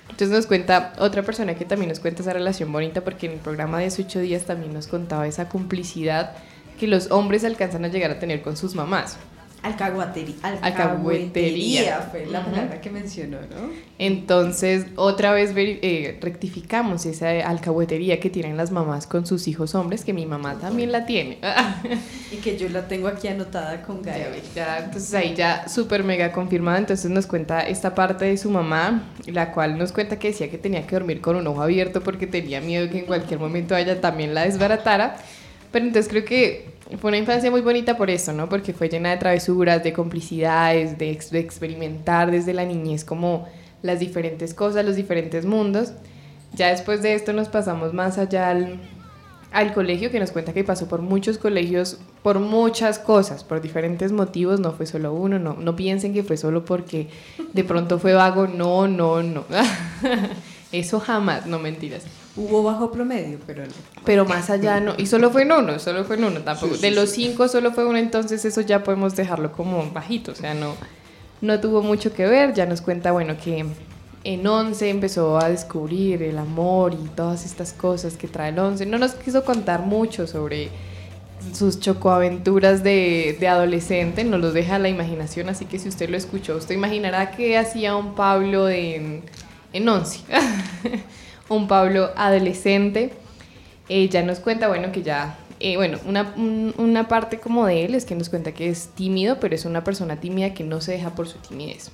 Entonces 0.10 0.30
nos 0.30 0.48
cuenta 0.48 0.94
otra 0.98 1.24
persona 1.24 1.56
que 1.56 1.66
también 1.66 1.90
nos 1.90 2.00
cuenta 2.00 2.22
esa 2.22 2.34
relación 2.34 2.72
bonita 2.72 3.02
porque 3.02 3.28
en 3.28 3.34
el 3.34 3.40
programa 3.40 3.80
de 3.80 3.88
ocho 3.88 4.20
días 4.20 4.44
también 4.44 4.74
nos 4.74 4.88
contaba 4.88 5.28
esa 5.28 5.48
complicidad 5.48 6.36
que 6.80 6.88
los 6.88 7.12
hombres 7.12 7.44
alcanzan 7.44 7.86
a 7.86 7.90
llegar 7.90 8.12
a 8.12 8.20
tener 8.20 8.42
con 8.42 8.58
sus 8.58 8.76
mamás. 8.76 9.18
Alcahuetería. 9.62 10.36
Alcahuetería. 10.62 12.08
fue 12.10 12.26
la 12.26 12.46
palabra 12.46 12.80
que 12.80 12.90
mencionó, 12.90 13.38
¿no? 13.42 13.70
Entonces, 13.98 14.86
otra 14.96 15.34
vez 15.34 15.52
eh, 15.56 16.18
rectificamos 16.22 17.06
esa 17.06 17.30
alcahuetería 17.48 18.20
que 18.20 18.30
tienen 18.30 18.56
las 18.56 18.72
mamás 18.72 19.06
con 19.06 19.26
sus 19.26 19.48
hijos 19.50 19.76
hombres, 19.76 20.06
que 20.06 20.14
mi 20.14 20.26
mamá 20.26 20.56
también 20.60 20.92
la 20.92 21.06
tiene. 21.06 21.40
y 22.32 22.38
que 22.38 22.58
yo 22.58 22.70
la 22.70 22.88
tengo 22.88 23.10
aquí 23.10 23.28
anotada 23.28 23.82
con 23.82 24.02
Gaby. 24.02 24.42
Ya, 24.56 24.80
entonces 24.80 25.14
ahí 25.14 25.34
ya 25.36 25.68
súper 25.68 26.04
mega 26.04 26.32
confirmada. 26.32 26.78
Entonces 26.78 27.12
nos 27.12 27.28
cuenta 27.28 27.62
esta 27.62 27.94
parte 27.94 28.26
de 28.26 28.38
su 28.38 28.50
mamá, 28.50 29.04
la 29.26 29.52
cual 29.52 29.78
nos 29.78 29.92
cuenta 29.92 30.18
que 30.18 30.30
decía 30.30 30.50
que 30.50 30.58
tenía 30.58 30.88
que 30.88 30.96
dormir 30.96 31.20
con 31.20 31.36
un 31.36 31.46
ojo 31.48 31.62
abierto 31.62 32.02
porque 32.02 32.28
tenía 32.28 32.62
miedo 32.62 32.90
que 32.90 33.00
en 33.00 33.06
cualquier 33.06 33.40
momento 33.40 33.76
ella 33.76 34.00
también 34.00 34.34
la 34.34 34.44
desbaratara. 34.46 35.18
Pero 35.72 35.86
entonces 35.86 36.10
creo 36.10 36.26
que 36.26 36.79
fue 36.98 37.10
una 37.10 37.18
infancia 37.18 37.52
muy 37.52 37.62
bonita 37.62 37.98
por 37.98 38.10
eso, 38.10 38.34
¿no? 38.34 38.50
Porque 38.50 38.74
fue 38.74 38.90
llena 38.90 39.12
de 39.12 39.18
travesuras, 39.18 39.84
de 39.84 39.94
complicidades, 39.94 40.98
de, 40.98 41.12
experimentar 41.12 42.32
desde 42.32 42.54
la 42.54 42.66
niñez 42.66 43.06
como 43.06 43.48
las 43.84 44.00
diferentes 44.00 44.54
cosas, 44.54 44.86
los 44.86 44.96
diferentes 44.96 45.46
mundos. 45.46 45.94
Ya 46.54 46.70
después 46.70 47.04
de 47.04 47.14
esto 47.14 47.32
nos 47.32 47.48
pasamos 47.48 47.94
más 47.94 48.18
allá 48.18 48.50
al, 48.50 48.80
al 49.52 49.74
colegio, 49.74 50.10
que 50.10 50.20
nos 50.20 50.32
cuenta 50.32 50.52
que 50.52 50.64
pasó 50.64 50.88
por 50.88 51.02
muchos 51.04 51.38
colegios, 51.38 52.00
por 52.24 52.40
muchas 52.40 52.98
cosas, 52.98 53.44
por 53.44 53.62
diferentes 53.62 54.12
motivos, 54.12 54.60
no 54.60 54.74
fue 54.74 54.88
solo 54.88 55.14
uno, 55.14 55.38
no, 55.38 55.54
no 55.54 55.76
piensen 55.76 56.12
que 56.12 56.24
fue 56.24 56.38
solo 56.38 56.66
porque 56.66 57.08
de 57.54 57.64
pronto 57.64 58.00
fue 58.00 58.14
vago, 58.14 58.48
no, 58.48 58.88
no, 58.88 59.22
no. 59.22 59.46
Eso 60.72 61.00
jamás, 61.00 61.46
no 61.46 61.60
mentiras. 61.60 62.04
Hubo 62.40 62.64
bajo 62.64 62.90
promedio, 62.90 63.38
pero 63.46 63.66
no. 63.66 63.74
Pero 64.06 64.24
más 64.24 64.50
allá 64.50 64.80
no. 64.80 64.94
Y 64.98 65.08
solo 65.08 65.30
fue 65.30 65.42
en 65.42 65.52
uno, 65.52 65.78
solo 65.78 66.06
fue 66.06 66.16
en 66.16 66.24
uno 66.24 66.40
tampoco. 66.40 66.78
de 66.78 66.92
los 66.92 67.10
cinco 67.10 67.50
solo 67.50 67.74
fue 67.74 67.86
uno, 67.86 67.98
entonces 67.98 68.46
eso 68.46 68.62
ya 68.62 68.82
podemos 68.82 69.18
dejarlo 69.18 69.52
como 69.52 69.92
bajito. 69.92 70.32
O 70.32 70.36
sea, 70.36 70.54
no, 70.54 70.74
no 71.42 71.60
tuvo 71.60 71.82
mucho 71.82 72.14
que 72.14 72.26
ver. 72.26 72.54
Ya 72.54 72.66
nos 72.66 72.80
cuenta, 72.80 73.12
bueno, 73.12 73.36
que 73.38 73.66
en 74.24 74.48
once 74.48 74.90
empezó 74.90 75.38
a 75.38 75.50
descubrir 75.50 76.24
el 76.24 76.38
amor 76.38 76.94
y 76.94 77.10
todas 77.10 77.46
estas 77.46 77.74
cosas 77.74 78.16
que 78.16 78.30
trae 78.30 78.52
el 78.52 78.60
once. 78.60 78.86
No 78.86 78.98
nos 78.98 79.12
quiso 79.16 79.44
contar 79.44 79.82
mucho 79.82 80.26
sobre 80.26 80.70
sus 81.54 81.82
chocoaventuras 81.82 82.84
de, 82.84 83.36
de 83.38 83.48
adolescente, 83.50 84.24
nos 84.24 84.40
los 84.40 84.54
deja 84.54 84.76
a 84.76 84.80
la 84.80 84.90
imaginación, 84.90 85.50
así 85.50 85.66
que 85.66 85.80
si 85.80 85.90
usted 85.90 86.10
lo 86.10 86.18
escuchó, 86.18 86.56
usted 86.56 86.76
imaginará 86.76 87.32
que 87.32 87.58
hacía 87.58 87.96
un 87.96 88.16
Pablo 88.16 88.70
en, 88.70 89.24
en 89.74 89.90
once. 89.90 90.20
un 91.50 91.68
Pablo 91.68 92.12
adolescente. 92.16 93.12
Ella 93.90 94.24
nos 94.24 94.40
cuenta, 94.40 94.68
bueno, 94.68 94.92
que 94.92 95.02
ya, 95.02 95.38
eh, 95.60 95.76
bueno, 95.76 95.98
una, 96.06 96.34
una 96.78 97.08
parte 97.08 97.40
como 97.40 97.66
de 97.66 97.86
él 97.86 97.96
es 97.96 98.06
que 98.06 98.16
nos 98.16 98.30
cuenta 98.30 98.54
que 98.54 98.70
es 98.70 98.90
tímido, 98.96 99.40
pero 99.40 99.56
es 99.56 99.66
una 99.66 99.84
persona 99.84 100.20
tímida 100.20 100.54
que 100.54 100.64
no 100.64 100.80
se 100.80 100.94
deja 100.94 101.16
por 101.16 101.28
su 101.28 101.40
timidez. 101.40 101.92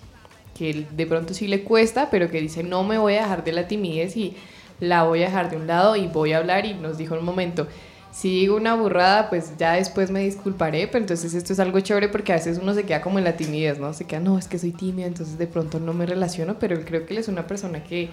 Que 0.57 0.85
de 0.89 1.05
pronto 1.05 1.33
sí 1.33 1.47
le 1.47 1.63
cuesta, 1.63 2.09
pero 2.09 2.29
que 2.29 2.41
dice, 2.41 2.63
no 2.63 2.83
me 2.83 2.97
voy 2.97 3.15
a 3.15 3.23
dejar 3.23 3.43
de 3.43 3.51
la 3.53 3.67
timidez 3.67 4.15
y 4.15 4.35
la 4.79 5.03
voy 5.03 5.23
a 5.23 5.27
dejar 5.27 5.49
de 5.49 5.57
un 5.57 5.67
lado 5.67 5.95
y 5.95 6.07
voy 6.07 6.33
a 6.33 6.37
hablar. 6.37 6.65
Y 6.65 6.73
nos 6.73 6.97
dijo 6.97 7.13
en 7.15 7.21
un 7.21 7.25
momento, 7.25 7.67
si 8.15 8.29
digo 8.29 8.55
una 8.55 8.75
burrada, 8.75 9.29
pues 9.29 9.57
ya 9.57 9.73
después 9.73 10.09
me 10.09 10.21
disculparé, 10.21 10.87
pero 10.87 10.99
entonces 11.03 11.33
esto 11.33 11.51
es 11.51 11.59
algo 11.59 11.81
chévere 11.81 12.07
porque 12.07 12.31
a 12.31 12.35
veces 12.35 12.59
uno 12.61 12.73
se 12.73 12.83
queda 12.83 13.01
como 13.01 13.17
en 13.17 13.25
la 13.25 13.35
timidez, 13.35 13.77
¿no? 13.77 13.93
Se 13.93 14.05
queda, 14.05 14.21
no, 14.21 14.37
es 14.37 14.47
que 14.47 14.57
soy 14.57 14.71
tímida, 14.71 15.05
entonces 15.05 15.37
de 15.37 15.47
pronto 15.47 15.81
no 15.81 15.91
me 15.93 16.05
relaciono, 16.05 16.57
pero 16.57 16.79
creo 16.85 17.05
que 17.05 17.13
él 17.13 17.19
es 17.19 17.27
una 17.27 17.45
persona 17.45 17.83
que 17.83 18.09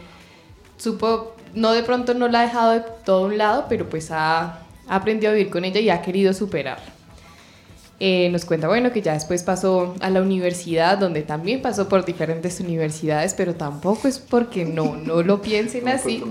supo, 0.83 1.35
no 1.55 1.73
de 1.73 1.83
pronto 1.83 2.15
no 2.15 2.29
la 2.29 2.41
ha 2.41 2.43
dejado 2.43 2.73
de 2.73 2.83
todo 3.05 3.27
un 3.27 3.39
lado, 3.39 3.67
pero 3.69 3.89
pues 3.89 4.11
ha, 4.11 4.59
aprendido 4.89 5.31
a 5.31 5.35
vivir 5.35 5.51
con 5.51 5.65
ella 5.65 5.81
y 5.81 5.91
ha 5.91 6.03
querido 6.03 6.35
superarla. 6.35 6.85
Eh, 8.01 8.29
nos 8.31 8.45
cuenta, 8.45 8.67
bueno, 8.67 8.91
que 8.91 9.01
ya 9.01 9.13
después 9.13 9.45
pasó 9.45 9.95
a 10.01 10.11
la 10.11 10.21
universidad, 10.21 10.99
donde 10.99 11.23
también 11.23 11.63
pasó 11.63 11.89
por 11.89 12.05
diferentes 12.05 12.59
universidades, 12.59 13.33
pero 13.35 13.55
tampoco 13.55 14.09
es 14.09 14.19
porque 14.19 14.65
no, 14.65 14.97
no 14.97 15.23
lo 15.23 15.41
piensen 15.41 15.89
así. 15.89 16.23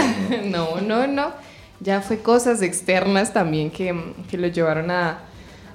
no, 0.44 0.80
no, 0.80 1.06
no. 1.08 1.32
Ya 1.80 2.00
fue 2.00 2.20
cosas 2.20 2.62
externas 2.62 3.32
también 3.32 3.70
que, 3.70 4.14
que 4.30 4.38
lo 4.38 4.46
llevaron 4.46 4.90
a, 4.90 5.18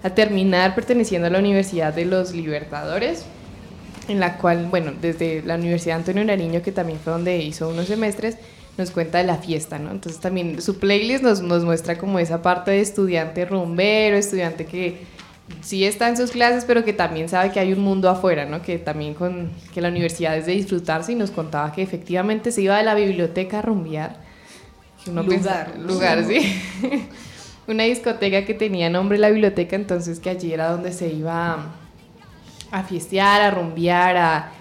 a 0.01 0.09
terminar 0.11 0.73
perteneciendo 0.73 1.27
a 1.27 1.31
la 1.31 1.39
Universidad 1.39 1.93
de 1.93 2.05
los 2.05 2.31
Libertadores 2.31 3.25
en 4.11 4.19
la 4.19 4.37
cual, 4.37 4.67
bueno, 4.69 4.93
desde 5.01 5.41
la 5.43 5.55
Universidad 5.55 5.97
Antonio 5.97 6.23
Nariño, 6.23 6.61
que 6.61 6.71
también 6.71 6.99
fue 6.99 7.13
donde 7.13 7.37
hizo 7.37 7.69
unos 7.69 7.87
semestres, 7.87 8.37
nos 8.77 8.91
cuenta 8.91 9.17
de 9.17 9.25
la 9.25 9.37
fiesta, 9.37 9.79
¿no? 9.79 9.91
Entonces 9.91 10.21
también 10.21 10.61
su 10.61 10.79
playlist 10.79 11.23
nos, 11.23 11.41
nos 11.41 11.63
muestra 11.63 11.97
como 11.97 12.19
esa 12.19 12.41
parte 12.41 12.71
de 12.71 12.81
estudiante 12.81 13.45
rumbero, 13.45 14.15
estudiante 14.17 14.65
que 14.65 14.99
sí 15.61 15.85
está 15.85 16.07
en 16.07 16.17
sus 16.17 16.31
clases, 16.31 16.65
pero 16.65 16.83
que 16.85 16.93
también 16.93 17.27
sabe 17.27 17.51
que 17.51 17.59
hay 17.59 17.73
un 17.73 17.81
mundo 17.81 18.09
afuera, 18.09 18.45
¿no? 18.45 18.61
Que 18.61 18.77
también 18.77 19.13
con 19.13 19.51
que 19.73 19.81
la 19.81 19.89
universidad 19.89 20.37
es 20.37 20.45
de 20.45 20.53
disfrutarse 20.53 21.11
y 21.11 21.15
nos 21.15 21.31
contaba 21.31 21.71
que 21.71 21.81
efectivamente 21.81 22.51
se 22.51 22.61
iba 22.61 22.77
de 22.77 22.83
la 22.83 22.95
biblioteca 22.95 23.59
a 23.59 23.61
rumbear. 23.61 24.17
lugar. 25.05 25.77
lugar, 25.79 26.25
sí. 26.25 26.59
Una 27.67 27.83
discoteca 27.83 28.45
que 28.45 28.53
tenía 28.53 28.89
nombre 28.89 29.17
la 29.17 29.29
biblioteca, 29.29 29.75
entonces 29.75 30.19
que 30.19 30.29
allí 30.29 30.53
era 30.53 30.71
donde 30.71 30.93
se 30.93 31.09
iba 31.09 31.75
a 32.71 32.83
fiestear, 32.83 33.41
a 33.41 33.51
rumbear, 33.51 34.17
a, 34.17 34.51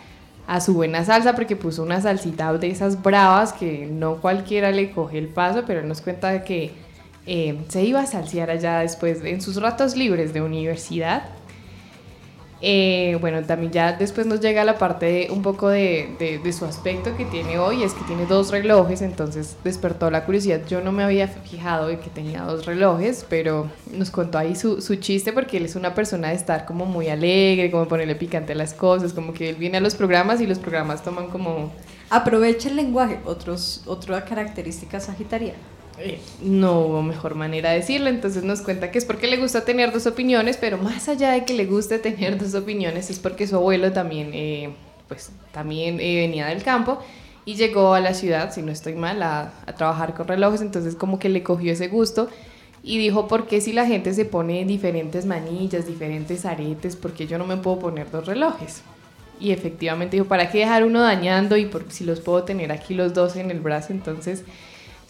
a 0.47 0.61
su 0.61 0.75
buena 0.75 1.05
salsa, 1.05 1.35
porque 1.35 1.57
puso 1.57 1.83
una 1.83 2.01
salsita 2.01 2.53
de 2.55 2.71
esas 2.71 3.01
bravas 3.01 3.53
que 3.53 3.87
no 3.87 4.17
cualquiera 4.17 4.73
le 4.73 4.91
coge 4.91 5.19
el 5.19 5.29
paso, 5.29 5.63
pero 5.67 5.81
él 5.81 5.89
nos 5.89 6.01
cuenta 6.01 6.43
que 6.43 6.73
eh, 7.27 7.57
se 7.69 7.85
iba 7.85 8.01
a 8.01 8.07
salsear 8.07 8.51
allá 8.51 8.81
después, 8.81 9.23
en 9.25 9.41
sus 9.41 9.61
ratos 9.61 9.97
libres 9.97 10.33
de 10.33 10.43
universidad. 10.43 11.23
Eh, 12.63 13.17
bueno, 13.21 13.43
también 13.43 13.73
ya 13.73 13.93
después 13.95 14.27
nos 14.27 14.41
llega 14.41 14.65
la 14.65 14.77
parte 14.77 15.29
un 15.31 15.41
poco 15.41 15.69
de, 15.69 16.41
de, 16.43 16.53
su 16.53 16.67
aspecto 16.67 17.17
que 17.17 17.25
tiene 17.25 17.59
hoy, 17.59 17.83
es 17.83 17.95
que 17.95 18.05
tiene 18.05 18.27
dos 18.27 18.51
relojes, 18.51 19.01
entonces 19.01 19.57
despertó 19.65 20.11
la 20.11 20.27
curiosidad. 20.27 20.61
Yo 20.69 20.83
no 20.83 20.93
me 20.93 21.03
había 21.03 21.27
fijado 21.29 21.89
de 21.89 21.99
que 21.99 22.11
tenía 22.11 22.43
dos 22.43 22.67
relojes, 22.67 23.25
pero 23.29 23.71
nos 23.93 24.11
contó 24.11 24.37
ahí 24.37 24.55
su, 24.57 24.79
chiste 24.97 25.33
porque 25.33 25.57
él 25.57 25.65
es 25.65 25.77
una 25.77 25.95
persona 25.95 26.29
de 26.29 26.35
estar 26.35 26.67
como 26.67 26.85
muy 26.85 27.09
alegre, 27.09 27.71
como 27.71 27.89
ponerle 27.89 28.15
picante 28.15 28.53
a 28.53 28.57
las 28.57 28.75
cosas, 28.75 29.15
como 29.15 29.33
que 29.33 29.49
él 29.51 29.57
viene 29.57 29.79
a 29.79 29.81
los 29.81 29.95
programas 29.95 30.41
y 30.41 30.47
los 30.47 30.59
programas 30.59 31.03
toman 31.03 31.29
como... 31.29 31.73
Aprovecha 32.11 32.69
el 32.69 32.77
lenguaje, 32.77 33.21
otros, 33.25 33.85
otra 33.87 34.25
característica 34.25 34.99
sagitaria 34.99 35.55
Eh, 35.55 35.80
no 36.43 36.81
hubo 36.81 37.03
mejor 37.03 37.35
manera 37.35 37.71
de 37.71 37.77
decirlo, 37.77 38.09
entonces 38.09 38.43
nos 38.43 38.63
cuenta 38.63 38.91
que 38.91 38.99
es 38.99 39.05
porque 39.05 39.27
le 39.27 39.37
gusta 39.37 39.65
tener 39.65 39.93
dos 39.93 40.07
opiniones, 40.07 40.57
pero 40.57 40.79
más 40.79 41.09
allá 41.09 41.33
de 41.33 41.45
que 41.45 41.55
le 41.55 41.67
guste 41.67 41.99
tener 41.99 42.39
dos 42.39 42.55
opiniones, 42.55 43.11
es 43.11 43.19
porque 43.19 43.47
su 43.47 43.57
abuelo 43.57 43.93
también, 43.93 44.31
eh, 44.33 44.71
pues, 45.09 45.31
también 45.53 46.01
eh, 46.01 46.17
venía 46.17 46.47
del 46.47 46.63
campo 46.63 46.99
y 47.45 47.55
llegó 47.55 47.95
a 47.95 48.01
la 48.01 48.15
ciudad, 48.15 48.53
si 48.53 48.63
no 48.63 48.73
estoy 48.73 48.95
mal, 48.95 49.23
a, 49.23 49.53
trabajar 49.77 50.15
con 50.15 50.29
relojes, 50.29 50.61
entonces 50.61 50.95
como 50.95 51.19
que 51.19 51.29
le 51.29 51.43
cogió 51.43 51.73
ese 51.73 51.89
gusto 51.89 52.29
y 52.83 52.99
dijo, 52.99 53.29
¿por 53.29 53.47
qué 53.47 53.61
si 53.61 53.73
la 53.73 53.87
gente 53.87 54.15
se 54.15 54.25
pone 54.25 54.65
diferentes 54.65 55.27
manillas, 55.27 55.87
diferentes 55.87 56.47
aretes, 56.47 56.97
por 56.97 57.13
qué 57.13 57.27
yo 57.27 57.39
no 57.39 57.47
me 57.47 57.57
puedo 57.57 57.79
poner 57.79 58.11
dos 58.11 58.27
relojes? 58.27 58.83
Y 59.39 59.53
efectivamente 59.53 60.17
dijo, 60.17 60.29
¿para 60.29 60.51
qué 60.51 60.59
dejar 60.59 60.85
uno 60.85 61.01
dañando 61.01 61.57
y 61.57 61.71
si 61.89 62.05
los 62.05 62.21
puedo 62.21 62.45
tener 62.45 62.73
aquí 62.73 62.95
los 62.95 63.15
dos 63.15 63.37
en 63.37 63.51
el 63.51 63.61
brazo? 63.61 63.93
Entonces 63.93 64.45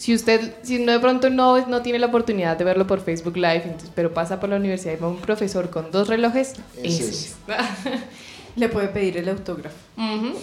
si 0.01 0.15
usted, 0.15 0.55
si 0.63 0.79
no 0.79 0.93
de 0.93 0.99
pronto 0.99 1.29
no, 1.29 1.67
no 1.67 1.83
tiene 1.83 1.99
la 1.99 2.07
oportunidad 2.07 2.57
de 2.57 2.65
verlo 2.65 2.87
por 2.87 3.03
Facebook 3.03 3.37
Live, 3.37 3.65
entonces, 3.65 3.91
pero 3.95 4.15
pasa 4.15 4.41
por 4.41 4.49
la 4.49 4.57
universidad 4.57 4.95
y 4.95 4.97
va 4.97 5.09
un 5.09 5.19
profesor 5.19 5.69
con 5.69 5.91
dos 5.91 6.09
relojes, 6.09 6.55
ese, 6.83 7.11
es. 7.11 7.37
Le 8.57 8.71
puede 8.71 8.89
pedir 8.89 9.19
el 9.19 9.29
autógrafo. 9.29 9.77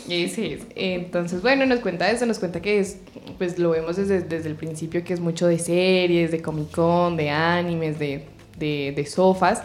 ese 0.08 0.54
es. 0.54 0.62
Entonces, 0.76 1.42
bueno, 1.42 1.66
nos 1.66 1.80
cuenta 1.80 2.12
eso, 2.12 2.28
nos 2.28 2.38
cuenta 2.38 2.62
que 2.62 2.80
es, 2.80 2.98
pues 3.40 3.58
lo 3.58 3.72
vemos 3.72 3.96
desde, 3.96 4.22
desde 4.22 4.48
el 4.48 4.56
principio, 4.56 5.04
que 5.04 5.16
es 5.16 5.20
mucho 5.20 5.48
de 5.48 5.58
series, 5.58 6.30
de 6.30 6.40
Comic 6.40 6.70
Con, 6.70 7.18
de 7.18 7.32
animes, 7.32 7.98
de, 7.98 8.28
de, 8.60 8.94
de 8.96 9.06
sofás. 9.08 9.64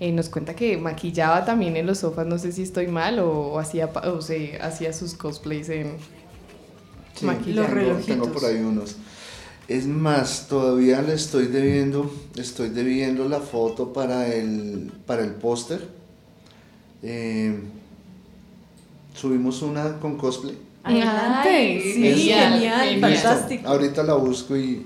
Eh, 0.00 0.12
nos 0.12 0.28
cuenta 0.28 0.54
que 0.54 0.76
maquillaba 0.76 1.46
también 1.46 1.78
en 1.78 1.86
los 1.86 2.00
sofás, 2.00 2.26
no 2.26 2.36
sé 2.36 2.52
si 2.52 2.62
estoy 2.62 2.88
mal, 2.88 3.20
o, 3.20 3.58
hacía, 3.58 3.86
o 3.86 4.20
se, 4.20 4.58
hacía 4.60 4.92
sus 4.92 5.14
cosplays 5.14 5.70
en, 5.70 5.96
sí, 7.14 7.26
los 7.54 7.70
relojitos. 7.70 8.06
Tengo 8.06 8.30
por 8.30 8.44
ahí 8.44 8.56
unos. 8.56 8.98
Es 9.66 9.86
más, 9.86 10.46
todavía 10.48 11.00
le 11.00 11.14
estoy 11.14 11.46
debiendo, 11.46 12.10
estoy 12.36 12.68
debiendo 12.68 13.28
la 13.28 13.40
foto 13.40 13.92
para 13.92 14.32
el, 14.34 14.92
para 15.06 15.24
el 15.24 15.32
póster. 15.32 15.88
Eh, 17.02 17.58
subimos 19.14 19.62
una 19.62 19.98
con 20.00 20.18
cosplay. 20.18 20.58
Adelante, 20.82 21.80
sí, 21.82 22.28
genial, 22.28 23.00
fantástico. 23.00 23.66
Ahorita 23.66 24.02
la 24.02 24.14
busco 24.14 24.54
y... 24.54 24.84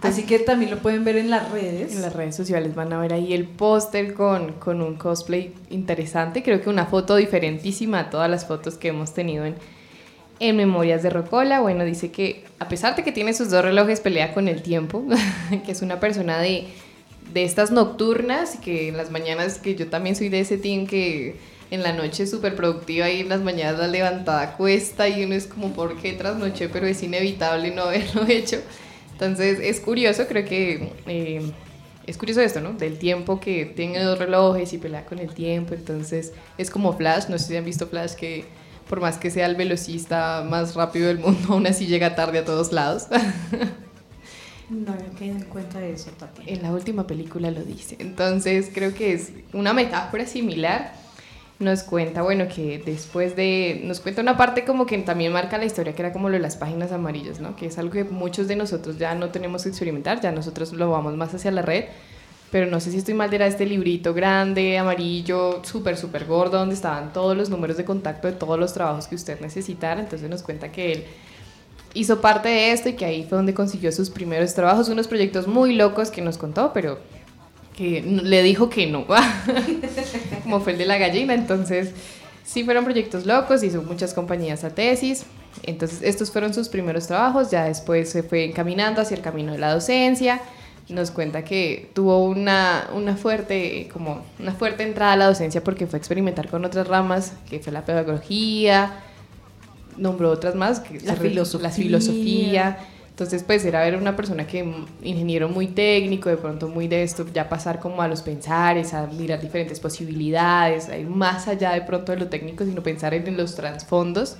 Así 0.00 0.22
que 0.22 0.38
también 0.38 0.70
lo 0.70 0.78
pueden 0.78 1.04
ver 1.04 1.16
en 1.16 1.28
las 1.28 1.50
redes. 1.50 1.94
En 1.94 2.02
las 2.02 2.12
redes 2.14 2.36
sociales 2.36 2.74
van 2.76 2.92
a 2.92 3.00
ver 3.00 3.12
ahí 3.12 3.34
el 3.34 3.46
póster 3.46 4.14
con, 4.14 4.52
con 4.54 4.80
un 4.80 4.94
cosplay 4.94 5.54
interesante. 5.70 6.44
Creo 6.44 6.60
que 6.62 6.70
una 6.70 6.86
foto 6.86 7.16
diferentísima 7.16 7.98
a 7.98 8.10
todas 8.10 8.30
las 8.30 8.46
fotos 8.46 8.78
que 8.78 8.88
hemos 8.88 9.12
tenido 9.12 9.44
en, 9.44 9.56
en 10.42 10.56
Memorias 10.56 11.04
de 11.04 11.10
Rocola, 11.10 11.60
bueno, 11.60 11.84
dice 11.84 12.10
que 12.10 12.44
a 12.58 12.68
pesar 12.68 12.96
de 12.96 13.04
que 13.04 13.12
tiene 13.12 13.32
sus 13.32 13.48
dos 13.48 13.64
relojes, 13.64 14.00
pelea 14.00 14.34
con 14.34 14.48
el 14.48 14.60
tiempo, 14.60 15.04
que 15.64 15.70
es 15.70 15.82
una 15.82 16.00
persona 16.00 16.38
de, 16.40 16.66
de 17.32 17.44
estas 17.44 17.70
nocturnas, 17.70 18.56
que 18.56 18.88
en 18.88 18.96
las 18.96 19.12
mañanas, 19.12 19.58
que 19.58 19.76
yo 19.76 19.88
también 19.88 20.16
soy 20.16 20.30
de 20.30 20.40
ese 20.40 20.58
team 20.58 20.88
que 20.88 21.36
en 21.70 21.84
la 21.84 21.92
noche 21.92 22.24
es 22.24 22.30
súper 22.32 22.56
productiva 22.56 23.08
y 23.08 23.20
en 23.20 23.28
las 23.28 23.40
mañanas 23.40 23.78
la 23.78 23.86
levantada 23.86 24.56
cuesta 24.56 25.08
y 25.08 25.22
uno 25.24 25.36
es 25.36 25.46
como, 25.46 25.72
¿por 25.72 25.96
qué 26.02 26.12
trasnoché? 26.12 26.68
Pero 26.68 26.88
es 26.88 27.00
inevitable 27.04 27.70
no 27.70 27.82
haberlo 27.84 28.26
hecho. 28.26 28.56
Entonces 29.12 29.60
es 29.62 29.78
curioso, 29.78 30.26
creo 30.26 30.44
que 30.44 30.90
eh, 31.06 31.52
es 32.04 32.18
curioso 32.18 32.40
esto, 32.40 32.60
¿no? 32.60 32.72
Del 32.72 32.98
tiempo 32.98 33.38
que 33.38 33.64
tiene 33.64 34.02
dos 34.02 34.18
relojes 34.18 34.72
y 34.72 34.78
pelea 34.78 35.04
con 35.04 35.20
el 35.20 35.32
tiempo. 35.34 35.74
Entonces 35.74 36.32
es 36.58 36.68
como 36.68 36.94
Flash, 36.94 37.28
no 37.28 37.38
sé 37.38 37.46
si 37.46 37.56
han 37.56 37.64
visto 37.64 37.86
Flash 37.86 38.14
que 38.14 38.44
por 38.92 39.00
más 39.00 39.16
que 39.16 39.30
sea 39.30 39.46
el 39.46 39.56
velocista 39.56 40.44
más 40.46 40.74
rápido 40.74 41.08
del 41.08 41.18
mundo, 41.18 41.40
aún 41.54 41.66
así 41.66 41.86
llega 41.86 42.14
tarde 42.14 42.40
a 42.40 42.44
todos 42.44 42.72
lados. 42.74 43.06
No 44.68 44.92
había 44.92 45.08
caído 45.18 45.36
en 45.36 45.44
cuenta 45.44 45.78
de 45.78 45.94
eso, 45.94 46.10
Tati. 46.10 46.42
En 46.46 46.60
la 46.60 46.72
última 46.72 47.06
película 47.06 47.50
lo 47.50 47.64
dice. 47.64 47.96
Entonces 48.00 48.70
creo 48.70 48.92
que 48.92 49.14
es 49.14 49.32
una 49.54 49.72
metáfora 49.72 50.26
similar. 50.26 50.92
Nos 51.58 51.84
cuenta, 51.84 52.20
bueno, 52.20 52.48
que 52.54 52.82
después 52.84 53.34
de... 53.34 53.80
Nos 53.84 54.00
cuenta 54.00 54.20
una 54.20 54.36
parte 54.36 54.66
como 54.66 54.84
que 54.84 54.98
también 54.98 55.32
marca 55.32 55.56
la 55.56 55.64
historia, 55.64 55.94
que 55.94 56.02
era 56.02 56.12
como 56.12 56.28
lo 56.28 56.34
de 56.34 56.40
las 56.40 56.56
páginas 56.56 56.92
amarillas, 56.92 57.40
¿no? 57.40 57.56
Que 57.56 57.68
es 57.68 57.78
algo 57.78 57.92
que 57.92 58.04
muchos 58.04 58.46
de 58.46 58.56
nosotros 58.56 58.98
ya 58.98 59.14
no 59.14 59.30
tenemos 59.30 59.62
que 59.62 59.70
experimentar, 59.70 60.20
ya 60.20 60.32
nosotros 60.32 60.74
lo 60.74 60.90
vamos 60.90 61.16
más 61.16 61.32
hacia 61.32 61.50
la 61.50 61.62
red 61.62 61.86
pero 62.52 62.66
no 62.66 62.80
sé 62.80 62.90
si 62.90 62.98
estoy 62.98 63.14
mal, 63.14 63.32
era 63.32 63.46
este 63.46 63.64
librito 63.64 64.12
grande, 64.12 64.76
amarillo, 64.76 65.62
súper, 65.64 65.96
súper 65.96 66.26
gordo, 66.26 66.58
donde 66.58 66.74
estaban 66.74 67.10
todos 67.14 67.34
los 67.34 67.48
números 67.48 67.78
de 67.78 67.86
contacto 67.86 68.28
de 68.28 68.34
todos 68.34 68.58
los 68.58 68.74
trabajos 68.74 69.06
que 69.06 69.14
usted 69.14 69.40
necesitara. 69.40 70.02
Entonces 70.02 70.28
nos 70.28 70.42
cuenta 70.42 70.70
que 70.70 70.92
él 70.92 71.04
hizo 71.94 72.20
parte 72.20 72.50
de 72.50 72.72
esto 72.72 72.90
y 72.90 72.92
que 72.92 73.06
ahí 73.06 73.24
fue 73.26 73.38
donde 73.38 73.54
consiguió 73.54 73.90
sus 73.90 74.10
primeros 74.10 74.52
trabajos, 74.52 74.90
unos 74.90 75.08
proyectos 75.08 75.46
muy 75.46 75.74
locos 75.74 76.10
que 76.10 76.20
nos 76.20 76.36
contó, 76.36 76.74
pero 76.74 76.98
que 77.74 78.02
le 78.02 78.42
dijo 78.42 78.68
que 78.68 78.86
no, 78.86 79.06
como 80.42 80.60
fue 80.60 80.72
el 80.72 80.78
de 80.78 80.84
la 80.84 80.98
gallina. 80.98 81.32
Entonces, 81.32 81.92
sí 82.44 82.64
fueron 82.64 82.84
proyectos 82.84 83.24
locos, 83.24 83.62
hizo 83.62 83.80
muchas 83.80 84.12
compañías 84.12 84.62
a 84.62 84.74
tesis. 84.74 85.24
Entonces, 85.62 86.02
estos 86.02 86.30
fueron 86.30 86.52
sus 86.52 86.68
primeros 86.68 87.06
trabajos, 87.06 87.50
ya 87.50 87.64
después 87.64 88.10
se 88.10 88.22
fue 88.22 88.44
encaminando 88.44 89.00
hacia 89.00 89.16
el 89.16 89.22
camino 89.22 89.52
de 89.52 89.58
la 89.58 89.72
docencia 89.72 90.42
nos 90.88 91.10
cuenta 91.10 91.44
que 91.44 91.90
tuvo 91.94 92.24
una, 92.24 92.88
una, 92.94 93.16
fuerte, 93.16 93.88
como 93.92 94.24
una 94.38 94.52
fuerte 94.52 94.82
entrada 94.82 95.12
a 95.12 95.16
la 95.16 95.26
docencia 95.26 95.62
porque 95.62 95.86
fue 95.86 95.96
a 95.96 96.00
experimentar 96.00 96.48
con 96.48 96.64
otras 96.64 96.86
ramas, 96.88 97.34
que 97.48 97.60
fue 97.60 97.72
la 97.72 97.84
pedagogía, 97.84 99.00
nombró 99.96 100.30
otras 100.30 100.54
más, 100.54 100.80
que 100.80 101.00
la, 101.00 101.14
filosofía. 101.14 101.68
la 101.68 101.74
filosofía. 101.74 102.78
Entonces, 103.10 103.42
pues 103.42 103.64
era 103.64 103.82
ver 103.82 103.96
una 103.96 104.16
persona 104.16 104.46
que, 104.46 104.60
ingeniero 105.02 105.48
muy 105.48 105.66
técnico, 105.66 106.30
de 106.30 106.38
pronto 106.38 106.68
muy 106.68 106.88
de 106.88 107.02
esto, 107.02 107.26
ya 107.32 107.48
pasar 107.48 107.78
como 107.78 108.00
a 108.00 108.08
los 108.08 108.22
pensares, 108.22 108.94
a 108.94 109.06
mirar 109.06 109.40
diferentes 109.40 109.78
posibilidades, 109.80 110.88
a 110.88 110.96
ir 110.96 111.06
más 111.06 111.46
allá 111.46 111.72
de 111.72 111.82
pronto 111.82 112.12
de 112.12 112.18
lo 112.18 112.28
técnico, 112.28 112.64
sino 112.64 112.82
pensar 112.82 113.12
en 113.12 113.36
los 113.36 113.54
trasfondos, 113.54 114.38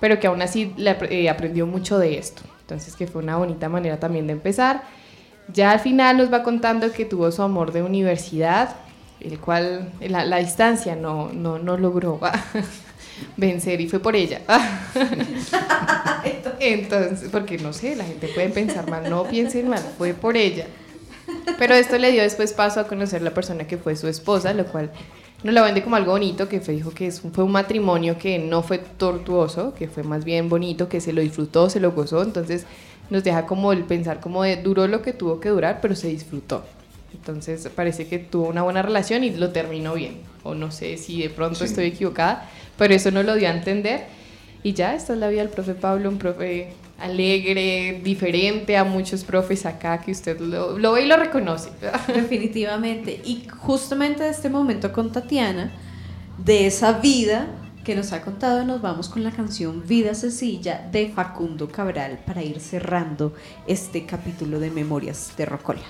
pero 0.00 0.18
que 0.18 0.26
aún 0.26 0.42
así 0.42 0.74
le, 0.76 0.96
eh, 1.08 1.30
aprendió 1.30 1.66
mucho 1.66 1.98
de 1.98 2.18
esto. 2.18 2.42
Entonces, 2.62 2.96
que 2.96 3.06
fue 3.06 3.22
una 3.22 3.36
bonita 3.36 3.68
manera 3.68 4.00
también 4.00 4.26
de 4.26 4.32
empezar. 4.32 4.82
Ya 5.52 5.72
al 5.72 5.80
final 5.80 6.16
nos 6.16 6.32
va 6.32 6.42
contando 6.42 6.90
que 6.92 7.04
tuvo 7.04 7.30
su 7.30 7.42
amor 7.42 7.72
de 7.72 7.82
universidad, 7.82 8.76
el 9.20 9.38
cual 9.38 9.92
la, 10.00 10.38
distancia 10.38 10.96
no, 10.96 11.30
no, 11.32 11.58
no 11.58 11.76
logró 11.76 12.18
vencer 13.36 13.80
y 13.80 13.88
fue 13.88 14.00
por 14.00 14.16
ella. 14.16 14.40
Entonces, 16.60 17.28
porque 17.30 17.58
no 17.58 17.72
sé, 17.72 17.96
la 17.96 18.04
gente 18.04 18.28
puede 18.28 18.48
pensar 18.48 18.88
mal, 18.88 19.08
no 19.08 19.24
piensen 19.24 19.68
mal, 19.68 19.82
fue 19.98 20.14
por 20.14 20.36
ella. 20.36 20.66
Pero 21.58 21.74
esto 21.74 21.98
le 21.98 22.12
dio 22.12 22.22
después 22.22 22.52
paso 22.52 22.80
a 22.80 22.86
conocer 22.86 23.22
la 23.22 23.32
persona 23.32 23.66
que 23.66 23.76
fue 23.76 23.96
su 23.96 24.08
esposa, 24.08 24.52
lo 24.52 24.66
cual 24.66 24.90
nos 25.42 25.54
la 25.54 25.62
vende 25.62 25.82
como 25.82 25.96
algo 25.96 26.12
bonito, 26.12 26.48
que 26.48 26.58
dijo 26.58 26.92
que 26.92 27.10
fue 27.10 27.44
un 27.44 27.52
matrimonio 27.52 28.18
que 28.18 28.38
no 28.38 28.62
fue 28.62 28.78
tortuoso, 28.78 29.74
que 29.74 29.88
fue 29.88 30.02
más 30.02 30.24
bien 30.24 30.48
bonito, 30.48 30.88
que 30.88 31.00
se 31.00 31.12
lo 31.12 31.20
disfrutó, 31.20 31.68
se 31.68 31.80
lo 31.80 31.92
gozó. 31.92 32.22
Entonces, 32.22 32.66
nos 33.10 33.24
deja 33.24 33.46
como 33.46 33.72
el 33.72 33.84
pensar 33.84 34.20
como 34.20 34.42
de 34.42 34.56
duró 34.56 34.86
lo 34.86 35.02
que 35.02 35.12
tuvo 35.12 35.40
que 35.40 35.50
durar, 35.50 35.80
pero 35.80 35.94
se 35.94 36.08
disfrutó. 36.08 36.64
Entonces 37.12 37.68
parece 37.74 38.06
que 38.06 38.18
tuvo 38.18 38.48
una 38.48 38.62
buena 38.62 38.82
relación 38.82 39.24
y 39.24 39.30
lo 39.30 39.50
terminó 39.50 39.94
bien. 39.94 40.20
O 40.42 40.54
no 40.54 40.70
sé 40.70 40.96
si 40.96 41.22
de 41.22 41.30
pronto 41.30 41.64
estoy 41.64 41.86
equivocada, 41.86 42.48
pero 42.76 42.94
eso 42.94 43.10
no 43.10 43.22
lo 43.22 43.34
dio 43.34 43.48
a 43.48 43.52
entender. 43.52 44.06
Y 44.62 44.72
ya, 44.72 44.94
esta 44.94 45.12
es 45.12 45.18
la 45.18 45.28
vida 45.28 45.42
del 45.42 45.50
profe 45.50 45.74
Pablo, 45.74 46.08
un 46.08 46.18
profe 46.18 46.72
alegre, 46.98 48.00
diferente 48.02 48.76
a 48.76 48.84
muchos 48.84 49.24
profes 49.24 49.66
acá 49.66 49.98
que 49.98 50.12
usted 50.12 50.38
lo, 50.40 50.78
lo 50.78 50.92
ve 50.92 51.04
y 51.04 51.06
lo 51.06 51.16
reconoce. 51.16 51.70
Definitivamente. 52.08 53.20
Y 53.24 53.46
justamente 53.58 54.24
de 54.24 54.30
este 54.30 54.50
momento 54.50 54.92
con 54.92 55.12
Tatiana, 55.12 55.72
de 56.38 56.66
esa 56.66 56.92
vida 56.98 57.46
que 57.84 57.94
nos 57.94 58.12
ha 58.12 58.22
contado, 58.22 58.64
nos 58.64 58.80
vamos 58.80 59.10
con 59.10 59.22
la 59.22 59.30
canción 59.30 59.86
Vida 59.86 60.14
Sencilla 60.14 60.88
de 60.90 61.10
Facundo 61.10 61.68
Cabral 61.68 62.18
para 62.26 62.42
ir 62.42 62.58
cerrando 62.58 63.34
este 63.66 64.06
capítulo 64.06 64.58
de 64.58 64.70
Memorias 64.70 65.34
de 65.36 65.44
Rocola. 65.44 65.82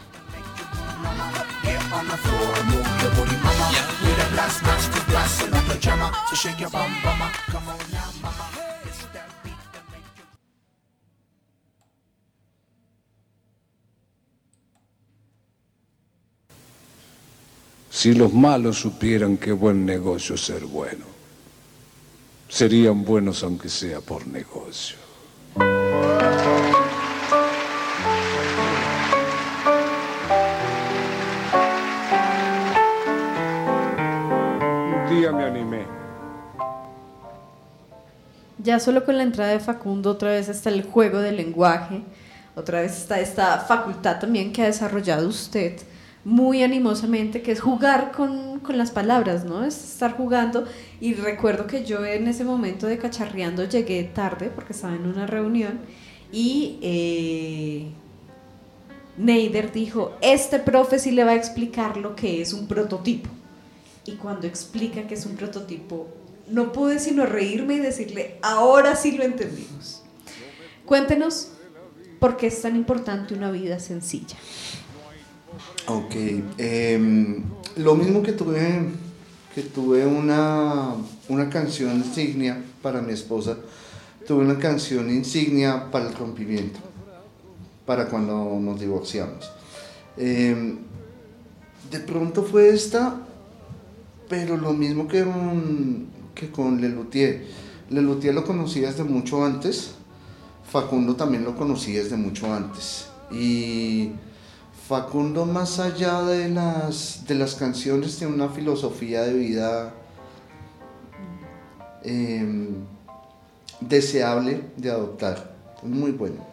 Si 17.89 18.13
los 18.13 18.35
malos 18.35 18.79
supieran 18.81 19.37
qué 19.37 19.53
buen 19.53 19.87
negocio 19.87 20.37
ser 20.37 20.67
bueno 20.67 21.14
serían 22.49 23.05
buenos 23.05 23.43
aunque 23.43 23.69
sea 23.69 24.01
por 24.01 24.27
negocio. 24.27 24.97
Un 25.57 25.65
día 35.11 35.33
me 35.33 35.45
animé. 35.45 35.85
Ya 38.59 38.81
solo 38.81 39.05
con 39.05 39.17
la 39.17 39.23
entrada 39.23 39.53
de 39.53 39.61
Facundo 39.61 40.11
otra 40.11 40.31
vez 40.31 40.49
está 40.49 40.71
el 40.71 40.85
juego 40.85 41.21
del 41.21 41.37
lenguaje, 41.37 42.03
otra 42.55 42.81
vez 42.81 42.97
está 42.97 43.21
esta 43.21 43.59
facultad 43.59 44.21
también 44.21 44.53
que 44.53 44.63
ha 44.63 44.67
desarrollado 44.67 45.29
usted 45.29 45.81
muy 46.25 46.63
animosamente, 46.63 47.43
que 47.43 47.53
es 47.53 47.61
jugar 47.61 48.13
con, 48.13 48.61
con, 48.61 48.79
las 48.79 48.91
palabras, 48.91 49.45
¿no? 49.45 49.65
Es 49.65 49.77
estar 49.93 50.17
jugando. 50.17 50.65
Y 51.01 51.15
recuerdo 51.15 51.67
que 51.67 51.85
yo 51.85 52.05
en 52.05 52.29
ese 52.29 52.45
momento 52.45 52.87
de 52.87 52.99
cacharreando 52.99 53.65
llegué 53.65 54.03
tarde 54.05 54.51
porque 54.55 54.73
estaba 54.73 54.95
en 54.95 55.07
una 55.07 55.27
reunión 55.27 55.81
y 56.33 56.79
eh, 56.83 57.87
Neider 59.17 59.71
dijo, 59.71 60.17
este 60.21 60.59
profe 60.59 60.99
sí 60.99 61.13
le 61.13 61.25
va 61.25 61.31
a 61.31 61.37
explicar 61.37 61.97
lo 61.97 62.17
que 62.17 62.43
es 62.43 62.53
un 62.53 62.67
prototipo. 62.67 63.31
Y 64.07 64.13
cuando 64.13 64.47
explica 64.47 65.07
que 65.07 65.15
es 65.15 65.27
un 65.27 65.37
prototipo, 65.37 66.09
no 66.49 66.73
pude 66.73 66.99
sino 66.99 67.25
reírme 67.25 67.75
y 67.75 67.79
decirle, 67.79 68.39
ahora 68.43 68.97
sí 68.97 69.13
lo 69.13 69.23
entendimos. 69.23 70.03
Cuéntenos 70.85 71.53
por 72.19 72.37
qué 72.37 72.49
es 72.49 72.61
tan 72.61 72.77
importante 72.77 73.35
una 73.35 73.51
vida 73.51 73.79
sencilla. 73.79 74.37
Ok, 75.87 76.15
em, 76.59 77.43
lo 77.77 77.95
mismo 77.95 78.23
que 78.23 78.33
tuve, 78.33 78.87
que 79.55 79.63
tuve 79.63 80.07
una, 80.07 80.95
una 81.29 81.51
canción 81.51 81.97
insignia 81.97 82.63
para 82.83 83.03
mi 83.03 83.13
esposa, 83.13 83.57
tuve 84.27 84.45
una 84.45 84.59
canción 84.59 85.11
insignia 85.11 85.91
para 85.91 86.09
el 86.09 86.15
rompimiento, 86.15 86.81
para 87.87 88.09
cuando 88.09 88.59
nos 88.61 88.81
divorciamos. 88.81 89.51
Em, 90.17 90.79
de 91.91 92.01
pronto 92.01 92.43
fue 92.43 92.71
esta, 92.71 93.21
pero 94.29 94.57
lo 94.57 94.73
mismo 94.73 95.07
que 95.07 95.23
con, 95.23 96.07
que 96.35 96.51
con 96.51 96.81
Lelutier. 96.81 97.47
Lelutier 97.91 98.35
lo 98.35 98.45
conocí 98.45 98.81
desde 98.81 99.05
mucho 99.05 99.45
antes, 99.45 99.93
Facundo 100.71 101.15
también 101.15 101.45
lo 101.45 101.55
conocí 101.55 101.93
desde 101.93 102.17
mucho 102.17 102.53
antes. 102.53 103.07
Y 103.31 104.11
Facundo, 104.87 105.47
más 105.47 105.79
allá 105.79 106.21
de 106.25 106.51
las, 106.51 107.25
de 107.27 107.35
las 107.37 107.55
canciones, 107.55 108.19
tiene 108.19 108.35
una 108.35 108.51
filosofía 108.51 109.23
de 109.23 109.33
vida 109.33 109.95
em, 112.03 112.85
deseable 113.81 114.61
de 114.77 114.91
adoptar. 114.91 115.57
Muy 115.83 116.13
bueno. 116.13 116.47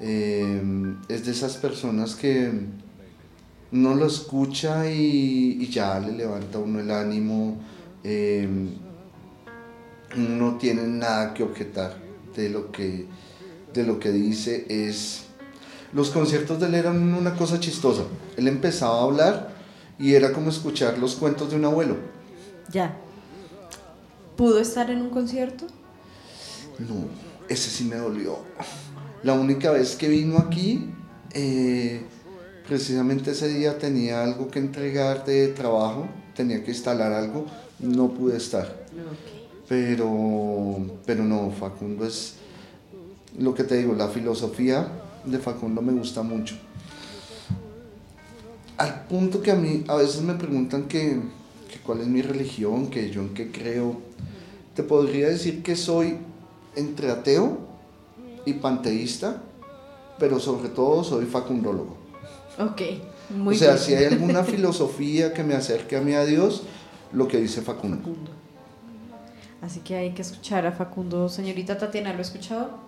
Em, 0.00 0.96
es 1.06 1.26
de 1.26 1.32
esas 1.32 1.58
personas 1.58 2.14
que 2.14 2.50
no 3.72 3.94
lo 3.94 4.06
escucha 4.06 4.90
y, 4.90 5.68
ya 5.68 6.00
le 6.00 6.12
levanta 6.12 6.58
uno 6.58 6.80
el 6.80 6.90
ánimo. 6.90 7.58
Em, 8.02 8.70
no 10.16 10.56
tiene 10.56 10.84
nada 10.84 11.34
que 11.34 11.42
objetar 11.42 11.98
de 12.34 12.48
lo 12.48 12.72
que, 12.72 13.04
de 13.74 13.84
lo 13.84 13.98
que 13.98 14.12
dice. 14.12 14.64
Es 14.70 15.23
los 15.94 16.10
conciertos 16.10 16.58
de 16.60 16.66
él 16.66 16.74
eran 16.74 17.14
una 17.14 17.34
cosa 17.34 17.60
chistosa. 17.60 18.02
Él 18.36 18.48
empezaba 18.48 18.98
a 18.98 19.04
hablar 19.04 19.54
y 19.98 20.14
era 20.14 20.32
como 20.32 20.50
escuchar 20.50 20.98
los 20.98 21.14
cuentos 21.14 21.50
de 21.50 21.56
un 21.56 21.64
abuelo. 21.64 21.96
Ya. 22.70 22.96
¿Pudo 24.36 24.58
estar 24.58 24.90
en 24.90 25.02
un 25.02 25.10
concierto? 25.10 25.66
No, 26.80 27.06
ese 27.48 27.70
sí 27.70 27.84
me 27.84 27.96
dolió. 27.96 28.38
La 29.22 29.34
única 29.34 29.70
vez 29.70 29.94
que 29.94 30.08
vino 30.08 30.38
aquí, 30.38 30.90
eh, 31.30 32.02
precisamente 32.68 33.30
ese 33.30 33.46
día 33.46 33.78
tenía 33.78 34.24
algo 34.24 34.48
que 34.48 34.58
entregar 34.58 35.24
de 35.24 35.48
trabajo, 35.48 36.08
tenía 36.34 36.64
que 36.64 36.72
instalar 36.72 37.12
algo, 37.12 37.46
no 37.78 38.10
pude 38.10 38.36
estar. 38.36 38.84
Pero, 39.68 40.78
pero 41.06 41.22
no, 41.22 41.52
Facundo 41.52 42.04
es 42.04 42.34
lo 43.38 43.54
que 43.54 43.62
te 43.62 43.76
digo, 43.76 43.94
la 43.94 44.08
filosofía 44.08 45.03
de 45.24 45.38
Facundo 45.38 45.82
me 45.82 45.92
gusta 45.92 46.22
mucho. 46.22 46.56
Al 48.76 49.04
punto 49.04 49.40
que 49.40 49.52
a 49.52 49.54
mí 49.54 49.84
a 49.88 49.96
veces 49.96 50.22
me 50.22 50.34
preguntan 50.34 50.84
que, 50.84 51.20
cuál 51.84 52.00
es 52.00 52.06
mi 52.06 52.22
religión, 52.22 52.88
que 52.88 53.10
yo 53.10 53.20
en 53.22 53.34
qué 53.34 53.50
creo. 53.50 54.00
Te 54.74 54.82
podría 54.82 55.28
decir 55.28 55.62
que 55.62 55.76
soy 55.76 56.18
entre 56.74 57.10
ateo 57.10 57.58
y 58.44 58.54
panteísta, 58.54 59.42
pero 60.18 60.40
sobre 60.40 60.68
todo 60.68 61.04
soy 61.04 61.26
facundólogo. 61.26 61.96
Ok, 62.58 62.82
muy 63.30 63.54
O 63.54 63.58
sea, 63.58 63.78
si 63.78 63.94
hay 63.94 64.06
alguna 64.06 64.44
filosofía 64.44 65.32
que 65.32 65.44
me 65.44 65.54
acerque 65.54 65.96
a 65.96 66.00
mí 66.00 66.14
a 66.14 66.24
Dios, 66.24 66.64
lo 67.12 67.28
que 67.28 67.38
dice 67.38 67.62
Facundo. 67.62 67.98
Facundo. 67.98 68.30
Así 69.62 69.80
que 69.80 69.96
hay 69.96 70.12
que 70.12 70.22
escuchar 70.22 70.66
a 70.66 70.72
Facundo. 70.72 71.28
Señorita 71.28 71.78
Tatiana, 71.78 72.12
¿lo 72.12 72.18
ha 72.18 72.22
escuchado? 72.22 72.83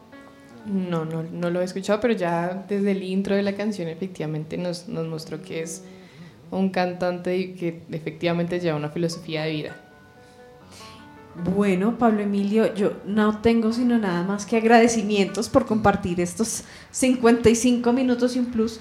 No, 0.66 1.04
no, 1.04 1.22
no 1.22 1.50
lo 1.50 1.60
he 1.60 1.64
escuchado, 1.64 2.00
pero 2.00 2.14
ya 2.14 2.64
desde 2.68 2.90
el 2.90 3.02
intro 3.02 3.36
de 3.36 3.42
la 3.42 3.54
canción 3.54 3.88
efectivamente 3.88 4.58
nos, 4.58 4.88
nos 4.88 5.06
mostró 5.06 5.40
que 5.40 5.62
es 5.62 5.82
un 6.50 6.70
cantante 6.70 7.54
que 7.54 7.82
efectivamente 7.90 8.58
lleva 8.58 8.76
una 8.76 8.88
filosofía 8.88 9.44
de 9.44 9.52
vida. 9.52 9.76
Bueno, 11.44 11.98
Pablo 11.98 12.22
Emilio, 12.22 12.74
yo 12.74 12.94
no 13.04 13.40
tengo 13.42 13.72
sino 13.72 13.98
nada 13.98 14.22
más 14.22 14.46
que 14.46 14.56
agradecimientos 14.56 15.48
por 15.48 15.66
compartir 15.66 16.20
estos 16.20 16.64
55 16.90 17.92
minutos 17.92 18.34
y 18.36 18.38
un 18.38 18.46
plus 18.46 18.80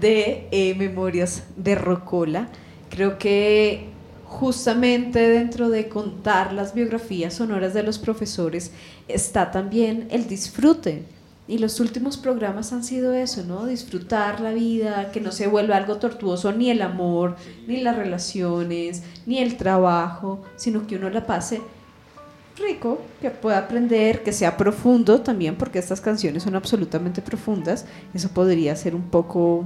de 0.00 0.46
eh, 0.50 0.74
Memorias 0.74 1.44
de 1.56 1.74
Rocola. 1.74 2.48
Creo 2.90 3.18
que 3.18 3.88
justamente 4.24 5.26
dentro 5.26 5.70
de 5.70 5.88
contar 5.88 6.52
las 6.52 6.74
biografías 6.74 7.34
sonoras 7.34 7.72
de 7.72 7.82
los 7.82 7.98
profesores 7.98 8.72
está 9.08 9.50
también 9.50 10.08
el 10.10 10.28
disfrute 10.28 11.15
y 11.48 11.58
los 11.58 11.78
últimos 11.78 12.16
programas 12.16 12.72
han 12.72 12.82
sido 12.82 13.14
eso, 13.14 13.44
¿no? 13.44 13.66
Disfrutar 13.66 14.40
la 14.40 14.52
vida, 14.52 15.12
que 15.12 15.20
no 15.20 15.30
se 15.30 15.46
vuelva 15.46 15.76
algo 15.76 15.96
tortuoso 15.96 16.52
ni 16.52 16.70
el 16.70 16.82
amor, 16.82 17.36
ni 17.68 17.80
las 17.80 17.96
relaciones, 17.96 19.02
ni 19.26 19.38
el 19.38 19.56
trabajo, 19.56 20.42
sino 20.56 20.86
que 20.86 20.96
uno 20.96 21.08
la 21.08 21.24
pase 21.24 21.60
rico, 22.56 23.00
que 23.20 23.30
pueda 23.30 23.58
aprender, 23.58 24.22
que 24.22 24.32
sea 24.32 24.56
profundo 24.56 25.20
también, 25.20 25.56
porque 25.56 25.78
estas 25.78 26.00
canciones 26.00 26.42
son 26.42 26.56
absolutamente 26.56 27.22
profundas. 27.22 27.86
Eso 28.12 28.28
podría 28.30 28.74
ser 28.74 28.94
un 28.94 29.08
poco 29.08 29.64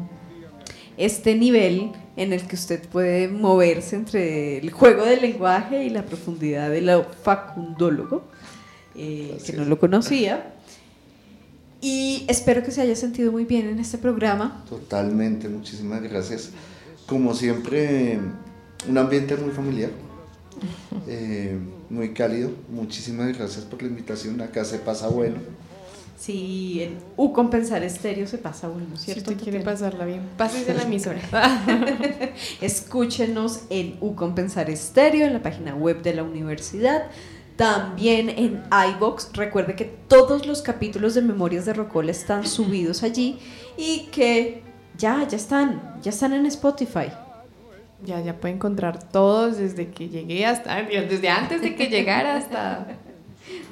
este 0.98 1.34
nivel 1.34 1.92
en 2.16 2.34
el 2.34 2.46
que 2.46 2.56
usted 2.56 2.86
puede 2.88 3.28
moverse 3.28 3.96
entre 3.96 4.58
el 4.58 4.70
juego 4.70 5.06
del 5.06 5.22
lenguaje 5.22 5.84
y 5.84 5.88
la 5.88 6.04
profundidad 6.04 6.68
del 6.68 6.90
facundólogo, 7.22 8.24
eh, 8.96 9.38
que 9.46 9.54
no 9.54 9.64
lo 9.64 9.78
conocía 9.78 10.56
y 11.80 12.24
espero 12.28 12.62
que 12.62 12.70
se 12.70 12.82
haya 12.82 12.96
sentido 12.96 13.32
muy 13.32 13.44
bien 13.44 13.68
en 13.68 13.78
este 13.78 13.98
programa. 13.98 14.64
Totalmente, 14.68 15.48
muchísimas 15.48 16.02
gracias. 16.02 16.50
Como 17.06 17.34
siempre, 17.34 18.18
un 18.88 18.98
ambiente 18.98 19.36
muy 19.36 19.50
familiar, 19.50 19.90
eh, 21.06 21.58
muy 21.88 22.12
cálido. 22.12 22.50
Muchísimas 22.68 23.36
gracias 23.36 23.64
por 23.64 23.82
la 23.82 23.88
invitación. 23.88 24.40
Acá 24.40 24.64
se 24.64 24.78
pasa 24.78 25.08
bueno. 25.08 25.36
Sí, 26.18 26.82
en 26.82 26.98
U 27.16 27.32
Compensar 27.32 27.82
Estéreo 27.82 28.26
se 28.26 28.36
pasa 28.36 28.68
bueno, 28.68 28.98
¿cierto? 28.98 29.30
Si 29.30 29.36
usted 29.36 29.42
quiere 29.42 29.64
pasarla 29.64 30.04
bien, 30.04 30.20
pásese 30.36 30.72
a 30.72 30.74
la 30.74 30.82
emisora. 30.82 31.18
Escúchenos 32.60 33.60
en 33.70 33.96
U 34.02 34.14
Compensar 34.14 34.68
Estéreo, 34.68 35.26
en 35.26 35.32
la 35.32 35.42
página 35.42 35.74
web 35.74 36.02
de 36.02 36.12
la 36.12 36.22
universidad 36.22 37.10
también 37.60 38.30
en 38.30 38.62
iBox. 38.94 39.34
Recuerde 39.34 39.76
que 39.76 39.84
todos 39.84 40.46
los 40.46 40.62
capítulos 40.62 41.12
de 41.12 41.20
Memorias 41.20 41.66
de 41.66 41.74
Rocola 41.74 42.10
están 42.10 42.46
subidos 42.46 43.02
allí 43.02 43.38
y 43.76 44.06
que 44.06 44.62
ya, 44.96 45.28
ya 45.28 45.36
están, 45.36 46.00
ya 46.00 46.08
están 46.08 46.32
en 46.32 46.46
Spotify. 46.46 47.12
Ya, 48.02 48.18
ya 48.22 48.34
puede 48.40 48.54
encontrar 48.54 49.10
todos 49.10 49.58
desde 49.58 49.90
que 49.90 50.08
llegué 50.08 50.46
hasta, 50.46 50.74
desde 50.84 51.28
antes 51.28 51.60
de 51.60 51.76
que 51.76 51.88
llegara 51.88 52.36
hasta... 52.36 52.86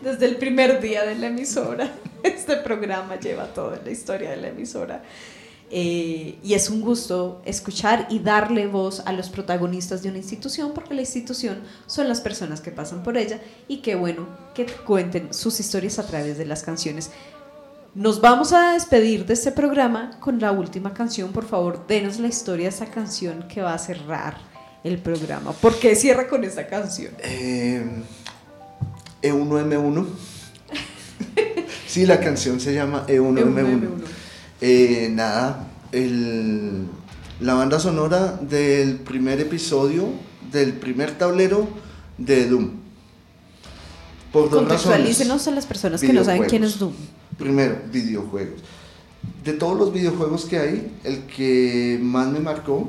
Desde 0.02 0.26
el 0.26 0.36
primer 0.36 0.80
día 0.80 1.04
de 1.04 1.14
la 1.14 1.28
emisora. 1.28 1.88
Este 2.22 2.56
programa 2.56 3.18
lleva 3.18 3.46
toda 3.46 3.80
la 3.82 3.90
historia 3.90 4.30
de 4.30 4.36
la 4.36 4.48
emisora. 4.48 5.02
Eh, 5.70 6.38
y 6.42 6.54
es 6.54 6.70
un 6.70 6.80
gusto 6.80 7.42
escuchar 7.44 8.06
y 8.08 8.20
darle 8.20 8.66
voz 8.66 9.02
a 9.04 9.12
los 9.12 9.28
protagonistas 9.28 10.02
de 10.02 10.08
una 10.08 10.18
institución, 10.18 10.72
porque 10.74 10.94
la 10.94 11.02
institución 11.02 11.58
son 11.86 12.08
las 12.08 12.20
personas 12.20 12.60
que 12.60 12.70
pasan 12.70 13.02
por 13.02 13.18
ella 13.18 13.38
y 13.68 13.78
qué 13.78 13.94
bueno 13.94 14.26
que 14.54 14.64
cuenten 14.66 15.34
sus 15.34 15.60
historias 15.60 15.98
a 15.98 16.06
través 16.06 16.38
de 16.38 16.46
las 16.46 16.62
canciones. 16.62 17.10
Nos 17.94 18.20
vamos 18.20 18.52
a 18.52 18.74
despedir 18.74 19.26
de 19.26 19.34
este 19.34 19.52
programa 19.52 20.18
con 20.20 20.40
la 20.40 20.52
última 20.52 20.94
canción. 20.94 21.32
Por 21.32 21.44
favor, 21.44 21.86
denos 21.86 22.18
la 22.18 22.28
historia 22.28 22.64
de 22.64 22.70
esa 22.70 22.86
canción 22.86 23.46
que 23.48 23.60
va 23.60 23.74
a 23.74 23.78
cerrar 23.78 24.36
el 24.84 24.98
programa. 24.98 25.52
¿Por 25.52 25.78
qué 25.78 25.94
cierra 25.96 26.28
con 26.28 26.44
esta 26.44 26.66
canción? 26.66 27.12
Eh, 27.18 27.84
E1M1. 29.22 30.06
sí, 31.86 32.06
la 32.06 32.20
canción 32.20 32.60
se 32.60 32.72
llama 32.72 33.04
E1M1. 33.06 34.17
Eh, 34.60 35.08
nada, 35.12 35.68
la 37.40 37.54
banda 37.54 37.78
sonora 37.78 38.32
del 38.42 38.96
primer 38.96 39.40
episodio 39.40 40.08
del 40.50 40.72
primer 40.72 41.16
tablero 41.16 41.68
de 42.16 42.48
Doom. 42.48 42.70
Por 44.32 44.50
dos 44.50 44.68
razones. 44.68 45.20
a 45.46 45.50
las 45.52 45.66
personas 45.66 46.00
que 46.00 46.12
no 46.12 46.24
saben 46.24 46.44
quién 46.44 46.64
es 46.64 46.78
Doom. 46.78 46.92
Primero, 47.38 47.78
videojuegos. 47.92 48.60
de 49.44 49.52
todos 49.52 49.78
los 49.78 49.92
videojuegos 49.92 50.44
que 50.44 50.58
hay, 50.58 50.92
el 51.04 51.22
que 51.24 51.98
más 52.02 52.28
me 52.28 52.40
marcó, 52.40 52.88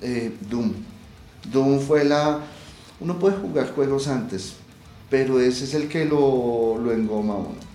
eh, 0.00 0.32
Doom. 0.48 0.72
Doom 1.52 1.80
fue 1.80 2.04
la... 2.04 2.40
Uno 3.00 3.18
puede 3.18 3.36
jugar 3.36 3.72
juegos 3.74 4.08
antes, 4.08 4.54
pero 5.10 5.40
ese 5.40 5.64
es 5.64 5.74
el 5.74 5.88
que 5.88 6.04
lo, 6.04 6.78
lo 6.78 6.92
engoma 6.92 7.34
uno. 7.36 7.67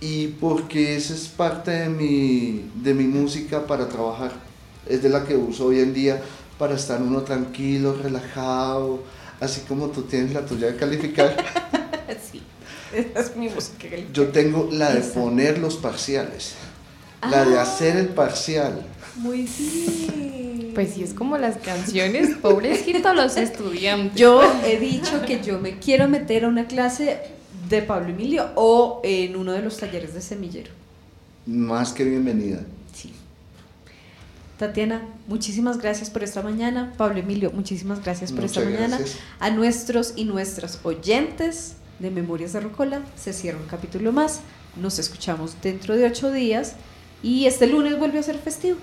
Y 0.00 0.28
porque 0.28 0.96
esa 0.96 1.14
es 1.14 1.28
parte 1.28 1.70
de 1.70 1.88
mi, 1.88 2.70
de 2.74 2.92
mi 2.92 3.04
música 3.04 3.66
para 3.66 3.88
trabajar. 3.88 4.32
Es 4.86 5.02
de 5.02 5.08
la 5.08 5.24
que 5.24 5.36
uso 5.36 5.66
hoy 5.66 5.80
en 5.80 5.94
día 5.94 6.22
para 6.58 6.74
estar 6.74 7.00
uno 7.00 7.22
tranquilo, 7.22 7.96
relajado, 8.02 9.02
así 9.40 9.62
como 9.62 9.88
tú 9.88 10.02
tienes 10.02 10.32
la 10.32 10.44
tuya 10.44 10.68
de 10.68 10.76
calificar. 10.76 11.36
sí, 12.30 12.42
esa 12.92 13.20
es 13.20 13.36
mi 13.36 13.48
música. 13.48 13.88
Yo 14.12 14.28
tengo 14.28 14.68
la 14.70 14.94
de 14.94 15.00
poner 15.00 15.58
los 15.58 15.76
parciales, 15.76 16.54
la 17.28 17.44
de 17.44 17.58
hacer 17.58 17.96
el 17.96 18.08
parcial. 18.08 18.86
Muy 19.16 19.48
bien. 19.58 20.72
Pues 20.74 20.92
sí, 20.92 21.02
es 21.02 21.14
como 21.14 21.38
las 21.38 21.56
canciones, 21.56 22.36
pobrecitos 22.36 23.16
los 23.16 23.36
estudiantes. 23.38 24.14
Yo 24.14 24.42
he 24.62 24.78
dicho 24.78 25.22
que 25.26 25.42
yo 25.42 25.58
me 25.58 25.78
quiero 25.78 26.06
meter 26.06 26.44
a 26.44 26.48
una 26.48 26.66
clase 26.66 27.18
de 27.68 27.82
Pablo 27.82 28.10
Emilio 28.10 28.50
o 28.54 29.00
en 29.04 29.36
uno 29.36 29.52
de 29.52 29.62
los 29.62 29.76
talleres 29.78 30.14
de 30.14 30.20
semillero. 30.20 30.70
Más 31.46 31.92
que 31.92 32.04
bienvenida. 32.04 32.60
Sí. 32.94 33.12
Tatiana, 34.58 35.02
muchísimas 35.28 35.78
gracias 35.78 36.10
por 36.10 36.22
esta 36.24 36.42
mañana. 36.42 36.92
Pablo 36.96 37.18
Emilio, 37.18 37.52
muchísimas 37.52 38.02
gracias 38.02 38.32
por 38.32 38.42
Muchas 38.42 38.56
esta 38.58 38.70
mañana. 38.70 38.96
gracias. 38.98 39.18
A 39.38 39.50
nuestros 39.50 40.14
y 40.16 40.24
nuestras 40.24 40.80
oyentes 40.82 41.74
de 41.98 42.10
Memorias 42.10 42.52
de 42.52 42.60
Rocola, 42.60 43.02
se 43.16 43.32
cierra 43.32 43.58
un 43.58 43.66
capítulo 43.66 44.12
más. 44.12 44.40
Nos 44.80 44.98
escuchamos 44.98 45.56
dentro 45.62 45.96
de 45.96 46.04
ocho 46.06 46.30
días 46.32 46.74
y 47.22 47.46
este 47.46 47.66
lunes 47.66 47.98
vuelve 47.98 48.18
a 48.18 48.22
ser 48.22 48.38
festivo. 48.38 48.76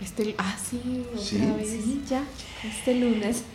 Este, 0.00 0.34
ah, 0.38 0.56
sí, 0.70 1.04
otra 1.12 1.22
Sí. 1.24 1.38
vez. 1.56 1.68
Sí, 1.68 2.02
ya, 2.08 2.22
este 2.64 2.94
lunes. 2.94 3.42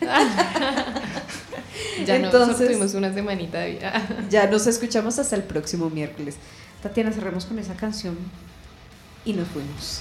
Ya 2.04 2.16
Entonces- 2.16 2.66
tuvimos 2.68 2.94
una 2.94 3.12
semanita 3.12 3.60
de 3.60 3.72
vida. 3.72 4.26
Ya 4.30 4.46
nos 4.48 4.66
escuchamos 4.66 5.18
hasta 5.18 5.36
el 5.36 5.42
próximo 5.42 5.90
miércoles. 5.90 6.36
Tatiana, 6.82 7.12
cerremos 7.12 7.44
con 7.46 7.58
esa 7.58 7.74
canción 7.74 8.16
y 9.24 9.32
nos 9.34 9.46
fuimos. 9.48 10.00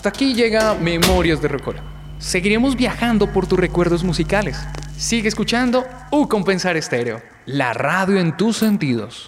Hasta 0.00 0.08
aquí 0.08 0.32
llega 0.32 0.74
Memorias 0.76 1.42
de 1.42 1.48
Rocola. 1.48 1.82
Seguiremos 2.16 2.74
viajando 2.74 3.30
por 3.34 3.46
tus 3.46 3.58
recuerdos 3.58 4.02
musicales. 4.02 4.58
Sigue 4.96 5.28
escuchando 5.28 5.84
U 6.10 6.26
Compensar 6.26 6.78
Estéreo, 6.78 7.20
la 7.44 7.74
radio 7.74 8.18
en 8.18 8.34
tus 8.34 8.56
sentidos. 8.56 9.26